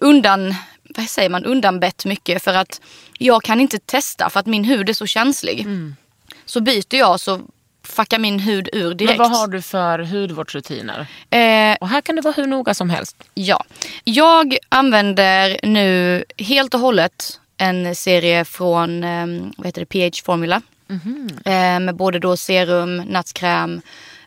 undan, 0.00 0.54
vad 0.82 1.06
säger 1.08 1.28
man, 1.28 1.44
undanbett 1.44 2.04
mycket 2.04 2.42
för 2.44 2.54
att 2.54 2.80
jag 3.18 3.42
kan 3.42 3.60
inte 3.60 3.78
testa 3.78 4.30
för 4.30 4.40
att 4.40 4.46
min 4.46 4.64
hud 4.64 4.88
är 4.88 4.92
så 4.92 5.06
känslig. 5.06 5.60
Mm. 5.60 5.96
Så 6.44 6.60
byter 6.60 6.94
jag 6.96 7.20
så 7.20 7.40
fuckar 7.84 8.18
min 8.18 8.38
hud 8.40 8.68
ur 8.72 8.94
direkt. 8.94 9.18
Men 9.18 9.30
vad 9.30 9.38
har 9.40 9.48
du 9.48 9.62
för 9.62 9.98
hudvårdsrutiner? 9.98 11.06
eh, 11.30 11.76
Och 11.80 11.88
här 11.88 12.00
kan 12.00 12.16
du 12.16 12.22
vara 12.22 12.34
hur 12.36 12.46
noga 12.46 12.74
som 12.74 12.90
helst. 12.90 13.16
ja. 13.34 13.64
Jag 14.04 14.56
använder 14.68 15.60
nu 15.62 16.24
helt 16.38 16.74
och 16.74 16.80
hållet 16.80 17.40
en 17.56 17.94
serie 17.94 18.44
från 18.44 19.04
eh, 19.04 19.26
vad 19.56 19.66
heter 19.66 19.84
det, 19.90 20.10
PH 20.10 20.24
Formula. 20.24 20.62
Mhm. 20.86 21.28
Eh, 21.44 21.80
med 21.80 21.94
både 21.96 22.18
då 22.18 22.36
serum, 22.36 22.96
nattskräm, 22.96 23.80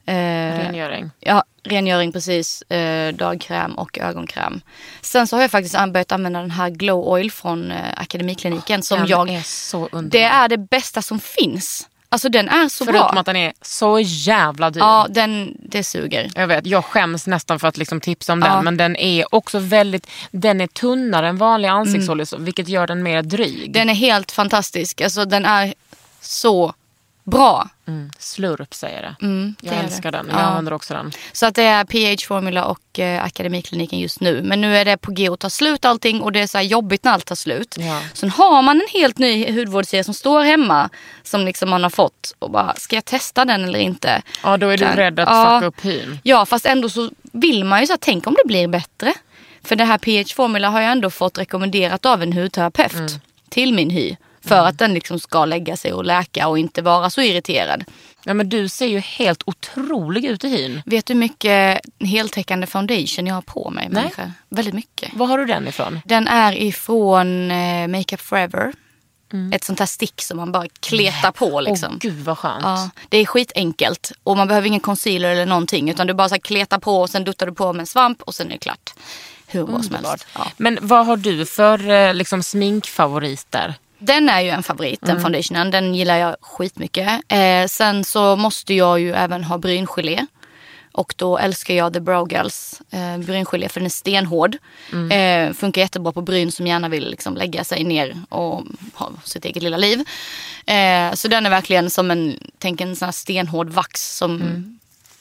eh, 0.06 0.14
Rengöring. 0.14 1.10
Ja, 1.20 1.44
rengöring 1.64 2.12
precis. 2.12 2.62
Eh, 2.62 3.14
dagkräm 3.14 3.74
och 3.74 3.98
ögonkräm. 4.00 4.62
Sen 5.02 5.28
så 5.28 5.36
har 5.36 5.42
jag 5.42 5.52
faktiskt 5.52 5.76
börjat 5.94 6.12
använda 6.12 6.40
den 6.42 6.52
här 6.52 6.70
Glow 6.70 7.08
Oil 7.08 7.32
från 7.32 7.72
eh, 7.72 7.78
Akademikliniken. 7.98 8.84
Som 8.84 9.00
Den 9.00 9.08
jag, 9.08 9.30
är 9.30 9.42
så 9.42 9.78
underbar. 9.92 10.10
det 10.20 10.24
är 10.24 10.48
det 10.48 10.58
bästa 10.58 11.02
som 11.02 11.20
finns. 11.20 11.88
Alltså 12.10 12.30
den 12.30 12.50
är 12.50 12.70
så 12.70 12.86
Förutom 12.86 13.12
bra. 13.12 13.20
att 13.20 13.26
den 13.26 13.36
är 13.36 13.54
så 13.62 14.00
jävla 14.00 14.70
dyr. 14.70 14.80
Ja, 14.80 15.08
den, 15.10 15.58
det 15.60 15.84
suger. 15.84 16.32
Jag 16.36 16.48
vet, 16.48 16.66
jag 16.66 16.86
skäms 16.86 17.28
nästan 17.28 17.60
för 17.60 17.68
att 17.68 17.78
liksom 17.78 18.02
tipsa 18.02 18.34
om 18.34 18.42
Ja. 18.42 18.56
den. 18.56 18.64
Men 18.66 18.78
den 18.78 18.96
är 18.96 19.36
också 19.36 19.60
väldigt, 19.60 20.08
den 20.32 20.62
är 20.62 20.68
tunnare 20.68 21.28
än 21.30 21.38
vanlig 21.38 21.68
ansiktsolja. 21.70 22.26
så- 22.26 22.38
Vilket 22.38 22.68
gör 22.68 22.88
den 22.88 23.04
mer 23.04 23.22
dryg. 23.22 23.74
Den 23.74 23.90
är 23.90 23.94
helt 23.94 24.32
fantastisk. 24.32 25.02
Alltså 25.02 25.26
den 25.26 25.46
är 25.46 25.74
så 26.22 26.74
bra. 27.24 27.70
Mm. 27.88 28.12
Slurp 28.20 28.74
säger 28.74 29.02
det. 29.02 29.16
Mm, 29.26 29.56
det 29.60 29.68
jag 29.68 29.76
är 29.76 29.80
det. 29.80 29.86
älskar 29.88 30.12
den. 30.12 30.28
Jag 30.30 30.40
Ja. 30.40 30.42
använder 30.44 30.74
också 30.74 30.94
den. 30.94 31.12
Så 31.32 31.46
att 31.46 31.56
det 31.56 31.64
är 31.64 31.86
PH 32.18 32.28
Formula 32.28 32.66
och 32.66 33.00
eh, 33.00 33.24
Akademikliniken 33.24 34.00
just 34.00 34.20
nu. 34.20 34.42
Men 34.44 34.62
nu 34.62 34.78
är 34.78 34.86
det 34.86 34.98
på 34.98 35.12
G 35.12 35.30
att 35.30 35.40
ta 35.40 35.50
slut 35.50 35.86
allting 35.86 36.22
och 36.22 36.32
det 36.32 36.40
är 36.40 36.48
så 36.48 36.60
jobbigt 36.60 37.04
när 37.04 37.12
allt 37.12 37.26
tar 37.26 37.36
slut. 37.36 37.76
Ja. 37.80 38.02
Sen 38.14 38.30
har 38.30 38.62
man 38.62 38.82
en 38.82 38.88
helt 38.94 39.18
ny 39.18 39.52
hudvårdsserie 39.52 40.04
som 40.04 40.14
står 40.14 40.44
hemma 40.44 40.90
som 41.24 41.46
liksom 41.46 41.70
man 41.70 41.84
har 41.84 41.90
fått 41.90 42.36
och 42.40 42.52
bara, 42.52 42.74
ska 42.76 42.96
jag 42.96 43.06
testa 43.06 43.46
den 43.46 43.64
eller 43.64 43.80
inte? 43.80 44.22
Ja, 44.44 44.58
då 44.58 44.68
är 44.68 44.78
du 44.78 44.86
rädd 44.86 45.20
att 45.20 45.30
Ja. 45.30 45.56
fucka 45.60 45.66
upp 45.68 45.86
hyn. 45.86 46.20
Ja, 46.24 46.46
fast 46.46 46.66
ändå 46.66 46.90
så 46.90 47.10
vill 47.22 47.64
man 47.64 47.80
ju 47.82 47.88
så 47.88 47.94
här, 47.94 47.98
tänk 48.02 48.28
om 48.28 48.34
det 48.44 48.48
blir 48.48 48.68
bättre. 48.68 49.14
För 49.64 49.76
det 49.76 49.86
här 49.86 49.98
PH 49.98 50.34
Formula 50.36 50.70
har 50.70 50.82
jag 50.82 50.92
ändå 50.92 51.10
fått 51.10 51.38
rekommenderat 51.38 52.06
av 52.06 52.24
en 52.24 52.34
hudterapeut 52.34 52.94
Mm. 52.94 53.08
till 53.50 53.74
min 53.74 53.90
hy. 53.90 54.16
För 54.46 54.66
att 54.66 54.78
den 54.78 54.94
liksom 54.94 55.20
ska 55.20 55.46
lägga 55.46 55.78
sig 55.78 55.94
och 55.94 56.06
läka 56.06 56.48
och 56.48 56.60
inte 56.60 56.82
vara 56.82 57.10
så 57.10 57.22
irriterad. 57.22 57.84
Ja, 58.24 58.34
men 58.34 58.50
du 58.50 58.70
ser 58.70 58.88
ju 58.88 59.00
helt 59.00 59.44
otrolig 59.46 60.26
ut 60.26 60.44
i 60.44 60.50
hyn. 60.50 60.82
Vet 60.86 61.06
du 61.06 61.14
hur 61.14 61.20
mycket 61.20 61.82
heltäckande 62.00 62.68
foundation 62.68 63.28
jag 63.28 63.36
har 63.36 63.42
på 63.42 63.70
mig? 63.70 63.88
Nej. 63.92 64.04
Människa? 64.04 64.32
Väldigt 64.50 64.74
mycket. 64.74 65.14
Var 65.14 65.28
har 65.28 65.38
du 65.38 65.46
den 65.46 65.68
ifrån? 65.68 66.00
Den 66.06 66.28
är 66.28 66.54
ifrån 66.54 67.52
eh, 67.52 67.88
Makeup 67.88 68.22
Forever. 68.22 68.74
Ett 69.54 69.64
sånt 69.64 69.80
här 69.80 69.86
stick 69.86 70.22
som 70.22 70.38
man 70.38 70.52
bara 70.52 70.68
kletar 70.80 71.32
på 71.32 71.62
liksom. 71.62 71.90
Åh 71.92 71.98
gud 72.00 72.20
vad 72.20 72.38
skönt. 72.38 72.64
Ja, 72.64 72.90
det 73.10 73.18
är 73.18 73.26
skitenkelt 73.26 74.12
och 74.24 74.38
man 74.38 74.48
behöver 74.48 74.68
ingen 74.68 74.80
concealer 74.80 75.30
eller 75.30 75.46
någonting 75.46 75.90
utan 75.90 76.08
du 76.08 76.14
bara 76.14 76.30
så 76.30 76.40
kletar 76.40 76.80
på 76.80 77.02
och 77.02 77.10
sen 77.10 77.24
duttar 77.24 77.46
du 77.46 77.54
på 77.54 77.74
med 77.74 77.80
en 77.80 77.88
svamp 77.88 78.22
och 78.22 78.36
sen 78.36 78.48
är 78.48 78.52
det 78.52 78.58
klart. 78.58 78.94
Hur 79.48 79.66
bra 79.66 79.84
som 79.84 79.96
helst. 79.96 80.28
Ja. 80.36 80.48
Men 80.58 80.78
vad 80.82 81.06
har 81.06 81.18
du 81.18 81.46
för 81.46 81.90
eh, 81.90 82.14
liksom, 82.14 82.44
sminkfavoriter? 82.44 83.76
Den 84.02 84.30
är 84.30 84.42
ju 84.42 84.50
en 84.50 84.64
favorit, 84.64 85.00
den 85.02 85.22
foundationen. 85.22 85.72
Den 85.72 85.96
gillar 85.96 86.18
jag 86.18 86.36
skitmycket. 86.42 87.22
Eh, 87.28 87.68
sen 87.68 88.04
så 88.04 88.36
måste 88.36 88.74
jag 88.74 89.00
ju 89.00 89.14
även 89.14 89.44
ha 89.44 89.58
bryngelé. 89.58 90.26
Och 90.94 91.14
då 91.18 91.38
älskar 91.38 91.74
jag 91.74 91.94
The 91.94 92.00
Brow 92.00 92.32
Girls 92.32 92.82
eh, 92.92 93.18
bryngelé 93.18 93.70
för 93.70 93.80
den 93.80 93.86
är 93.86 93.90
stenhård. 93.90 94.58
Eh, 95.12 95.54
funkar 95.54 95.82
jättebra 95.82 96.12
på 96.12 96.22
bryn 96.22 96.52
som 96.52 96.68
gärna 96.68 96.90
vill 96.90 97.10
liksom, 97.10 97.36
lägga 97.38 97.64
sig 97.64 97.84
ner 97.84 98.16
och 98.30 98.64
ha 98.94 99.12
sitt 99.24 99.46
eget 99.46 99.64
lilla 99.64 99.78
liv. 99.78 100.00
Eh, 100.66 101.14
så 101.14 101.28
den 101.28 101.46
är 101.46 101.50
verkligen 101.50 101.90
som 101.90 102.12
en, 102.12 102.40
tänk 102.58 102.82
en 102.82 102.96
sån 102.96 103.06
här 103.06 103.12
stenhård 103.12 103.70
vax 103.70 104.18
som 104.18 104.40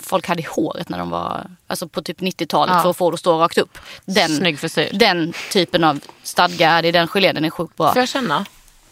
folk 0.01 0.27
hade 0.29 0.43
i 0.43 0.47
håret 0.51 0.89
när 0.89 0.99
de 0.99 1.11
var, 1.11 1.47
alltså 1.67 1.89
på 1.89 2.03
typ 2.03 2.21
90-talet 2.21 2.75
Ja. 2.77 2.83
för 2.83 2.91
att 2.91 2.97
få 2.97 3.11
det 3.11 3.15
att 3.15 3.21
stå 3.21 3.39
rakt 3.39 3.59
upp. 3.59 3.79
Den, 4.05 4.57
den 4.93 5.33
typen 5.53 5.85
av 5.85 6.01
stadga 6.23 6.71
är 6.71 6.83
det 6.83 6.89
i 6.89 6.93
den 6.93 7.09
gelén, 7.09 7.35
den 7.35 7.45
är 7.45 7.51
sjukt 7.51 7.77
bra. 7.77 7.93
Får 7.93 8.03
jag 8.03 8.09
känna? 8.09 8.47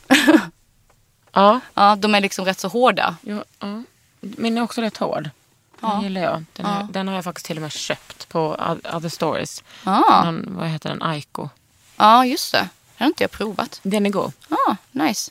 ja, 1.33 1.61
Ja, 1.75 1.97
de 1.97 2.15
är 2.15 2.21
liksom 2.21 2.45
rätt 2.45 2.59
så 2.61 2.69
hårda. 2.69 3.17
ja, 3.23 3.45
ja. 3.61 3.83
Min 4.21 4.59
är 4.59 4.63
också 4.63 4.81
rätt 4.81 4.97
hård. 4.97 5.31
Den 5.81 6.01
gillar 6.03 6.21
jag. 6.21 6.45
Den, 6.53 6.67
är, 6.67 6.83
den 6.91 7.09
har 7.09 7.15
jag 7.15 7.25
faktiskt 7.25 7.47
till 7.47 7.57
och 7.57 7.63
med 7.63 7.73
köpt 7.73 8.29
på 8.29 8.57
Other 8.95 9.09
Stories. 9.09 9.65
Ja, 9.85 10.23
Någon, 10.25 10.47
vad 10.59 10.69
heter 10.69 10.89
den? 10.89 11.03
Aiko. 11.03 11.49
ja 11.97 12.25
just 12.27 12.53
det. 12.53 12.69
Det 12.99 13.05
har 13.05 13.09
inte 13.09 13.25
jag 13.25 13.31
provat. 13.31 13.81
Den 13.83 14.07
är 14.07 14.11
god. 14.11 14.33
Ja, 14.49 14.77
nice. 14.93 15.31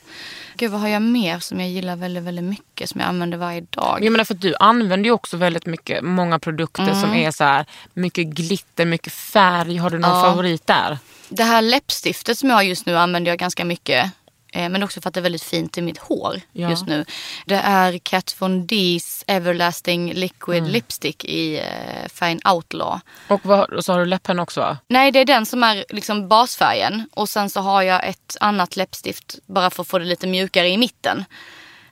Gud, 0.56 0.72
vad 0.72 0.82
har 0.82 0.88
jag 0.88 1.02
mer 1.02 1.40
som 1.40 1.60
jag 1.60 1.70
gillar 1.70 1.96
väldigt, 1.96 2.24
väldigt 2.24 2.46
mycket 2.46 2.90
som 2.90 3.02
jag 3.02 3.08
använder 3.08 3.38
varje 3.38 3.62
dag? 3.62 4.00
Jag 4.04 4.12
menar 4.12 4.24
för 4.26 4.34
att 4.34 4.42
du 4.42 4.56
använder 4.60 5.06
ju 5.08 5.12
också 5.12 5.38
väldigt 5.38 5.66
mycket, 5.66 6.04
många 6.04 6.40
produkter 6.40 6.84
Mm. 6.84 7.02
som 7.02 7.14
är 7.14 7.32
så 7.32 7.44
här 7.44 7.66
mycket 7.94 8.28
glitter, 8.28 8.86
mycket 8.86 9.14
färg. 9.14 9.78
Har 9.78 9.90
du 9.90 10.00
någon 10.00 10.10
Ja. 10.18 10.22
favorit 10.22 10.68
där? 10.68 10.98
Det 11.30 11.44
här 11.44 11.62
läppstiftet 11.62 12.38
som 12.38 12.50
jag 12.50 12.56
har 12.58 12.64
just 12.64 12.86
nu 12.86 12.98
använder 12.98 13.32
jag 13.32 13.40
ganska 13.40 13.66
mycket. 13.66 14.12
Eh, 14.54 14.70
Men 14.70 14.84
också 14.84 15.02
för 15.02 15.08
att 15.10 15.14
det 15.14 15.20
är 15.20 15.22
väldigt 15.24 15.44
fint 15.44 15.78
i 15.78 15.82
mitt 15.82 15.98
hår 15.98 16.42
Ja. 16.52 16.70
just 16.70 16.88
nu. 16.88 17.06
Det 17.46 17.56
är 17.56 17.98
Kat 17.98 18.36
Von 18.40 18.68
D's 18.68 19.24
Everlasting 19.28 20.14
Liquid 20.14 20.58
Mm. 20.60 20.72
Lipstick 20.72 21.26
i 21.26 21.58
eh, 21.60 22.10
färgen 22.14 22.40
Outlaw. 22.46 23.00
Och, 23.28 23.46
vad, 23.46 23.74
och 23.74 23.86
så 23.86 23.92
har 23.94 24.00
du 24.00 24.06
läppen 24.06 24.40
också 24.40 24.60
va? 24.60 24.78
Nej, 24.88 25.12
det 25.12 25.20
är 25.20 25.26
den 25.26 25.46
som 25.46 25.64
är 25.64 25.86
liksom 25.90 26.28
basfärgen. 26.28 27.10
Och 27.14 27.30
sen 27.30 27.50
så 27.50 27.60
har 27.62 27.82
jag 27.82 28.08
ett 28.08 28.38
annat 28.40 28.76
läppstift 28.76 29.36
bara 29.46 29.70
för 29.70 29.82
att 29.82 29.88
få 29.88 30.00
det 30.00 30.06
lite 30.06 30.28
mjukare 30.28 30.70
i 30.70 30.78
mitten. 30.78 31.26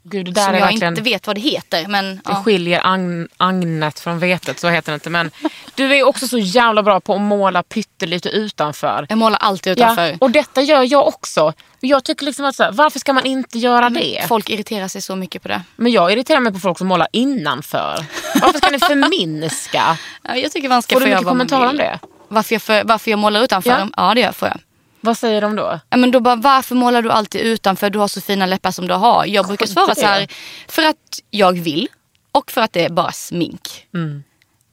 Gud, 0.08 0.26
det 0.26 0.32
där 0.32 0.46
som 0.46 0.56
jag 0.56 0.72
inte 0.72 1.02
vet 1.02 1.28
vad 1.28 1.36
det 1.36 1.42
heter. 1.42 1.88
Men, 1.88 2.16
Det 2.16 2.22
ja. 2.26 2.44
skiljer 2.44 2.82
agn, 2.84 3.28
agnet 3.38 4.00
från 4.00 4.20
vetet, 4.20 4.60
så 4.60 4.70
heter 4.70 4.92
det 4.92 4.94
inte. 4.94 5.10
Men 5.10 5.32
du 5.76 5.96
är 5.96 6.04
också 6.04 6.28
så 6.28 6.38
jävla 6.38 6.84
bra 6.84 7.00
på 7.00 7.16
att 7.16 7.22
måla 7.22 7.64
pyttelite 7.64 8.30
utanför. 8.30 9.06
Jag 9.10 9.18
målar 9.18 9.38
alltid 9.38 9.74
utanför. 9.74 10.18
och 10.20 10.32
detta 10.32 10.62
gör 10.62 10.84
jag 10.92 11.08
också. 11.08 11.54
Jag 11.80 12.04
tycker 12.04 12.26
liksom 12.26 12.46
att 12.46 12.56
så 12.56 12.64
här, 12.64 12.72
varför 12.72 13.00
ska 13.00 13.14
man 13.14 13.26
inte 13.26 13.60
göra 13.60 13.90
det? 13.90 14.26
Folk 14.28 14.50
irriterar 14.50 14.88
sig 14.88 15.02
så 15.02 15.16
mycket 15.16 15.42
på 15.42 15.48
det. 15.48 15.62
Men 15.76 15.92
jag 15.92 16.12
irriterar 16.14 16.40
mig 16.40 16.54
på 16.54 16.60
folk 16.60 16.78
som 16.78 16.88
målar 16.88 17.08
innanför. 17.12 18.06
Varför 18.42 18.58
ska 18.58 18.72
ni 18.72 18.80
förminska? 18.80 19.98
Ja, 20.24 20.36
Jag 20.36 20.52
tycker 20.52 20.70
man 20.70 20.82
ska 20.82 20.96
Får 20.96 21.00
få 21.00 21.06
du 21.06 21.12
mycket 21.12 21.28
kommentarer 21.28 21.70
om 21.70 21.78
det? 21.78 22.00
Varför 22.28 22.56
jag, 22.56 22.62
för, 22.62 22.84
varför 22.84 23.12
jag 23.12 23.20
målar 23.20 23.44
utanför? 23.44 23.70
Ja. 23.70 23.88
Ja, 23.98 24.14
det 24.14 24.22
gör, 24.22 24.32
får 24.32 24.48
jag. 24.48 24.58
Vad 25.06 25.18
säger 25.18 25.42
de 25.42 25.56
då? 25.56 25.80
Ja, 25.90 25.98
men 25.98 26.12
då 26.12 26.20
bara, 26.20 26.36
varför 26.36 26.76
målar 26.76 27.02
du 27.02 27.12
alltid 27.12 27.42
utanför? 27.42 27.90
Du 27.90 28.00
har 28.00 28.08
så 28.08 28.22
fina 28.22 28.46
läppar 28.46 28.72
som 28.72 28.88
du 28.88 28.94
har. 28.94 29.26
Jag 29.26 29.48
brukar 29.48 29.66
svara 29.66 29.96
så 29.96 30.06
här, 30.06 30.28
för 30.68 30.84
att 30.84 31.20
jag 31.32 31.54
vill 31.60 31.88
och 32.32 32.52
för 32.52 32.62
att 32.62 32.74
det 32.74 32.86
är 32.86 32.90
bara 32.90 33.12
smink. 33.12 33.88
Mm. 33.94 34.24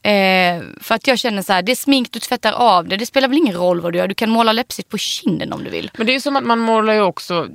Eh, 0.05 0.63
för 0.81 0.95
att 0.95 1.07
jag 1.07 1.19
känner 1.19 1.41
så 1.41 1.53
här, 1.53 1.61
det 1.61 1.71
är 1.71 1.75
smink, 1.75 2.07
du 2.11 2.19
tvättar 2.19 2.53
av 2.53 2.87
det. 2.87 2.97
Det 2.97 3.05
spelar 3.05 3.27
väl 3.27 3.37
ingen 3.37 3.55
roll 3.55 3.81
vad 3.81 3.93
du 3.93 3.99
gör. 3.99 4.07
Du 4.07 4.15
kan 4.15 4.29
måla 4.29 4.51
läppstift 4.53 4.89
på 4.89 4.97
kinden 4.97 5.53
om 5.53 5.63
du 5.63 5.69
vill. 5.69 5.91
Men 5.97 6.05
det 6.05 6.11
är 6.11 6.13
ju 6.13 6.19
som 6.21 6.35
att 6.35 6.43
man 6.43 6.59
målar 6.59 6.93
ju 6.93 7.01
också, 7.01 7.47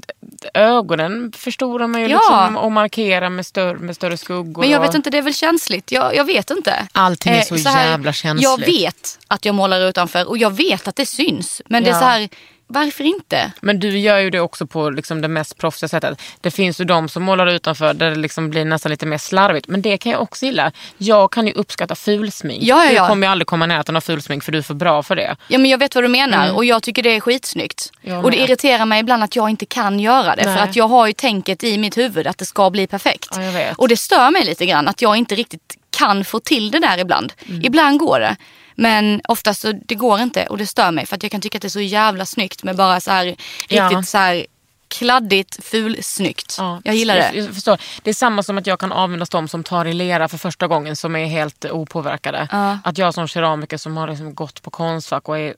ögonen 0.55 1.33
förstorar 1.37 1.87
man 1.87 2.01
ju 2.01 2.07
Ja. 2.09 2.17
liksom 2.19 2.57
och 2.57 2.73
markerar 2.73 3.29
med 3.31 3.47
större, 3.47 3.79
med 3.79 3.97
större 3.97 4.17
skuggor. 4.17 4.63
Men 4.63 4.71
jag 4.71 4.81
vet 4.81 4.95
inte, 4.95 5.11
det 5.11 5.19
är 5.19 5.23
väl 5.23 5.35
känsligt. 5.35 5.93
Jag, 5.93 6.17
jag 6.17 6.25
vet 6.25 6.51
inte. 6.51 6.87
Allting 6.93 7.33
är 7.33 7.39
Eh, 7.53 7.59
så, 7.59 7.69
här, 7.69 7.91
jävla 7.91 8.13
känsligt. 8.13 8.43
Jag 8.45 8.59
vet 8.67 9.19
att 9.29 9.45
jag 9.45 9.55
målar 9.55 9.81
utanför 9.89 10.29
och 10.29 10.39
jag 10.39 10.51
vet 10.57 10.89
att 10.89 10.97
det 10.97 11.07
syns. 11.07 11.63
Men 11.67 11.85
det 11.85 11.91
är 11.91 11.95
Ja. 11.95 12.01
så 12.01 12.07
här, 12.07 12.29
varför 12.69 13.05
inte? 13.05 13.53
Men 13.61 13.81
du 13.81 13.99
gör 13.99 14.19
ju 14.19 14.31
det 14.31 14.41
också 14.41 14.67
på 14.67 14.91
liksom 14.91 15.21
det 15.21 15.29
mest 15.29 15.59
proffsiga 15.59 15.89
sättet. 15.89 16.23
Det 16.41 16.51
finns 16.51 16.81
ju 16.81 16.85
de 16.85 17.09
som 17.09 17.23
målar 17.23 17.47
utanför 17.47 17.95
där 17.95 18.11
det 18.11 18.17
liksom 18.17 18.51
blir 18.51 18.65
nästan 18.65 18.91
lite 18.91 19.07
mer 19.07 19.19
slarvigt. 19.19 19.69
Men 19.69 19.83
det 19.83 19.99
kan 19.99 20.13
jag 20.13 20.23
också 20.23 20.47
gilla. 20.47 20.73
Jag 20.99 21.33
kan 21.33 21.47
ju 21.47 21.53
uppskatta 21.53 21.95
fulsmink. 21.95 22.63
Ja, 22.63 22.85
ja, 22.85 22.91
ja. 22.91 23.03
Du 23.03 23.09
kommer 23.09 23.27
ju 23.27 23.31
aldrig 23.31 23.47
komma 23.47 23.65
i 23.65 23.69
närheten 23.69 23.97
av 23.97 24.01
fulsmink 24.01 24.45
för 24.45 24.53
du 24.53 24.59
är 24.59 24.63
för 24.63 24.75
bra 24.75 25.03
för 25.03 25.17
det. 25.17 25.37
Ja 25.49 25.59
men 25.59 25.71
jag 25.71 25.79
vet 25.79 25.95
vad 25.95 26.05
du 26.05 26.09
menar 26.09 26.55
och 26.55 26.65
jag 26.65 26.83
tycker 26.83 27.03
det 27.03 27.17
är 27.17 27.21
skitsnyggt. 27.21 27.93
Mm. 28.03 28.15
Jag 28.17 28.25
och 28.25 28.31
det 28.31 28.37
med. 28.37 28.49
irriterar 28.49 28.87
mig 28.87 29.01
ibland 29.01 29.25
att 29.25 29.37
jag 29.37 29.51
inte 29.51 29.67
kan 29.67 30.01
göra 30.01 30.37
det. 30.37 30.45
Nej. 30.45 30.57
För 30.57 30.65
att 30.65 30.77
jag 30.77 30.89
har 30.89 31.07
ju 31.07 31.13
tänket 31.13 31.65
i 31.65 31.79
mitt 31.79 31.99
huvud 31.99 32.27
att 32.27 32.39
det 32.39 32.47
ska 32.47 32.71
bli 32.71 32.87
perfekt. 32.87 33.29
Ja, 33.33 33.43
jag 33.43 33.53
vet. 33.53 33.77
Och 33.77 33.89
det 33.89 33.97
stör 33.97 34.31
mig 34.31 34.45
lite 34.45 34.67
grann 34.67 34.89
att 34.89 35.03
jag 35.03 35.17
inte 35.17 35.35
riktigt 35.35 35.77
kan 35.99 36.25
få 36.25 36.41
till 36.41 36.71
det 36.71 36.79
där 36.79 36.99
ibland. 36.99 37.33
Mm. 37.49 37.65
Ibland 37.65 37.99
går 37.99 38.21
det. 38.21 38.37
Men 38.81 39.21
oftast 39.29 39.61
så 39.61 39.73
det 39.73 39.95
går 39.95 40.21
inte 40.21 40.47
och 40.47 40.59
det 40.59 40.67
stör 40.67 40.91
mig 40.91 41.07
för 41.07 41.17
att 41.17 41.23
jag 41.23 41.33
kan 41.33 41.41
tycka 41.41 41.59
att 41.59 41.63
det 41.63 41.69
är 41.69 41.71
så 41.71 41.81
jävla 41.81 42.27
snyggt 42.27 42.63
med 42.63 42.77
bara 42.77 43.01
så 43.01 43.11
här 43.11 43.25
riktigt 43.25 43.47
Ja. 43.71 44.03
så 44.03 44.19
här 44.19 44.47
kladdigt 44.89 45.65
fulsnyggt. 45.65 46.55
Ja, 46.59 46.81
Jag 46.85 46.95
gillar 46.95 47.15
det. 47.17 47.31
jag 47.35 47.55
förstår. 47.55 47.79
Det 48.03 48.11
är 48.11 48.15
samma 48.15 48.43
som 48.43 48.59
att 48.59 48.67
jag 48.67 48.81
kan 48.81 48.93
avundas 48.93 49.29
de 49.29 49.49
som 49.49 49.65
tar 49.65 49.85
i 49.85 49.93
lera 49.95 50.29
för 50.29 50.39
första 50.39 50.67
gången 50.67 50.97
som 50.97 51.17
är 51.17 51.27
helt 51.27 51.65
opåverkade. 51.65 52.49
Ja. 52.53 52.79
Att 52.85 52.99
jag 52.99 53.15
som 53.15 53.29
keramiker 53.29 53.77
som 53.77 53.97
har 53.97 54.09
liksom 54.09 54.35
gått 54.35 54.63
på 54.63 54.71
Konstfack 54.71 55.29
och 55.29 55.39
är, 55.39 55.55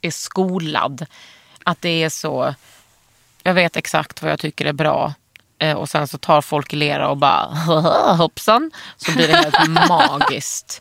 är 0.00 0.10
skolad. 0.10 1.06
Att 1.64 1.80
det 1.80 2.02
är 2.02 2.08
så... 2.08 2.54
Jag 3.42 3.54
vet 3.54 3.76
exakt 3.76 4.22
vad 4.22 4.30
jag 4.32 4.38
tycker 4.40 4.64
är 4.66 4.72
bra. 4.72 5.14
Eh, 5.58 5.76
och 5.76 5.88
sen 5.88 6.08
så 6.08 6.18
tar 6.18 6.40
folk 6.42 6.72
i 6.72 6.76
lera 6.76 7.08
och 7.08 7.16
bara 7.16 7.44
hoppsan. 8.16 8.70
Så 8.96 9.12
blir 9.12 9.28
det 9.28 9.36
helt 9.36 9.88
magiskt. 9.88 10.80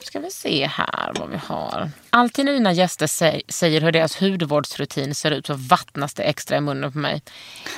Ska 0.00 0.20
vi 0.20 0.30
se 0.30 0.66
här 0.66 1.12
vad 1.14 1.30
vi 1.30 1.36
har. 1.36 1.90
Alltid 2.10 2.44
när 2.44 2.52
dina 2.52 2.72
gäster 2.72 3.06
säg, 3.06 3.42
säger 3.48 3.80
hur 3.80 3.92
deras 3.92 4.22
hudvårdsrutin 4.22 5.14
ser 5.14 5.30
ut 5.30 5.46
så 5.46 5.54
vattnas 5.54 6.14
det 6.14 6.22
extra 6.22 6.56
i 6.56 6.60
munnen 6.60 6.92
på 6.92 6.98
mig. 6.98 7.22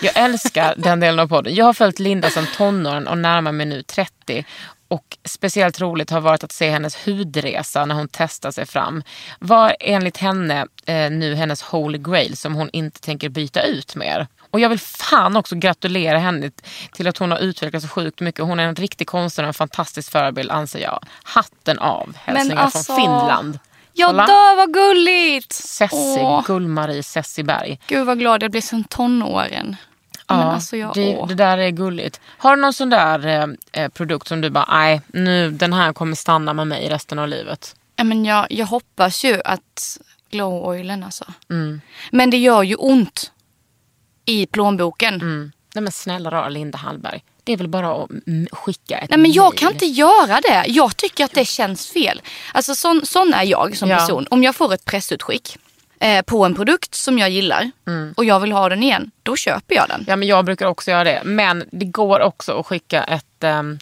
Jag 0.02 0.16
älskar 0.16 0.74
den 0.78 1.00
delen 1.00 1.18
av 1.18 1.28
podden. 1.28 1.54
Jag 1.54 1.64
har 1.64 1.72
följt 1.72 1.98
Linda 1.98 2.30
sedan 2.30 2.46
tonåren 2.56 3.06
och 3.06 3.18
närmar 3.18 3.52
mig 3.52 3.66
nu 3.66 3.82
30. 3.82 4.44
Och 4.88 5.18
speciellt 5.24 5.80
roligt 5.80 6.10
har 6.10 6.20
varit 6.20 6.44
att 6.44 6.52
se 6.52 6.70
hennes 6.70 7.06
hudresa 7.06 7.84
när 7.84 7.94
hon 7.94 8.08
testar 8.12 8.50
sig 8.50 8.66
fram. 8.66 9.02
Vad 9.38 9.70
är 9.70 9.76
enligt 9.80 10.16
henne 10.16 10.66
eh, 10.86 11.10
nu 11.10 11.34
hennes 11.34 11.62
holy 11.62 11.98
grail 11.98 12.36
som 12.36 12.54
hon 12.54 12.70
inte 12.72 13.00
tänker 13.00 13.28
byta 13.28 13.62
ut 13.62 13.96
mer? 13.96 14.26
Och 14.50 14.60
jag 14.60 14.68
vill 14.68 14.78
fan 14.78 15.36
också 15.36 15.56
gratulera 15.56 16.18
henne 16.18 16.50
till 16.92 17.08
att 17.08 17.18
hon 17.18 17.30
har 17.30 17.38
utvecklats 17.38 17.86
så 17.86 17.88
sjukt 17.88 18.20
mycket. 18.20 18.44
Hon 18.44 18.60
är 18.60 18.64
en 18.64 18.74
riktig 18.74 19.06
konstnär 19.06 19.44
och 19.44 19.48
en 19.48 19.54
fantastisk 19.54 20.12
förebild 20.12 20.50
anser 20.50 20.78
jag. 20.78 21.04
Hatten 21.22 21.78
av. 21.78 22.16
Hälsningar 22.24 22.62
alltså, 22.62 22.82
från 22.82 22.96
Finland. 22.96 23.58
Jag 23.92 24.10
Kolla. 24.10 24.26
dör 24.26 24.56
vad 24.56 24.74
gulligt! 24.74 25.52
Sessi, 25.52 26.18
Åh, 26.20 26.44
Gull-Marie 26.46 27.02
Sessiberg. 27.02 27.78
Gud 27.86 28.06
vad 28.06 28.18
glad 28.18 28.42
jag 28.42 28.50
blir 28.50 28.60
som 28.60 28.84
tonåren. 28.84 29.76
Ja, 30.26 30.34
alltså 30.34 30.76
jag, 30.76 30.94
det, 30.94 31.24
det 31.28 31.34
där 31.34 31.58
är 31.58 31.70
gulligt. 31.70 32.20
Har 32.24 32.56
du 32.56 32.62
någon 32.62 32.72
sån 32.72 32.90
där 32.90 33.26
eh, 33.26 33.82
eh, 33.82 33.88
produkt 33.88 34.28
som 34.28 34.40
du 34.40 34.50
bara, 34.50 34.66
nej, 34.68 35.00
nu 35.06 35.50
den 35.50 35.72
här 35.72 35.92
kommer 35.92 36.16
stanna 36.16 36.52
med 36.52 36.66
mig 36.66 36.88
resten 36.88 37.18
av 37.18 37.28
livet? 37.28 37.74
Men 38.02 38.24
jag, 38.24 38.46
jag 38.50 38.66
hoppas 38.66 39.24
ju 39.24 39.40
att 39.44 39.98
glow 40.30 40.68
oilen 40.68 41.04
alltså. 41.04 41.24
Mm. 41.50 41.80
Men 42.10 42.30
det 42.30 42.36
gör 42.36 42.62
ju 42.62 42.74
ont 42.74 43.32
i 44.30 44.46
plånboken. 44.46 45.14
Mm. 45.14 45.52
Nej 45.74 45.82
men 45.82 45.92
snälla 45.92 46.30
rara 46.30 46.48
Linda 46.48 46.78
Hallberg. 46.78 47.24
Det 47.44 47.52
är 47.52 47.56
väl 47.56 47.68
bara 47.68 47.92
att 48.04 48.10
mm, 48.26 48.46
skicka 48.52 48.98
ett 48.98 49.10
Nej 49.10 49.18
men 49.18 49.32
jag 49.32 49.44
mail. 49.52 49.58
kan 49.58 49.72
inte 49.72 49.86
göra 49.86 50.40
det. 50.40 50.64
Jag 50.66 50.96
tycker 50.96 51.24
att 51.24 51.32
det 51.32 51.44
känns 51.44 51.90
fel. 51.90 52.22
Alltså 52.52 52.74
sån, 52.74 53.06
sån 53.06 53.34
är 53.34 53.42
jag 53.44 53.76
som 53.76 53.90
Ja. 53.90 53.96
person. 53.96 54.26
Om 54.30 54.42
jag 54.42 54.56
får 54.56 54.74
ett 54.74 54.84
pressutskick 54.84 55.56
eh, 56.00 56.22
på 56.22 56.44
en 56.44 56.54
produkt 56.54 56.94
som 56.94 57.18
jag 57.18 57.30
gillar 57.30 57.70
och 58.16 58.24
jag 58.24 58.40
vill 58.40 58.52
ha 58.52 58.68
den 58.68 58.82
igen, 58.82 59.10
då 59.22 59.36
köper 59.36 59.74
jag 59.74 59.88
den. 59.88 59.94
Mm. 60.00 60.06
Ja 60.08 60.16
men 60.16 60.28
jag 60.28 60.44
brukar 60.44 60.66
också 60.66 60.90
göra 60.90 61.04
det. 61.04 61.20
Men 61.24 61.64
det 61.72 61.84
går 61.84 62.20
också 62.20 62.52
att 62.60 62.66
skicka 62.66 63.02
ett, 63.04 63.44
ehm, 63.44 63.78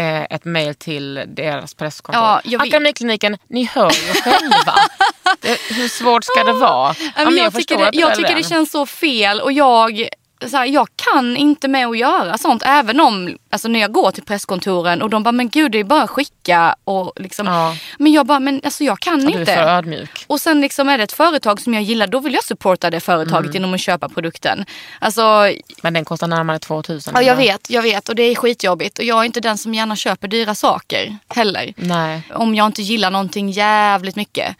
eh, 0.00 0.22
ett 0.30 0.44
mail 0.44 0.74
till 0.74 1.24
deras 1.26 1.74
presskontor. 1.74 2.22
Ja, 2.22 2.40
jag. 2.44 2.62
Akademikliniken, 2.62 3.36
ni 3.48 3.64
hör 3.64 3.90
ju 3.90 4.12
själva. 4.22 4.74
det, 5.40 5.60
hur 5.74 5.88
svårt 5.88 6.24
ska 6.24 6.44
det 6.44 6.52
vara? 6.52 6.94
Ja, 7.16 7.24
men 7.24 7.36
jag, 7.36 7.54
tycker, 7.54 7.74
förstår 7.76 7.90
det, 7.92 7.98
jag 7.98 8.14
tycker 8.14 8.34
det 8.34 8.44
känns 8.44 8.70
så 8.70 8.86
fel 8.86 9.40
och 9.40 9.52
jag, 9.52 10.08
så 10.48 10.56
här, 10.56 10.66
jag 10.66 10.88
kan 11.12 11.36
inte 11.36 11.68
med 11.68 11.86
att 11.86 11.98
göra 11.98 12.38
sånt. 12.38 12.62
Även 12.66 13.00
om, 13.00 13.38
alltså 13.50 13.68
när 13.68 13.80
jag 13.80 13.92
går 13.92 14.10
till 14.10 14.22
presskontoren 14.24 15.02
och 15.02 15.10
de 15.10 15.22
bara, 15.22 15.32
men 15.32 15.48
gud 15.48 15.72
det 15.72 15.78
är 15.78 15.84
bara 15.84 16.02
att 16.02 16.10
skicka 16.10 16.74
och 16.84 17.12
liksom. 17.16 17.46
Ja. 17.46 17.76
Men 17.98 18.12
jag 18.12 18.26
bara, 18.26 18.40
men 18.40 18.60
alltså 18.64 18.84
jag 18.84 19.00
kan 19.00 19.20
Ja, 19.20 19.26
du 19.30 19.34
är 19.36 19.40
inte. 19.40 19.54
för 19.54 19.62
ödmjuk. 19.62 20.24
Och 20.26 20.40
sen 20.40 20.60
liksom 20.60 20.88
är 20.88 20.98
det 20.98 21.04
ett 21.04 21.12
företag 21.12 21.60
som 21.60 21.74
jag 21.74 21.82
gillar, 21.82 22.06
då 22.06 22.18
vill 22.20 22.34
jag 22.34 22.44
supporta 22.44 22.90
det 22.90 23.00
företaget 23.00 23.40
Mm. 23.40 23.52
genom 23.52 23.74
att 23.74 23.80
köpa 23.80 24.08
produkten. 24.08 24.64
Alltså, 24.98 25.52
Men 25.82 25.94
den 25.94 26.04
kostar 26.04 26.26
närmare 26.26 26.58
2000. 26.58 27.12
ja, 27.16 27.22
jag 27.22 27.36
vet, 27.36 27.70
jag 27.70 27.82
vet 27.82 28.08
och 28.08 28.14
det 28.14 28.22
är 28.22 28.34
skitjobbigt. 28.34 28.98
Och 28.98 29.04
jag 29.04 29.20
är 29.20 29.24
inte 29.24 29.40
den 29.40 29.58
som 29.58 29.74
gärna 29.74 29.96
köper 29.96 30.28
dyra 30.28 30.54
saker 30.54 31.16
heller. 31.28 31.72
Nej. 31.76 32.22
Om 32.34 32.54
jag 32.54 32.66
inte 32.66 32.82
gillar 32.82 33.10
någonting 33.10 33.50
jävligt 33.50 34.16
mycket. 34.16 34.56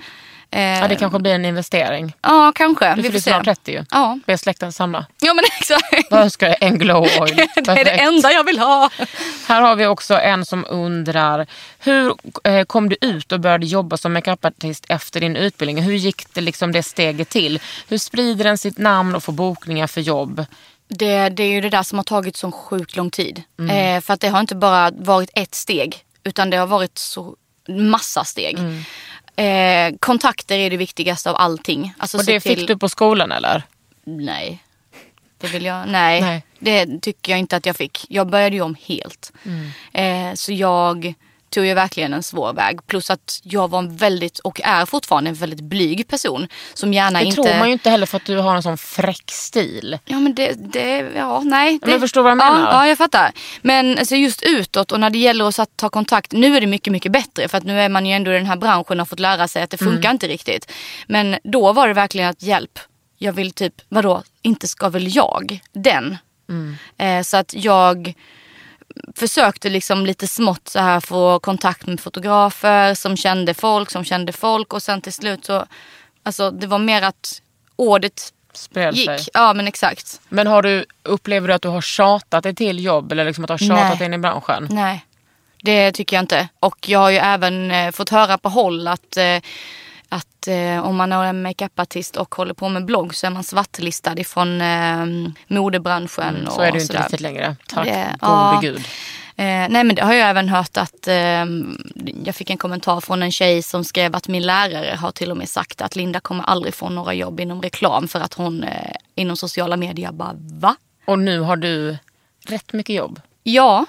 Eh, 0.53 0.61
Ja, 0.81 0.89
det 0.89 0.97
kanske 0.97 1.19
blir 1.19 1.35
en 1.35 1.45
investering. 1.45 2.13
ja 2.23 2.53
kanske. 2.55 2.95
Du 2.95 3.03
fyller 3.03 3.21
snart 3.21 3.45
30 3.45 3.73
ju. 3.73 3.85
Ja. 3.91 4.19
Be 4.27 4.39
släkten 4.39 4.73
samla. 4.73 5.07
ja, 5.21 5.35
men 5.35 5.45
exakt. 5.61 6.11
Vad 6.11 6.21
önskar 6.21 6.47
jag? 6.49 6.57
En 6.61 6.79
glow 6.79 7.03
oil. 7.21 7.37
det 7.55 7.69
är 7.71 7.85
det 7.85 7.91
enda 7.91 8.33
jag 8.33 8.45
vill 8.45 8.59
ha. 8.59 8.91
Här 9.49 9.61
har 9.63 9.77
vi 9.77 9.87
också 9.87 10.15
en 10.19 10.45
som 10.47 10.65
undrar, 10.69 11.47
hur 11.79 12.15
eh, 12.45 12.65
kom 12.65 12.89
du 12.89 12.97
ut 13.01 13.33
och 13.33 13.41
började 13.41 13.67
jobba 13.67 13.97
som 13.97 14.13
makeupartist 14.13 14.85
efter 14.89 15.21
din 15.21 15.37
utbildning? 15.37 15.83
Hur 15.83 15.93
gick 15.95 16.35
det, 16.35 16.41
liksom 16.41 16.73
det 16.73 16.83
steget 16.83 17.29
till? 17.29 17.61
Hur 17.89 17.99
sprider 17.99 18.45
den 18.45 18.59
sitt 18.59 18.79
namn 18.79 19.15
och 19.15 19.23
får 19.25 19.33
bokningar 19.33 19.87
för 19.87 20.01
jobb? 20.01 20.45
Det, 20.89 21.29
det 21.29 21.43
är 21.43 21.49
ju 21.53 21.61
det 21.61 21.69
där 21.71 21.83
som 21.83 21.99
har 21.99 22.05
tagit 22.05 22.37
så 22.37 22.53
sjukt 22.53 22.97
lång 22.97 23.11
tid. 23.11 23.43
Eh, 23.71 24.01
för 24.01 24.15
att 24.15 24.21
det 24.21 24.29
har 24.29 24.41
inte 24.41 24.55
bara 24.55 24.91
varit 24.91 25.31
ett 25.35 25.55
steg. 25.55 25.99
Utan 26.25 26.51
det 26.51 26.57
har 26.57 26.67
varit 26.67 26.99
så 26.99 27.37
massa 27.69 28.25
steg. 28.25 28.59
Eh, 29.45 29.93
kontakter 30.01 30.59
är 30.59 30.71
det 30.71 30.77
viktigaste 30.77 31.31
av 31.31 31.37
allting. 31.37 31.95
Alltså 31.99 32.19
Och 32.19 32.25
det 32.25 32.41
fick 32.41 32.57
till- 32.57 32.67
du 32.67 32.77
på 32.79 32.89
skolan 32.89 33.33
eller? 33.33 33.63
Nej. 34.05 34.59
Det 35.39 35.47
vill 35.47 35.65
jag, 35.65 35.89
nej. 35.89 36.21
Nej. 36.21 36.43
Det 36.59 37.01
tycker 37.03 37.33
jag 37.33 37.39
inte 37.39 37.57
att 37.57 37.67
jag 37.67 37.77
fick. 37.77 38.07
Jag 38.09 38.27
började 38.31 38.57
ju 38.57 38.63
om 38.63 38.77
helt. 38.87 39.33
Mm. 39.45 40.31
Eh, 40.31 40.35
så 40.35 40.53
jag 40.53 41.15
tog 41.51 41.67
ju 41.67 41.75
verkligen 41.75 42.15
en 42.15 42.23
svår 42.23 42.53
väg. 42.53 42.87
Plus 42.87 43.11
att 43.11 43.41
jag 43.43 43.71
var 43.71 43.79
en 43.79 43.97
väldigt, 43.97 44.39
och 44.39 44.61
är 44.65 44.87
fortfarande 44.87 45.31
en 45.31 45.35
väldigt 45.35 45.61
blyg 45.61 46.09
person. 46.09 46.49
Som 46.75 46.93
gärna 46.93 47.19
Det 47.19 47.25
inte... 47.25 47.43
tror 47.43 47.59
man 47.59 47.67
ju 47.67 47.73
inte 47.73 47.91
heller 47.91 48.07
för 48.07 48.17
att 48.17 48.25
du 48.25 48.37
har 48.37 48.57
en 48.57 48.63
sån 48.63 48.79
fräck 48.79 49.31
stil. 49.31 49.99
Ja 50.05 50.21
men 50.21 50.35
det, 50.35 50.73
det 50.73 51.11
ja 51.17 51.41
nej. 51.45 51.73
Det, 51.73 51.87
men 51.87 51.91
jag 51.91 52.01
förstår 52.01 52.23
vad 52.23 52.33
jag 52.33 52.39
ja, 52.41 52.53
menar. 52.53 52.73
Ja 52.73 52.89
jag 52.89 52.99
fattar. 52.99 53.33
Men 53.63 53.99
alltså, 53.99 54.17
just 54.17 54.43
utåt 54.43 54.93
och 54.93 55.01
när 55.01 55.11
det 55.11 55.19
gäller 55.19 55.51
så 55.51 55.63
att 55.63 55.77
ta 55.77 55.89
kontakt. 55.89 56.33
Nu 56.33 56.57
är 56.57 56.61
det 56.61 56.67
mycket 56.67 56.93
mycket 56.93 57.13
bättre 57.13 57.49
för 57.49 57.59
att 57.59 57.65
nu 57.65 57.81
är 57.81 57.89
man 57.89 58.07
ju 58.07 58.13
ändå 58.13 58.31
i 58.31 58.35
den 58.35 58.47
här 58.47 58.57
branschen 58.57 58.93
och 58.93 58.99
har 58.99 59.05
fått 59.05 59.21
lära 59.21 59.49
sig 59.49 59.63
att 59.63 59.71
det 59.71 59.79
funkar 59.79 60.09
Mm. 60.11 60.13
inte 60.15 60.29
riktigt. 60.29 60.73
Men 61.07 61.37
då 61.45 61.73
var 61.73 61.89
det 61.89 61.95
verkligen 61.95 62.31
att 62.31 62.43
hjälp. 62.43 62.79
Jag 63.19 63.33
vill 63.33 63.51
typ, 63.53 63.75
vadå, 63.89 64.23
inte 64.43 64.69
ska 64.69 64.89
väl 64.89 65.17
jag 65.17 65.61
den? 65.73 66.17
Mm. 66.49 66.77
Eh, 66.99 67.23
så 67.23 67.37
att 67.37 67.55
jag 67.55 68.15
försökte 69.17 69.69
liksom 69.69 70.07
lite 70.07 70.27
smått 70.27 70.69
så 70.69 70.79
här 70.79 71.01
få 71.01 71.39
kontakt 71.39 71.87
med 71.87 72.01
fotografer 72.01 72.95
som 72.95 73.17
kände 73.17 73.55
folk, 73.55 73.91
som 73.91 74.05
kände 74.05 74.33
folk 74.33 74.73
och 74.73 74.83
sen 74.83 75.01
till 75.01 75.13
slut 75.13 75.45
så, 75.45 75.67
alltså 76.23 76.51
det 76.51 76.67
var 76.67 76.79
mer 76.79 77.03
att 77.03 77.43
ordet 77.77 78.33
sig. 78.53 78.91
gick. 78.95 79.29
Ja 79.35 79.55
men 79.55 79.67
exakt. 79.69 80.21
Men 80.29 80.47
har 80.47 80.63
du, 80.63 80.85
upplever 81.03 81.49
du 81.49 81.55
att 81.55 81.63
du 81.63 81.69
har 81.69 81.81
tjatat 81.81 82.43
dig 82.43 82.55
till 82.55 82.85
jobb 82.85 83.13
eller 83.13 83.25
liksom 83.25 83.45
att 83.45 83.49
du 83.49 83.53
har 83.53 83.59
tjatat 83.59 83.89
Nej. 83.89 83.99
dig 83.99 84.07
in 84.07 84.15
i 84.15 84.19
branschen? 84.19 84.69
Nej, 84.71 85.07
det 85.63 85.93
tycker 85.93 86.17
jag 86.17 86.23
inte. 86.23 86.49
Och 86.61 86.89
jag 86.89 86.99
har 86.99 87.11
ju 87.11 87.17
även 87.17 87.71
eh, 87.71 87.91
fått 87.91 88.09
höra 88.09 88.39
på 88.39 88.49
håll 88.49 88.89
att, 88.89 89.17
eh, 89.17 89.37
att 90.13 90.49
eh, 90.49 90.87
om 90.87 90.97
man 90.97 91.13
är 91.13 91.25
en 91.25 91.43
makeupartist 91.43 92.17
och 92.17 92.35
håller 92.35 92.55
på 92.55 92.69
med 92.69 92.85
blogg 92.85 93.15
så 93.15 93.27
är 93.27 93.31
man 93.31 93.45
svartlistad 93.45 94.19
ifrån 94.19 94.61
eh, 94.61 95.07
modebranschen. 95.47 96.37
Mm, 96.37 96.51
Så 96.51 96.61
är 96.61 96.73
det 96.73 96.79
ju 96.79 96.83
inte 96.83 96.87
sådär. 96.87 97.01
riktigt 97.03 97.21
längre. 97.21 97.57
Tack 97.69 97.85
Det- 97.87 98.17
gode 98.21 98.33
ja. 98.33 98.59
gud. 98.63 98.77
Eh, 99.37 99.45
nej 99.47 99.85
men 99.85 99.95
det 99.95 100.03
har 100.03 100.13
jag 100.15 100.29
även 100.31 100.49
hört 100.49 100.77
att 100.77 101.09
eh, 101.09 101.45
jag 102.25 102.35
fick 102.35 102.51
en 102.51 102.57
kommentar 102.59 103.01
från 103.01 103.23
en 103.23 103.33
tjej 103.33 103.63
som 103.63 103.85
skrev 103.85 104.17
att 104.17 104.29
min 104.29 104.43
lärare 104.43 104.97
har 104.97 105.11
till 105.11 105.31
och 105.31 105.37
med 105.37 105.49
sagt 105.49 105.81
att 105.81 105.97
Linda 105.97 106.21
kommer 106.21 106.45
aldrig 106.45 106.75
få 106.75 106.89
några 106.89 107.15
jobb 107.15 107.41
inom 107.41 107.63
reklam 107.63 108.09
för 108.09 108.21
att 108.21 108.35
hon 108.35 108.63
eh, 108.63 108.93
inom 109.15 109.37
sociala 109.37 109.77
medier 109.77 110.13
bara 110.13 110.33
va? 110.35 110.77
Och 111.07 111.19
nu 111.19 111.41
har 111.41 111.57
du 111.57 111.97
rätt 112.47 112.73
mycket 112.73 112.97
jobb. 112.97 113.21
Ja. 113.43 113.87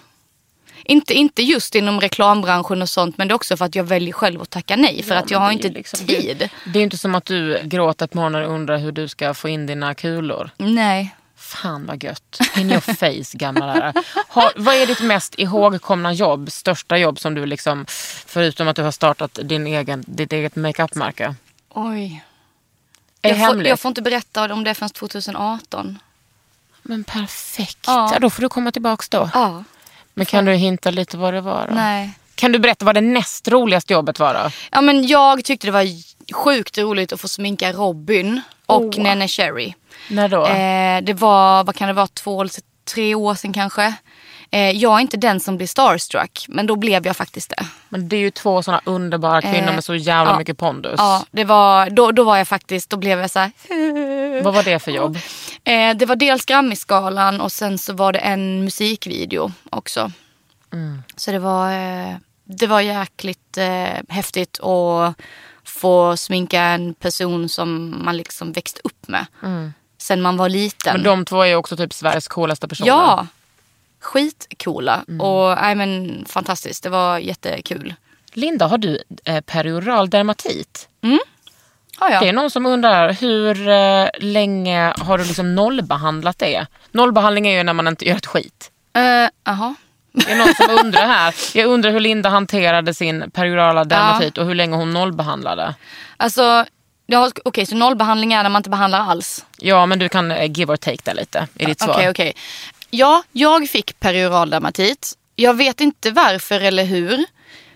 Inte, 0.83 1.13
inte 1.13 1.43
just 1.43 1.75
inom 1.75 2.01
reklambranschen 2.01 2.81
och 2.81 2.89
sånt 2.89 3.17
men 3.17 3.27
det 3.27 3.31
är 3.31 3.35
också 3.35 3.57
för 3.57 3.65
att 3.65 3.75
jag 3.75 3.83
väljer 3.83 4.13
själv 4.13 4.41
att 4.41 4.49
tacka 4.49 4.75
nej 4.75 5.03
för 5.03 5.15
Ja, 5.15 5.21
att 5.21 5.31
jag 5.31 5.39
har 5.39 5.51
inte 5.51 5.69
liksom- 5.69 6.07
tid. 6.07 6.49
Det 6.73 6.79
är 6.79 6.83
inte 6.83 6.97
som 6.97 7.15
att 7.15 7.25
du 7.25 7.59
gråter 7.63 8.07
på 8.07 8.17
morgonen 8.17 8.43
och 8.45 8.51
undrar 8.51 8.77
hur 8.77 8.91
du 8.91 9.07
ska 9.07 9.33
få 9.33 9.49
in 9.49 9.65
dina 9.65 9.95
kulor. 9.95 10.49
Nej. 10.57 11.15
Fan 11.35 11.85
vad 11.85 12.03
gött. 12.03 12.39
In 12.57 12.71
your 12.71 12.79
face 12.81 13.37
gamla 13.37 13.65
lärare. 13.73 13.93
Har, 14.27 14.51
vad 14.55 14.75
är 14.75 14.85
ditt 14.85 15.01
mest 15.01 15.35
ihågkomna 15.39 16.13
jobb, 16.13 16.51
största 16.51 16.97
jobb 16.97 17.19
som 17.19 17.33
du 17.35 17.45
liksom, 17.45 17.85
förutom 18.25 18.67
att 18.67 18.75
du 18.75 18.81
har 18.81 18.91
startat 18.91 19.39
din 19.43 19.67
egen, 19.67 20.03
ditt 20.07 20.33
eget 20.33 20.55
makeupmärke? 20.55 21.35
Oj. 21.69 22.23
Är 23.21 23.29
Jag 23.29 23.37
får, 23.37 23.45
hemligt? 23.45 23.69
jag 23.69 23.79
får 23.79 23.89
inte 23.89 24.01
berätta 24.01 24.53
om 24.53 24.63
det 24.63 24.73
förrän 24.73 24.89
2018. 24.89 25.99
Men 26.81 27.03
perfekt. 27.03 27.77
Ja. 27.87 28.09
Ja. 28.13 28.19
Då 28.19 28.29
får 28.29 28.41
du 28.41 28.49
komma 28.49 28.71
tillbaks 28.71 29.09
då. 29.09 29.29
Ja. 29.33 29.63
Men 30.13 30.25
kan 30.25 30.45
du 30.45 30.53
hinta 30.53 30.91
lite 30.91 31.17
vad 31.17 31.33
det 31.33 31.41
var 31.41 31.67
då? 31.67 31.73
Nej. 31.75 32.09
Kan 32.35 32.51
du 32.51 32.59
berätta 32.59 32.85
vad 32.85 32.95
det 32.95 33.01
näst 33.01 33.47
roligaste 33.47 33.93
jobbet 33.93 34.19
var 34.19 34.33
då? 34.33 34.51
Ja 34.71 34.81
men 34.81 35.07
jag 35.07 35.43
tyckte 35.43 35.67
det 35.67 35.71
var 35.71 35.87
sjukt 36.33 36.77
roligt 36.77 37.13
att 37.13 37.21
få 37.21 37.27
sminka 37.27 37.71
Robin 37.71 38.41
och 38.65 38.81
Oh. 38.81 39.03
Nene 39.03 39.27
Cherry. 39.27 39.73
När 40.09 40.27
då? 40.29 40.45
Eh, 40.45 41.01
det 41.03 41.13
var, 41.13 41.63
vad 41.63 41.75
kan 41.75 41.87
det 41.87 41.93
vara, 41.93 42.07
två 42.07 42.41
eller 42.41 42.51
tre 42.93 43.15
år 43.15 43.35
sedan 43.35 43.53
kanske. 43.53 43.93
Eh, 44.53 44.71
jag 44.71 44.97
är 44.97 44.99
inte 44.99 45.17
den 45.17 45.39
som 45.39 45.57
blir 45.57 45.67
starstruck, 45.67 46.45
men 46.47 46.67
då 46.67 46.75
blev 46.75 47.05
jag 47.05 47.17
faktiskt 47.17 47.49
det. 47.49 47.67
Men 47.89 48.09
det 48.09 48.15
är 48.15 48.19
ju 48.19 48.31
två 48.31 48.63
såna 48.63 48.81
underbara 48.83 49.41
kvinnor 49.41 49.67
Eh, 49.67 49.75
med 49.75 49.83
så 49.83 49.95
jävla 49.95 50.31
ja. 50.31 50.37
mycket 50.37 50.57
pondus. 50.57 50.95
Ja, 50.97 51.25
det 51.31 51.43
var, 51.43 51.89
då, 51.89 52.11
då 52.11 52.23
var 52.23 52.37
jag 52.37 52.47
faktiskt, 52.47 52.89
då 52.89 52.97
blev 52.97 53.19
jag 53.19 53.31
så 53.31 53.39
här. 53.39 53.51
Vad 54.43 54.53
var 54.53 54.63
det 54.63 54.79
för 54.79 54.91
jobb? 54.91 55.17
Eh, 55.63 55.95
det 55.95 56.05
var 56.05 56.15
dels 56.15 56.45
Grammisgalan 56.45 57.41
och 57.41 57.51
sen 57.51 57.77
så 57.77 57.93
var 57.93 58.13
det 58.13 58.19
en 58.19 58.63
musikvideo 58.63 59.51
också. 59.69 60.11
Mm. 60.73 61.03
Så 61.15 61.31
det 61.31 61.39
var, 61.39 61.71
eh, 61.71 62.15
det 62.43 62.67
var 62.67 62.81
jäkligt 62.81 63.57
eh, 63.57 63.99
häftigt 64.09 64.59
att 64.59 65.15
få 65.63 66.17
sminka 66.17 66.61
en 66.61 66.93
person 66.93 67.49
som 67.49 67.95
man 68.05 68.17
liksom 68.17 68.51
växt 68.51 68.79
upp 68.83 69.07
med. 69.07 69.25
Sen 69.97 70.21
man 70.21 70.37
var 70.37 70.49
liten. 70.49 70.95
Mm. 70.95 71.01
Men 71.01 71.17
de 71.17 71.25
två 71.25 71.45
är 71.45 71.55
också 71.55 71.77
typ 71.77 71.93
Sveriges 71.93 72.27
coolaste 72.27 72.67
personer. 72.67 72.87
Ja, 72.87 73.27
skitcoola. 74.01 75.03
Mm. 75.07 75.21
Och 75.21 75.55
nej, 75.61 75.75
men, 75.75 76.25
fantastiskt, 76.29 76.83
det 76.83 76.89
var 76.89 77.17
jättekul. 77.17 77.93
Linda, 78.33 78.67
har 78.67 78.77
du 78.77 78.99
eh, 79.25 79.41
perioral 79.41 80.09
dermatit? 80.09 80.87
Ja, 81.99 82.11
ja. 82.11 82.19
Det 82.19 82.29
är 82.29 82.33
någon 82.33 82.51
som 82.51 82.65
undrar 82.65 83.13
hur 83.13 83.67
eh, 83.69 84.07
länge 84.19 84.93
har 84.97 85.17
du 85.17 85.23
liksom 85.23 85.55
nollbehandlat 85.55 86.39
det? 86.39 86.67
Nollbehandling 86.91 87.47
är 87.47 87.57
ju 87.57 87.63
när 87.63 87.73
man 87.73 87.87
inte 87.87 88.05
gör 88.05 88.15
ett 88.15 88.25
skit. 88.25 88.71
Eh, 88.93 89.29
Jaha. 89.43 89.75
Det 90.11 90.31
är 90.31 90.37
någon 90.37 90.53
som 90.55 90.69
undrar 90.85 91.07
här. 91.07 91.35
Jag 91.53 91.67
undrar 91.67 91.91
hur 91.91 91.99
Linda 91.99 92.29
hanterade 92.29 92.93
sin 92.93 93.31
periorala 93.31 93.83
dermatit 93.83 94.37
och 94.37 94.45
hur 94.45 94.55
länge 94.55 94.75
hon 94.75 94.93
nollbehandlade. 94.93 95.75
Alltså, 96.17 96.65
ja, 97.05 97.31
okej 97.45 97.65
så 97.65 97.75
nollbehandling 97.75 98.33
är 98.33 98.43
när 98.43 98.49
man 98.49 98.59
inte 98.59 98.69
behandlar 98.69 98.99
alls. 98.99 99.45
Ja, 99.57 99.85
men 99.85 99.99
du 99.99 100.09
kan 100.09 100.31
eh, 100.31 100.51
give 100.51 100.73
or 100.73 100.77
take 100.77 101.01
det 101.03 101.13
lite 101.13 101.47
i 101.55 101.65
ditt 101.65 101.79
svar. 101.79 101.93
Okej, 101.93 102.09
okej. 102.09 102.33
Ja, 102.91 103.23
jag 103.31 103.69
fick 103.69 103.99
perioral 103.99 104.49
dermatit. 104.49 105.13
Jag 105.35 105.53
vet 105.53 105.81
inte 105.81 106.11
varför 106.11 106.61
eller 106.61 106.83
hur. 106.83 107.25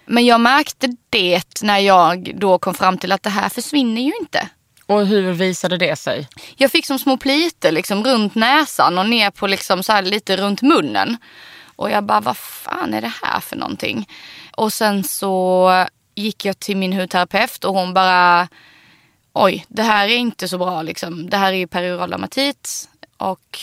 Men 0.05 0.25
jag 0.25 0.41
märkte 0.41 0.95
det 1.09 1.61
när 1.61 1.79
jag 1.79 2.39
då 2.39 2.59
kom 2.59 2.73
fram 2.73 2.97
till 2.97 3.11
att 3.11 3.23
det 3.23 3.29
här 3.29 3.49
försvinner 3.49 4.01
ju 4.01 4.13
inte. 4.19 4.49
Och 4.85 5.07
hur 5.07 5.31
visade 5.31 5.77
det 5.77 5.95
sig? 5.95 6.27
Jag 6.55 6.71
fick 6.71 6.85
som 6.85 6.99
små 6.99 7.17
plitor 7.17 7.71
liksom 7.71 8.03
runt 8.03 8.35
näsan 8.35 8.97
och 8.97 9.09
ner 9.09 9.31
på 9.31 9.47
liksom 9.47 9.83
så 9.83 10.01
lite 10.01 10.37
runt 10.37 10.61
munnen. 10.61 11.17
Och 11.75 11.91
jag 11.91 12.03
bara, 12.03 12.19
vad 12.19 12.37
fan 12.37 12.93
är 12.93 13.01
det 13.01 13.13
här 13.23 13.39
för 13.39 13.55
någonting? 13.55 14.09
Och 14.55 14.73
sen 14.73 15.03
så 15.03 15.85
gick 16.15 16.45
jag 16.45 16.59
till 16.59 16.77
min 16.77 16.93
hudterapeut 16.93 17.63
och 17.63 17.73
hon 17.73 17.93
bara, 17.93 18.47
oj, 19.33 19.65
det 19.67 19.83
här 19.83 20.07
är 20.07 20.15
inte 20.15 20.47
så 20.47 20.57
bra 20.57 20.81
liksom. 20.81 21.29
Det 21.29 21.37
här 21.37 21.53
är 21.53 21.57
ju 21.57 21.67
perioral 21.67 22.09
dermatit 22.09 22.89
och 23.17 23.59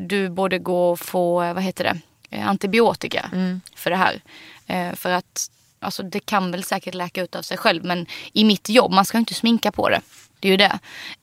du 0.00 0.28
borde 0.28 0.58
gå 0.58 0.90
och 0.90 1.00
få, 1.00 1.42
eh, 1.42 1.54
vad 1.54 1.62
heter 1.62 1.84
det, 1.84 1.98
eh, 2.36 2.48
antibiotika 2.48 3.30
för 3.74 3.90
det 3.90 3.96
här. 3.96 4.20
Eh, 4.66 4.94
för 4.94 5.10
att, 5.10 5.50
alltså 5.80 6.02
det 6.02 6.20
kan 6.20 6.50
väl 6.50 6.64
säkert 6.64 6.94
läka 6.94 7.22
ut 7.22 7.36
av 7.36 7.42
sig 7.42 7.56
själv 7.56 7.84
men 7.84 8.06
i 8.32 8.44
mitt 8.44 8.68
jobb, 8.68 8.92
man 8.92 9.04
ska 9.04 9.18
inte 9.18 9.34
sminka 9.34 9.72
på 9.72 9.88
det. 9.88 10.00
Det 10.40 10.48
är 10.48 10.52
ju 10.52 10.56
det. 10.56 10.78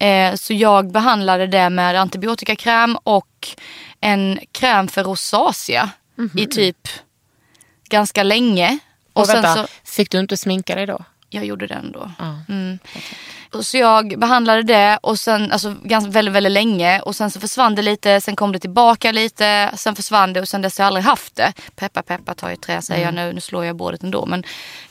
Eh, 0.05 0.35
så 0.35 0.53
jag 0.53 0.91
behandlade 0.91 1.47
det 1.47 1.69
med 1.69 1.95
antibiotikakräm 1.95 2.97
och 3.03 3.47
en 3.99 4.39
kräm 4.51 4.87
för 4.87 5.03
rosacea 5.03 5.89
i 6.35 6.45
typ 6.45 6.87
ganska 7.89 8.23
länge. 8.23 8.79
Och, 9.13 9.21
Och 9.21 9.29
vänta, 9.29 9.55
så, 9.55 9.67
fick 9.83 10.11
du 10.11 10.19
inte 10.19 10.37
sminka 10.37 10.75
dig 10.75 10.85
då? 10.85 11.03
jag 11.29 11.45
gjorde 11.45 11.67
den 11.67 11.91
då. 11.91 12.11
Ja. 12.19 12.39
Mm. 12.49 12.79
Så 13.61 13.77
jag 13.77 14.19
behandlade 14.19 14.63
det 14.63 14.99
och 15.01 15.19
sen, 15.19 15.51
alltså 15.51 15.75
ganska 15.83 16.11
väldigt, 16.11 16.33
väldigt 16.33 16.51
länge 16.51 16.99
och 16.99 17.15
sen 17.15 17.31
så 17.31 17.39
försvann 17.39 17.75
det 17.75 17.81
lite, 17.81 18.21
sen 18.21 18.35
kom 18.35 18.51
det 18.51 18.59
tillbaka 18.59 19.11
lite, 19.11 19.71
sen 19.75 19.95
försvann 19.95 20.33
det 20.33 20.41
och 20.41 20.47
sen 20.47 20.61
dess 20.61 20.77
har 20.77 20.83
jag 20.83 20.87
aldrig 20.87 21.05
haft 21.05 21.35
det. 21.35 21.53
Peppa 21.75 22.01
peppa 22.03 22.33
tar 22.33 22.51
i 22.51 22.57
trä 22.57 22.81
säger 22.81 23.05
jag 23.05 23.13
nu, 23.13 23.33
nu 23.33 23.41
slår 23.41 23.65
jag 23.65 23.75
bordet 23.75 24.03
ändå 24.03 24.25
men 24.25 24.43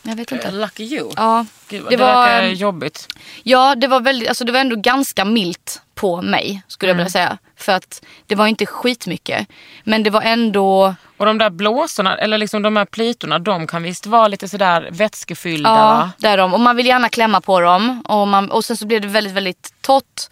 jag 0.02 0.16
vet 0.16 0.32
inte. 0.32 0.50
Lucky 0.50 0.84
you. 0.84 1.12
Ja, 1.16 1.46
Gud, 1.68 1.84
det 1.84 1.90
det, 1.90 1.96
var, 1.96 2.26
verkar 2.26 2.46
jobbigt. 2.46 3.08
ja 3.42 3.74
det 3.74 3.86
var 3.86 4.00
väldigt, 4.00 4.28
alltså 4.28 4.44
det 4.44 4.52
var 4.52 4.60
ändå 4.60 4.76
ganska 4.76 5.24
milt 5.24 5.82
på 5.96 6.22
mig 6.22 6.62
skulle 6.68 6.90
jag 6.90 6.96
vilja 6.96 7.10
säga. 7.10 7.38
För 7.56 7.72
att 7.72 8.04
det 8.26 8.34
var 8.34 8.46
inte 8.46 8.66
skitmycket. 8.66 9.48
Men 9.84 10.02
det 10.02 10.10
var 10.10 10.22
ändå, 10.22 10.94
Och 11.16 11.26
de 11.26 11.38
där 11.38 11.50
blåsorna, 11.50 12.18
eller 12.18 12.38
liksom 12.38 12.62
de 12.62 12.76
här 12.76 12.84
plitorna, 12.84 13.38
de 13.38 13.66
kan 13.66 13.82
visst 13.82 14.06
vara 14.06 14.28
lite 14.28 14.48
sådär 14.48 14.88
vätskefyllda 14.92 15.70
ja 15.70 16.10
det 16.18 16.28
är 16.28 16.36
de. 16.36 16.54
Och 16.54 16.60
man 16.60 16.76
vill 16.76 16.86
gärna 16.86 17.08
klämma 17.08 17.40
på 17.40 17.60
dem. 17.60 18.02
Och, 18.08 18.28
man, 18.28 18.50
och 18.50 18.64
sen 18.64 18.76
så 18.76 18.86
blir 18.86 19.00
det 19.00 19.08
väldigt, 19.08 19.32
väldigt 19.32 19.74
torrt. 19.80 20.22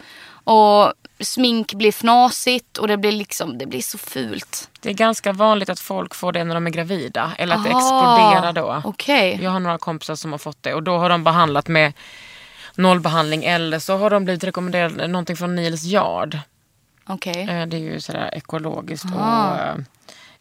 Och 0.45 0.93
smink 1.21 1.75
blir 1.75 1.93
fnasigt 1.93 2.79
och 2.79 2.89
det 2.89 2.97
blir 2.97 3.13
liksom, 3.13 3.59
det 3.59 3.67
blir 3.67 3.81
så 3.81 3.99
fult. 3.99 4.69
Det 4.81 4.91
är 4.91 4.95
ganska 4.95 5.33
vanligt 5.33 5.69
att 5.69 5.81
folk 5.81 6.15
får 6.15 6.33
det 6.33 6.45
när 6.45 6.55
de 6.55 6.67
är 6.67 6.71
gravida. 6.71 7.33
Eller 7.39 7.57
att 7.57 7.65
det 7.65 7.71
Aha, 7.71 7.79
exploderar 7.79 8.53
då. 8.53 8.83
Okej. 8.85 9.39
Jag 9.43 9.51
har 9.51 9.61
några 9.61 9.79
kompisar 9.79 10.15
som 10.15 10.33
har 10.33 10.39
fått 10.39 10.63
det 10.63 10.75
och 10.75 10.83
då 10.83 10.99
har 10.99 11.11
de 11.11 11.25
behandlat 11.25 11.69
med 11.69 11.93
nollbehandling 12.77 13.45
eller 13.45 13.79
så 13.79 13.97
har 13.97 14.11
de 14.11 14.25
blivit 14.25 14.45
rekommenderade 14.45 15.07
någonting 15.09 15.37
från 15.37 15.55
Niels 15.55 15.85
Yard. 15.85 16.39
Okej. 17.07 17.43
Eh, 17.51 17.67
Det 17.67 17.77
är 17.77 17.81
ju 17.81 18.01
sådär 18.01 18.31
ekologiskt 18.35 19.07
Aha. 19.07 19.51
och 19.51 19.59
eh, 19.61 19.75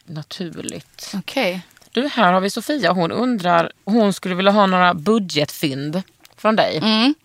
naturligt. 0.06 1.12
Okej. 1.16 1.62
Du, 1.92 2.08
här 2.08 2.34
har 2.34 2.42
vi 2.42 2.50
Sofia. 2.50 2.92
Hon 2.92 3.12
undrar, 3.12 3.72
hon 3.86 4.14
skulle 4.14 4.36
vilja 4.36 4.52
ha 4.52 4.66
några 4.66 4.94
budgetfynd 4.94 6.02
från 6.38 6.56
dig. 6.56 6.78
Mm. 6.78 7.16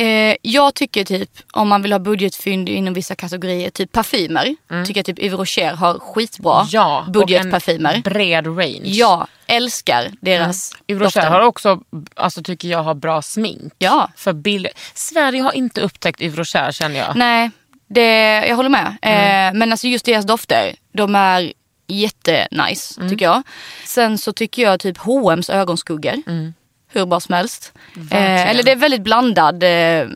Eh, 0.00 0.36
jag 0.42 0.74
tycker 0.74 1.04
typ 1.04 1.30
om 1.52 1.68
man 1.68 1.82
vill 1.82 1.92
ha 1.92 1.98
budgetfynd 1.98 2.68
inom 2.68 2.94
vissa 2.94 3.14
kategorier, 3.14 3.70
typ 3.70 3.92
parfymer. 3.92 4.56
Tycker 4.86 4.98
jag 4.98 5.06
typ 5.06 5.18
Yves 5.18 5.38
Rocher 5.38 5.72
har 5.74 5.98
skitbra 5.98 6.54
Mm. 6.60 6.68
Ja, 6.72 7.06
budgetparfymer. 7.12 7.94
en 7.94 8.00
bred 8.00 8.46
range. 8.46 8.80
Ja, 8.84 9.26
älskar 9.46 10.10
deras 10.20 10.72
Yves 10.88 11.02
Rocher 11.16 11.26
har 11.30 11.40
också, 11.40 11.80
alltså 12.14 12.42
tycker 12.42 12.68
jag, 12.68 12.82
har 12.82 12.94
bra 12.94 13.22
smink. 13.22 13.72
Ja. 13.78 14.10
För 14.16 14.32
bild... 14.32 14.66
Sverige 14.94 15.42
har 15.42 15.52
inte 15.52 15.80
upptäckt 15.80 16.20
Yves 16.22 16.38
Rocher 16.38 16.72
känner 16.72 16.96
jag. 16.98 17.16
Nej, 17.16 17.50
det, 17.88 18.46
jag 18.48 18.56
håller 18.56 18.68
med. 18.70 18.96
Mm. 19.02 19.54
Eh, 19.54 19.58
men 19.58 19.72
alltså 19.72 19.86
just 19.86 20.04
deras 20.04 20.26
dofter, 20.26 20.74
de 20.92 21.14
är 21.14 21.52
jättenice 21.86 22.94
Mm. 23.00 23.10
tycker 23.10 23.24
jag. 23.24 23.42
Sen 23.86 24.18
så 24.18 24.32
tycker 24.32 24.62
jag 24.62 24.80
typ 24.80 24.98
H&M's 24.98 25.50
ögonskuggor. 25.52 26.14
Hur 26.92 27.06
bra 27.06 27.20
som 27.20 27.34
helst. 27.34 27.72
Eh, 28.10 28.50
eller 28.50 28.62
det 28.62 28.70
är 28.72 28.76
väldigt 28.76 29.02
blandad 29.02 29.62
eh, 29.62 30.08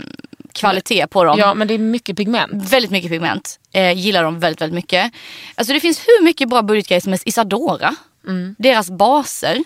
kvalitet 0.53 1.07
på 1.07 1.25
dem. 1.25 1.39
Ja, 1.39 1.55
men 1.55 1.69
det 1.69 1.75
är 1.75 1.79
mycket 1.79 2.17
pigment. 2.17 2.73
Väldigt 2.73 2.91
mycket 2.91 3.11
pigment. 3.11 3.59
Eh, 3.73 3.93
gillar 3.93 4.23
dem 4.23 4.41
väldigt, 4.41 4.61
väldigt 4.61 4.75
mycket. 4.75 5.13
Alltså 5.55 5.75
det 5.75 5.81
finns 5.81 5.99
hur 5.99 6.25
mycket 6.25 6.49
bra 6.49 6.63
budgetgrejer 6.63 7.01
som 7.01 7.13
helst. 7.13 7.27
Isadora. 7.27 7.95
Mm. 8.27 8.55
Deras 8.59 8.91
baser. 8.91 9.65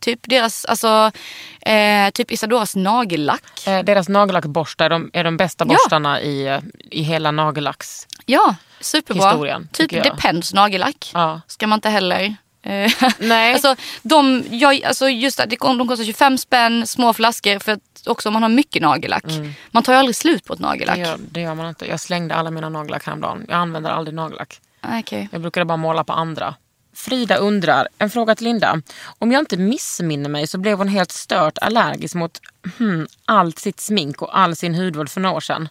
Typ 0.00 0.20
deras, 0.22 0.64
alltså, 0.64 1.10
eh, 1.60 2.10
typ 2.10 2.30
Isadoras 2.32 2.76
nagellack. 2.76 3.66
Eh, 3.66 3.84
deras 3.84 4.08
nagellackborstar 4.08 4.88
de 4.90 5.10
är 5.12 5.24
de 5.24 5.36
bästa 5.36 5.64
Ja. 5.64 5.68
borstarna 5.68 6.20
i, 6.20 6.46
eh, 6.46 6.58
i 6.90 7.02
hela 7.02 7.30
nagellacks... 7.30 8.06
Ja, 8.26 8.54
superbra. 8.80 9.30
Historien, 9.30 9.68
typ. 9.72 9.90
Depends 9.90 10.54
nagellack. 10.54 11.10
Ja. 11.14 11.40
Ska 11.46 11.66
man 11.66 11.76
inte 11.76 11.88
heller. 11.90 12.36
Eh, 12.64 12.92
Nej. 13.18 13.52
alltså, 13.54 13.76
de, 14.02 14.44
jag, 14.50 14.84
alltså 14.84 15.08
just 15.08 15.38
det, 15.38 15.56
de 15.60 15.88
kostar 15.88 16.04
25 16.04 16.38
spänn, 16.38 16.86
små 16.86 17.12
flaskor 17.12 17.58
för 17.58 17.72
att 17.72 18.06
också 18.06 18.28
om 18.28 18.32
man 18.32 18.42
har 18.42 18.50
mycket 18.50 18.82
nagellack. 18.82 19.24
Man 19.70 19.82
tar 19.82 19.92
ju 19.92 19.98
aldrig 19.98 20.16
slut 20.16 20.44
på 20.44 20.52
ett 20.52 20.60
nagellack. 20.60 20.96
Mm. 20.96 21.06
Det 21.06 21.10
gör, 21.10 21.18
det 21.30 21.40
gör 21.40 21.54
man 21.54 21.68
inte. 21.68 21.86
Jag 21.86 22.00
slängde 22.00 22.34
alla 22.34 22.50
mina 22.50 22.68
nagellack 22.68 23.06
häromdagen. 23.06 23.46
Jag 23.48 23.56
använder 23.56 23.90
aldrig 23.90 24.14
nagellack. 24.14 24.60
Ah, 24.80 24.98
okej. 24.98 25.28
Jag 25.32 25.40
brukade 25.40 25.66
bara 25.66 25.76
måla 25.76 26.04
på 26.04 26.12
andra. 26.12 26.54
Frida 26.94 27.36
undrar, 27.36 27.88
en 27.98 28.10
fråga 28.10 28.34
till 28.34 28.44
Linda. 28.44 28.82
Om 29.18 29.32
jag 29.32 29.42
inte 29.42 29.56
missminner 29.56 30.30
mig 30.30 30.46
så 30.46 30.58
blev 30.58 30.78
hon 30.78 30.88
helt 30.88 31.12
stört 31.12 31.58
allergisk 31.58 32.14
mot 32.14 32.40
hmm, 32.78 33.06
allt 33.24 33.58
sitt 33.58 33.80
smink 33.80 34.22
och 34.22 34.38
all 34.38 34.56
sin 34.56 34.74
hudvård 34.74 35.08
för 35.08 35.20
några 35.20 35.36
år 35.36 35.40
sedan. 35.40 35.68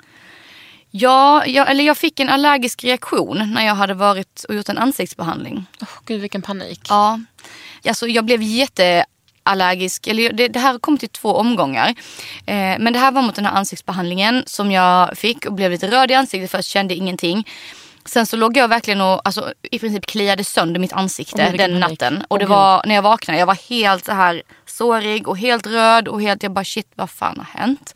Ja, 0.96 1.46
jag, 1.46 1.72
eller 1.72 1.84
jag 1.84 1.98
fick 1.98 2.20
en 2.20 2.30
allergisk 2.30 2.84
reaktion 2.84 3.52
när 3.54 3.66
jag 3.66 3.76
hade 3.76 3.94
varit 3.94 4.46
och 4.50 4.56
gjort 4.56 4.70
en 4.70 4.78
ansiktsbehandling. 4.78 5.66
Oh, 5.82 5.88
Gud 6.06 6.22
vilken 6.22 6.42
panik. 6.42 6.82
Ja, 6.90 7.20
alltså 7.88 8.08
jag 8.08 8.26
blev 8.26 8.42
allergisk, 9.44 10.08
eller 10.08 10.34
det, 10.34 10.48
det 10.48 10.60
här 10.60 10.80
kommit 10.80 11.04
i 11.04 11.08
två 11.08 11.36
omgångar. 11.36 11.90
Eh, 12.46 12.76
men 12.80 12.94
det 12.94 13.00
här 13.00 13.12
var 13.12 13.22
mot 13.22 13.36
den 13.36 13.46
här 13.46 13.54
ansiktsbehandlingen 13.54 14.44
som 14.46 14.72
jag 14.72 15.18
fick 15.18 15.46
och 15.46 15.54
blev 15.54 15.72
lite 15.72 15.92
röd 15.92 16.12
i 16.12 16.14
ansiktet 16.14 16.52
först, 16.52 16.70
kände 16.70 16.96
ingenting. 16.96 17.48
Sen 18.06 18.26
så 18.26 18.38
låg 18.38 18.58
jag 18.58 18.68
verkligen 18.68 19.02
och 19.02 19.22
alltså, 19.24 19.54
i 19.72 19.80
princip 19.80 20.06
kliade 20.06 20.44
sönder 20.44 20.80
mitt 20.80 20.94
ansikte 20.94 21.52
vilken 21.52 21.72
den 21.72 21.82
panik. 21.82 22.00
natten. 22.02 22.26
Och 22.28 22.40
det 22.40 22.46
Åh, 22.46 22.52
var 22.52 22.84
när 22.86 22.96
jag 22.96 23.02
vaknade, 23.02 23.40
jag 23.40 23.46
var 23.46 23.70
helt 23.70 24.06
så 24.06 24.12
här 24.12 24.44
sårig 24.66 25.28
och 25.28 25.38
helt 25.38 25.68
röd 25.68 26.08
och 26.08 26.22
helt, 26.22 26.44
jag 26.44 26.52
bara 26.52 26.66
shit 26.66 26.88
vad 26.96 27.10
fan 27.10 27.38
har 27.38 27.62
hänt? 27.62 27.96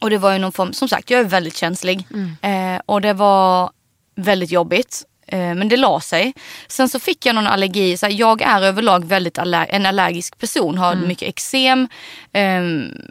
Och 0.00 0.10
det 0.10 0.18
var 0.18 0.32
ju 0.32 0.38
någon 0.38 0.52
form, 0.52 0.72
som 0.72 0.88
sagt 0.88 1.10
jag 1.10 1.20
är 1.20 1.24
väldigt 1.24 1.56
känslig. 1.56 2.06
Eh, 2.42 2.80
och 2.86 3.00
det 3.00 3.12
var 3.12 3.70
väldigt 4.16 4.50
jobbigt. 4.50 5.02
Eh, 5.28 5.38
men 5.38 5.68
det 5.68 5.76
la 5.76 6.00
sig. 6.00 6.34
Sen 6.68 6.88
så 6.88 6.98
fick 7.00 7.26
jag 7.26 7.34
någon 7.34 7.46
allergi. 7.46 7.96
Så 7.96 8.06
här, 8.06 8.12
jag 8.12 8.42
är 8.42 8.62
överlag 8.62 9.04
väldigt 9.04 9.38
aller- 9.38 9.66
en 9.70 9.86
allergisk 9.86 10.38
person. 10.38 10.78
Har 10.78 10.94
mycket 10.94 11.28
eksem. 11.28 11.88
Eh, 12.32 12.60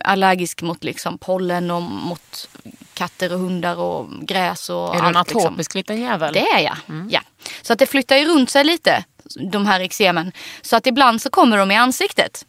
allergisk 0.04 0.62
mot 0.62 0.84
liksom 0.84 1.18
pollen 1.18 1.72
och 1.72 1.82
mot 1.82 2.50
katter 2.94 3.34
och 3.34 3.40
hundar 3.40 3.76
och 3.76 4.08
gräs 4.22 4.70
och 4.70 4.96
Är 4.96 5.02
du 5.02 5.08
en 5.08 5.16
allt. 5.16 5.28
liksom. 5.30 5.48
atopisk 5.48 5.76
liten 5.76 6.02
jävel? 6.02 6.34
Det 6.34 6.48
är 6.48 6.60
jag. 6.60 6.78
Ja. 7.10 7.22
Så 7.62 7.74
att 7.74 7.80
det 7.80 7.86
flyttar 7.86 8.16
ju 8.16 8.26
runt 8.26 8.50
sig 8.50 8.64
lite, 8.64 9.04
de 9.52 9.66
här 9.66 9.80
eksemen. 9.80 10.32
Så 10.62 10.76
att 10.76 10.88
ibland 10.88 11.22
så 11.22 11.30
kommer 11.30 11.58
de 11.58 11.72
i 11.72 11.76
ansiktet. 11.76 12.46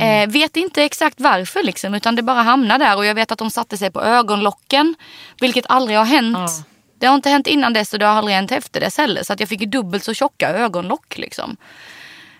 Eh, 0.00 0.28
vet 0.28 0.56
inte 0.56 0.82
exakt 0.82 1.20
varför 1.20 1.62
liksom, 1.62 1.94
utan 1.94 2.16
det 2.16 2.22
bara 2.22 2.42
hamnar 2.42 2.78
där. 2.78 2.96
Och 2.96 3.06
jag 3.06 3.14
vet 3.14 3.32
att 3.32 3.38
de 3.38 3.50
satte 3.50 3.76
sig 3.76 3.90
på 3.90 4.02
ögonlocken, 4.02 4.94
vilket 5.40 5.66
aldrig 5.68 5.98
har 5.98 6.04
hänt. 6.04 6.38
Ja. 6.38 6.48
Det 6.98 7.06
har 7.06 7.14
inte 7.14 7.30
hänt 7.30 7.46
innan 7.46 7.72
dess 7.72 7.92
och 7.92 7.98
det 7.98 8.06
har 8.06 8.14
aldrig 8.14 8.36
hänt 8.36 8.52
efter 8.52 8.80
dess 8.80 8.98
heller. 8.98 9.22
Så 9.22 9.32
att 9.32 9.40
jag 9.40 9.48
fick 9.48 9.60
dubbelt 9.60 10.04
så 10.04 10.14
tjocka 10.14 10.48
ögonlock 10.50 11.18
liksom. 11.18 11.56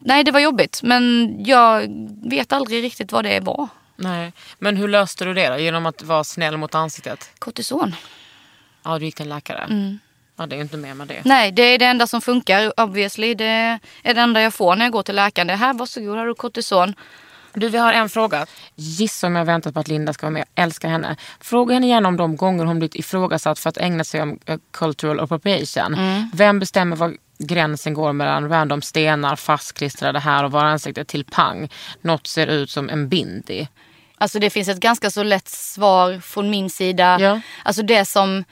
Nej, 0.01 0.25
det 0.25 0.31
var 0.31 0.41
jobbigt. 0.41 0.81
Men 0.83 1.35
jag 1.45 1.87
vet 2.31 2.53
aldrig 2.53 2.83
riktigt 2.85 3.13
vad 3.13 3.25
det 3.25 3.41
var. 3.41 3.69
Nej. 3.97 4.33
Men 4.59 4.77
hur 4.77 4.89
löste 4.89 5.25
du 5.25 5.35
det 5.35 5.49
då? 5.49 5.59
Genom 5.59 5.87
att 5.87 6.03
vara 6.03 6.25
snäll 6.25 6.57
mot 6.57 6.75
ansiktet? 6.75 7.31
Kortison. 7.39 7.95
Ja, 8.83 8.99
du 8.99 9.05
gick 9.05 9.15
till 9.15 9.23
en 9.23 9.29
läkare? 9.29 9.65
Mm. 9.65 9.99
Ja, 10.37 10.47
det 10.47 10.57
är 10.57 10.61
inte 10.61 10.77
mer 10.77 10.95
med 10.95 11.09
det. 11.09 11.23
Nej, 11.25 11.53
det 11.53 11.63
är 11.63 11.79
det 11.79 11.85
enda 11.85 12.07
som 12.07 12.21
funkar 12.21 12.81
obviously. 12.81 13.35
Det 13.35 13.79
är 14.03 14.15
det 14.15 14.21
enda 14.21 14.43
jag 14.43 14.55
får 14.55 14.77
när 14.77 14.85
jag 14.85 14.93
går 14.93 15.03
till 15.03 15.17
läkaren. 15.17 15.47
Det 15.47 15.55
här, 15.55 15.75
varsågod, 15.75 16.19
har 16.19 16.27
du 16.27 16.35
kortison. 16.35 16.95
Du, 17.55 17.69
vi 17.69 17.79
har 17.79 17.93
en 17.93 18.09
fråga. 18.09 18.47
Gissa 18.75 19.27
om 19.27 19.37
jag 19.37 19.45
väntat 19.45 19.75
på 19.75 19.81
att 19.81 19.89
Linda 19.89 20.13
ska 20.13 20.27
vara 20.27 20.33
med. 20.33 20.45
Jag 20.55 20.65
älskar 20.65 20.89
henne. 20.89 21.17
Fråga 21.41 21.75
henne 21.75 21.87
gärna 21.87 22.09
om 22.09 22.17
de 22.17 22.37
gånger 22.37 22.65
hon 22.65 22.79
blivit 22.79 22.95
ifrågasatt 22.95 23.59
för 23.59 23.71
att 23.71 23.77
ägna 23.77 24.05
sig 24.05 24.23
om 24.23 24.39
eh, 24.47 24.59
cultural 24.71 25.21
appropriation. 25.21 25.97
Vem 26.35 26.59
bestämmer 26.59 26.97
var 26.97 27.15
gränsen 27.39 27.95
går 27.95 28.13
mellan 28.13 28.49
random 28.49 28.83
stenar 28.83 29.37
fastklistrade 29.37 30.19
här 30.19 30.45
och 30.45 30.53
var 30.53 30.65
ansiktet 30.65 31.09
till 31.09 31.25
pang. 31.25 31.69
Något 32.01 32.27
ser 32.27 32.47
ut 32.47 32.71
som 32.71 32.89
en 32.89 33.09
bindi. 33.09 33.69
Alltså 34.19 34.39
det 34.39 34.51
finns 34.51 34.69
ett 34.69 34.81
ganska 34.81 35.11
så 35.11 35.23
lätt 35.23 35.49
svar 35.49 36.21
från 36.21 36.51
min 36.51 36.71
sida. 36.71 37.21
Ja. 37.21 37.41
Alltså 37.63 37.83
det 37.83 38.05
som, 38.05 38.45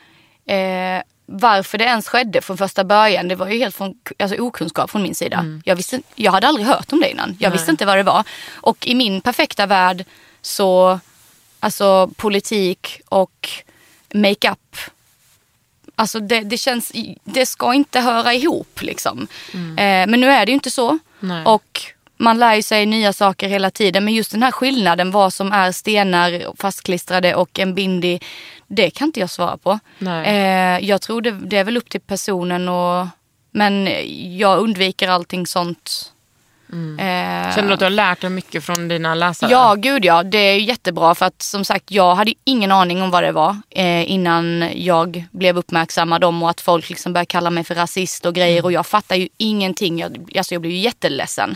eh, 0.47 1.01
varför 1.29 1.77
det 1.77 1.83
ens 1.83 2.07
skedde 2.07 2.41
från 2.41 2.57
första 2.57 2.83
början, 2.83 3.27
det 3.27 3.35
var 3.35 3.47
ju 3.47 3.59
helt 3.59 3.75
från, 3.75 3.93
alltså 4.19 4.37
okunskap 4.37 4.91
från 4.91 5.01
min 5.01 5.15
sida. 5.15 5.45
Jag, 5.65 5.75
visste, 5.75 6.01
jag 6.15 6.31
hade 6.31 6.47
aldrig 6.47 6.67
hört 6.67 6.93
om 6.93 6.99
det 6.99 7.09
innan. 7.09 7.37
Jag 7.39 7.51
visste 7.51 7.71
inte 7.71 7.85
vad 7.85 7.97
det 7.97 8.03
var. 8.03 8.23
Och 8.53 8.87
i 8.87 8.95
min 8.95 9.21
perfekta 9.21 9.65
värld 9.65 10.05
så, 10.41 10.99
alltså 11.59 12.09
politik 12.15 13.01
och 13.09 13.49
makeup 14.13 14.77
Alltså 15.99 16.19
det, 16.19 16.41
det 16.41 16.57
känns, 16.57 16.91
det 17.23 17.45
ska 17.45 17.73
inte 17.73 17.99
höra 17.99 18.33
ihop 18.33 18.81
liksom. 18.81 19.27
Eh, 19.53 20.07
men 20.07 20.11
nu 20.19 20.29
är 20.29 20.45
det 20.45 20.49
ju 20.49 20.53
inte 20.53 20.71
så. 20.71 20.99
Nej. 21.19 21.45
Och 21.45 21.81
man 22.17 22.39
lär 22.39 22.55
ju 22.55 22.61
sig 22.61 22.85
nya 22.85 23.13
saker 23.13 23.47
hela 23.47 23.71
tiden. 23.71 24.05
Men 24.05 24.13
just 24.13 24.31
den 24.31 24.43
här 24.43 24.51
skillnaden, 24.51 25.11
vad 25.11 25.33
som 25.33 25.51
är 25.51 25.71
stenar 25.71 26.55
fastklistrade 26.61 27.35
och 27.35 27.59
en 27.59 27.75
bindi. 27.75 28.19
Det 28.67 28.89
kan 28.89 29.05
inte 29.07 29.19
jag 29.19 29.29
svara 29.29 29.57
på. 29.57 29.79
Nej. 29.99 30.27
Eh, 30.27 30.87
jag 30.89 31.01
tror 31.01 31.21
det, 31.21 31.31
det 31.31 31.57
är 31.57 31.63
väl 31.63 31.77
upp 31.77 31.89
till 31.89 32.01
personen 32.01 32.69
och 32.69 33.07
men 33.51 33.89
jag 34.37 34.59
undviker 34.59 35.07
allting 35.09 35.47
sånt. 35.47 36.13
Eh, 36.99 37.55
Känner 37.55 37.67
du 37.67 37.73
att 37.73 37.79
du 37.79 37.85
har 37.85 37.89
lärt 37.89 38.21
dig 38.21 38.29
mycket 38.29 38.63
från 38.63 38.87
dina 38.87 39.15
läsare? 39.15 39.51
Ja, 39.51 39.75
gud 39.75 40.05
ja. 40.05 40.23
Det 40.23 40.37
är 40.37 40.57
jättebra 40.57 41.15
för 41.15 41.25
att 41.25 41.41
som 41.41 41.65
sagt 41.65 41.91
jag 41.91 42.15
hade 42.15 42.33
ingen 42.43 42.71
aning 42.71 43.01
om 43.01 43.11
vad 43.11 43.23
det 43.23 43.31
var 43.31 43.57
eh, 43.69 44.11
innan 44.11 44.69
jag 44.75 45.25
blev 45.31 45.57
uppmärksammad 45.57 46.23
om 46.23 46.43
och 46.43 46.49
att 46.49 46.61
folk 46.61 46.89
liksom 46.89 47.13
började 47.13 47.25
kalla 47.25 47.49
mig 47.49 47.63
för 47.63 47.75
rasist 47.75 48.25
och 48.25 48.35
grejer 48.35 48.65
och 48.65 48.71
jag 48.71 48.85
fattar 48.85 49.15
ju 49.15 49.29
ingenting. 49.37 49.99
Jag, 49.99 50.31
alltså 50.37 50.55
jag 50.55 50.61
blev 50.61 50.73
ju 50.73 50.79
jätteledsen. 50.79 51.55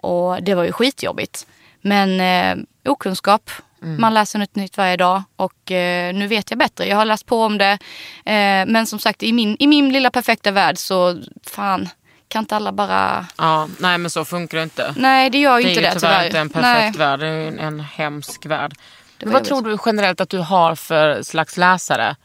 Och 0.00 0.42
det 0.42 0.54
var 0.54 0.64
ju 0.64 0.72
skitjobbigt. 0.72 1.46
Men 1.80 2.20
eh, 2.20 2.64
okunskap. 2.84 3.50
Man 3.80 4.14
läser 4.14 4.38
något 4.38 4.54
nytt 4.54 4.76
varje 4.76 4.96
dag 4.96 5.22
och 5.36 5.72
eh, 5.72 6.14
nu 6.14 6.26
vet 6.26 6.50
jag 6.50 6.58
bättre. 6.58 6.86
Jag 6.86 6.96
har 6.96 7.04
läst 7.04 7.26
på 7.26 7.42
om 7.42 7.58
det. 7.58 7.78
Eh, 8.24 8.66
men 8.66 8.86
som 8.86 8.98
sagt 8.98 9.22
i 9.22 9.32
min, 9.32 9.56
i 9.58 9.66
min 9.66 9.92
lilla 9.92 10.10
perfekta 10.10 10.50
värld 10.50 10.78
så 10.78 11.20
fan 11.46 11.88
kan 12.28 12.42
inte 12.42 12.56
alla 12.56 12.72
bara... 12.72 13.26
Ja, 13.38 13.68
nej 13.78 13.98
men 13.98 14.10
så 14.10 14.24
funkar 14.24 14.58
det 14.58 14.64
inte. 14.64 14.94
Nej 14.96 15.30
det 15.30 15.38
gör 15.38 15.58
ju 15.58 15.64
det 15.64 15.68
är 15.68 15.70
inte 15.70 15.80
ju 15.80 15.86
det 15.86 15.94
tyvärr 15.94 16.12
tyvärr. 16.12 16.26
inte 16.26 16.38
en 16.38 16.48
perfekt 16.50 16.98
Nej. 16.98 17.06
värld. 17.06 17.20
Det 17.20 17.26
är 17.26 17.50
ju 17.50 17.58
en, 17.58 17.80
hemsk 17.80 18.46
värld. 18.46 18.74
Vad 19.22 19.32
jobbigt. 19.32 19.48
tror 19.48 19.62
du 19.62 19.78
generellt 19.86 20.20
att 20.20 20.30
du 20.30 20.38
har 20.38 20.74
för 20.74 21.22
slags 21.22 21.56
läsare? 21.56 22.16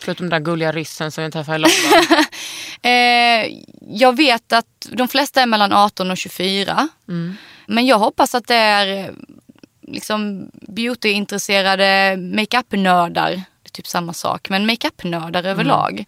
Förutom 0.00 0.30
den 0.30 0.42
där 0.42 0.50
gulliga 0.50 0.72
ryssen 0.72 1.12
som 1.12 1.24
vi 1.24 1.30
träffade 1.30 1.56
i 1.56 1.60
London. 1.60 2.16
Eh, 2.82 3.46
jag 3.90 4.16
vet 4.16 4.52
att 4.52 4.66
de 4.92 5.08
flesta 5.08 5.42
är 5.42 5.46
mellan 5.46 5.72
18 5.72 6.10
och 6.10 6.16
24. 6.16 6.88
Men 7.66 7.86
jag 7.86 7.98
hoppas 7.98 8.34
att 8.34 8.46
det 8.46 8.54
är 8.54 9.14
liksom 9.82 10.50
beautyintresserade 10.52 12.16
makeup-nördar. 12.16 13.30
Det 13.30 13.68
är 13.68 13.70
typ 13.70 13.86
samma 13.86 14.12
sak, 14.12 14.48
men 14.48 14.66
makeup-nördar 14.66 15.44
överlag. 15.44 16.04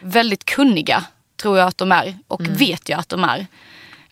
Väldigt 0.00 0.44
kunniga 0.44 1.04
tror 1.36 1.58
jag 1.58 1.68
att 1.68 1.78
de 1.78 1.92
är 1.92 2.18
och 2.28 2.40
vet 2.60 2.88
jag 2.88 2.98
att 3.00 3.08
de 3.08 3.24
är. 3.24 3.46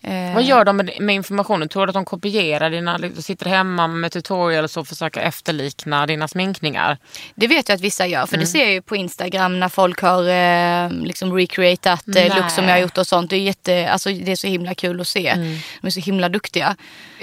Eh, 0.07 0.33
Vad 0.33 0.43
gör 0.43 0.65
de 0.65 0.77
med, 0.77 0.91
med 0.99 1.15
informationen? 1.15 1.69
Tror 1.69 1.85
du 1.85 1.89
att 1.89 1.93
de 1.93 2.05
kopierar 2.05 2.69
dina, 2.69 2.97
du 2.97 3.21
sitter 3.21 3.45
hemma 3.45 3.87
med 3.87 4.11
tutorials 4.11 4.77
och 4.77 4.87
försöker 4.87 5.21
efterlikna 5.21 6.05
dina 6.05 6.27
sminkningar? 6.27 6.97
Det 7.35 7.47
vet 7.47 7.69
jag 7.69 7.75
att 7.75 7.81
vissa 7.81 8.07
gör, 8.07 8.25
för 8.25 8.37
det 8.37 8.45
ser 8.45 8.59
jag 8.63 8.71
ju 8.71 8.81
på 8.81 8.95
Instagram 8.95 9.59
när 9.59 9.69
folk 9.69 10.01
har 10.01 10.29
eh, 10.29 10.89
liksom 11.03 11.33
recreatat 11.33 12.07
eh, 12.15 12.35
look 12.37 12.49
som 12.51 12.63
jag 12.65 12.71
har 12.71 12.79
gjort 12.79 12.97
och 12.97 13.07
sånt. 13.07 13.29
Det 13.29 13.35
är, 13.35 13.39
jätte, 13.39 13.89
alltså, 13.91 14.09
det 14.09 14.31
är 14.31 14.35
så 14.35 14.47
himla 14.47 14.73
kul 14.75 15.01
att 15.01 15.07
se. 15.07 15.33
De 15.81 15.87
är 15.87 15.91
så 15.91 15.99
himla 15.99 16.29
duktiga. 16.29 16.75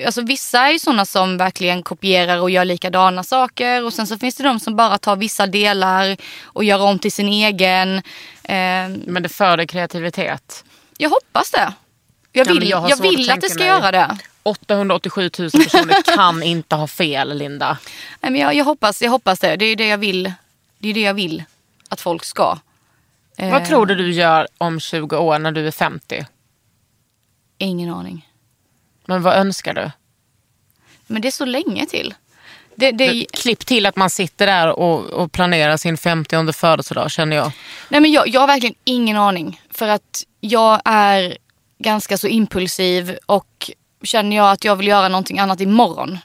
Alltså, 0.06 0.22
vissa 0.22 0.58
är 0.68 0.72
ju 0.72 0.78
sådana 0.78 1.06
som 1.06 1.36
verkligen 1.36 1.82
kopierar 1.82 2.40
och 2.40 2.50
gör 2.50 2.64
likadana 2.64 3.22
saker. 3.24 3.84
Och 3.84 3.92
sen 3.92 4.06
så 4.06 4.18
finns 4.18 4.34
det 4.34 4.44
de 4.44 4.60
som 4.60 4.76
bara 4.76 4.98
tar 4.98 5.16
vissa 5.16 5.46
delar 5.46 6.16
och 6.42 6.64
gör 6.64 6.80
om 6.82 6.98
till 6.98 7.12
sin 7.12 7.28
egen. 7.28 7.96
Eh, 8.44 8.88
Men 9.06 9.22
det 9.22 9.28
föder 9.28 9.64
kreativitet. 9.66 10.64
jag 10.98 11.10
hoppas 11.10 11.50
det. 11.50 11.72
Jag 12.32 12.46
Ja, 12.46 12.52
vill, 12.52 12.68
jag 12.68 12.76
har 12.76 12.88
jag 12.88 12.98
svårt 12.98 13.06
att 13.06 13.12
vill 13.14 13.30
att 13.30 13.40
det 13.40 13.50
ska 13.50 13.58
mig- 13.58 13.68
göra 13.68 13.90
det. 13.92 14.18
887 14.42 15.30
000 15.38 15.50
personer 15.50 16.02
kan 16.16 16.42
inte 16.42 16.76
ha 16.76 16.86
fel, 16.86 17.38
Linda. 17.38 17.78
Nej, 18.20 18.32
men 18.32 18.40
jag, 18.40 18.54
jag, 18.54 18.64
hoppas, 18.64 19.02
jag 19.02 19.10
hoppas 19.10 19.40
det. 19.40 19.56
Det 19.56 19.64
är 19.64 19.76
det 19.76 19.86
jag 19.88 19.98
vill. 19.98 20.32
Det 20.78 20.88
är 20.88 20.94
det 20.94 21.00
jag 21.00 21.14
vill 21.14 21.44
att 21.88 22.00
folk 22.00 22.24
ska. 22.24 22.58
Eh, 23.36 23.50
Vad 23.50 23.64
tror 23.66 23.86
du 23.86 23.94
du 23.94 24.12
gör 24.12 24.48
om 24.58 24.80
20 24.80 25.16
år 25.16 25.38
när 25.38 25.52
du 25.52 25.66
är 25.66 25.70
50? 25.70 26.26
Ingen 27.58 27.90
aning. 27.94 28.28
Men 29.06 29.22
vad 29.22 29.36
önskar 29.36 29.74
du? 29.74 29.90
Men 31.06 31.22
det 31.22 31.28
är 31.28 31.32
så 31.32 31.44
länge 31.44 31.86
till. 31.86 32.14
Det, 32.74 32.90
det, 32.92 33.26
Klipp 33.32 33.66
till 33.66 33.86
att 33.86 33.96
man 33.96 34.10
sitter 34.10 34.46
där 34.46 34.68
och, 34.78 35.04
och 35.10 35.32
planerar 35.32 35.76
sin 35.76 35.96
50 35.98 36.52
födelsedag 36.52 37.10
känner 37.10 37.36
jag. 37.36 37.52
nej 37.88 38.00
men 38.00 38.12
jag, 38.12 38.28
jag 38.28 38.40
har 38.40 38.46
verkligen 38.46 38.74
ingen 38.84 39.16
aning. 39.16 39.60
För 39.70 39.88
att 39.88 40.24
jag 40.40 40.80
är 40.84 41.36
ganska 41.82 42.18
så 42.18 42.26
impulsiv 42.28 43.18
och 43.26 43.70
känner 44.02 44.36
jag 44.36 44.50
att 44.50 44.64
jag 44.64 44.76
vill 44.76 44.88
göra 44.88 45.08
någonting 45.08 45.38
annat 45.38 45.60
imorgon 45.60 46.18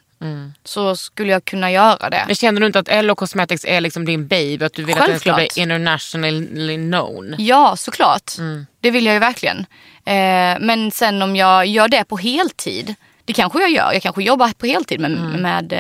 så 0.63 0.95
skulle 0.95 1.31
jag 1.31 1.45
kunna 1.45 1.71
göra 1.71 2.09
det. 2.09 2.23
Men 2.27 2.35
känner 2.35 2.61
du 2.61 2.67
inte 2.67 2.79
att 2.79 3.05
LO 3.05 3.15
Cosmetics 3.15 3.65
är 3.65 3.81
liksom 3.81 4.05
din 4.05 4.27
baby? 4.27 4.65
Att 4.65 4.73
du 4.73 4.83
vill 4.83 4.97
att 4.97 5.05
den 5.05 5.19
ska 5.19 5.33
bli 5.33 5.41
Självklart. 5.41 5.57
internationally 5.57 6.75
known? 6.75 7.35
Ja, 7.37 7.75
såklart. 7.77 8.31
Det 8.79 8.91
vill 8.91 9.05
jag 9.05 9.13
ju 9.13 9.19
verkligen. 9.19 9.59
Eh, 10.05 10.59
men 10.59 10.91
sen 10.91 11.21
om 11.21 11.35
jag 11.35 11.65
gör 11.65 11.87
det 11.87 12.03
på 12.03 12.17
heltid. 12.17 12.95
Det 13.25 13.33
kanske 13.33 13.59
jag 13.59 13.71
gör. 13.71 13.93
Jag 13.93 14.01
kanske 14.01 14.23
jobbar 14.23 14.49
på 14.57 14.65
heltid 14.65 14.99
med, 14.99 15.11
med 15.39 15.73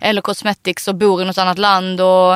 eh, 0.00 0.12
LO 0.12 0.22
Cosmetics 0.22 0.88
och 0.88 0.94
bor 0.94 1.22
i 1.22 1.24
något 1.24 1.38
annat 1.38 1.58
land 1.58 2.00
och 2.00 2.34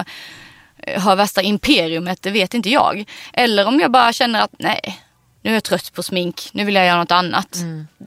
eh, 0.78 1.02
har 1.02 1.16
värsta 1.16 1.42
imperiumet. 1.42 2.22
Det 2.22 2.30
vet 2.30 2.54
inte 2.54 2.68
jag. 2.70 3.04
Eller 3.32 3.66
om 3.66 3.80
jag 3.80 3.90
bara 3.90 4.12
känner 4.12 4.40
att 4.40 4.54
nej, 4.58 5.00
nu 5.42 5.50
är 5.50 5.54
jag 5.54 5.64
trött 5.64 5.92
på 5.92 6.02
smink. 6.02 6.48
Nu 6.52 6.64
vill 6.64 6.74
jag 6.74 6.86
göra 6.86 6.98
något 6.98 7.10
annat. 7.12 7.58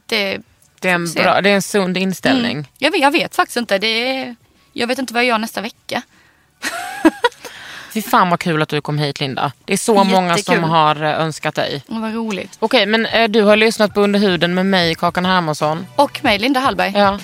Det, 0.06 0.38
Det 0.80 0.88
är 0.88 0.94
en, 0.94 1.12
bra, 1.12 1.40
det 1.40 1.50
är 1.50 1.54
en 1.54 1.62
sund 1.62 1.96
inställning. 1.96 2.52
mm, 2.52 2.64
jag, 2.78 2.90
vet, 2.90 3.00
jag 3.00 3.10
vet 3.10 3.34
faktiskt 3.36 3.56
inte. 3.56 3.78
Det 3.78 3.86
är, 4.18 4.36
jag 4.72 4.86
vet 4.86 4.98
inte 4.98 5.14
vad 5.14 5.22
jag 5.22 5.28
gör 5.28 5.38
nästa 5.38 5.60
vecka. 5.60 6.02
Fy 7.94 8.02
fan 8.02 8.30
vad 8.30 8.40
kul 8.40 8.62
att 8.62 8.68
du 8.68 8.80
kom 8.80 8.98
hit 8.98 9.20
Linda. 9.20 9.52
Det 9.64 9.72
är 9.72 9.76
så 9.76 10.04
många 10.04 10.28
som 10.28 10.36
Jättekul. 10.36 10.62
har 10.64 11.02
eh, 11.02 11.20
önskat 11.20 11.54
dig. 11.54 11.82
Vad 11.86 12.14
roligt. 12.14 12.56
Okej, 12.58 12.86
men 12.86 13.06
eh, 13.06 13.28
du 13.28 13.42
har 13.42 13.56
lyssnat 13.56 13.94
på 13.94 14.00
Under 14.00 14.20
huden 14.20 14.54
med 14.54 14.66
mig, 14.66 14.94
Kakan 14.94 15.24
Hermansson. 15.24 15.86
Och 15.96 16.24
mig, 16.24 16.38
Linda 16.38 16.60
Hallberg. 16.60 16.92
Ja. 16.96 17.18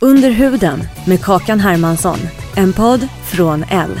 Under 0.00 0.30
huden 0.30 0.88
med 1.06 1.24
Kakan 1.24 1.60
Hermansson. 1.60 2.18
En 2.56 2.72
podd 2.72 3.08
från 3.30 3.64
L. 3.70 4.00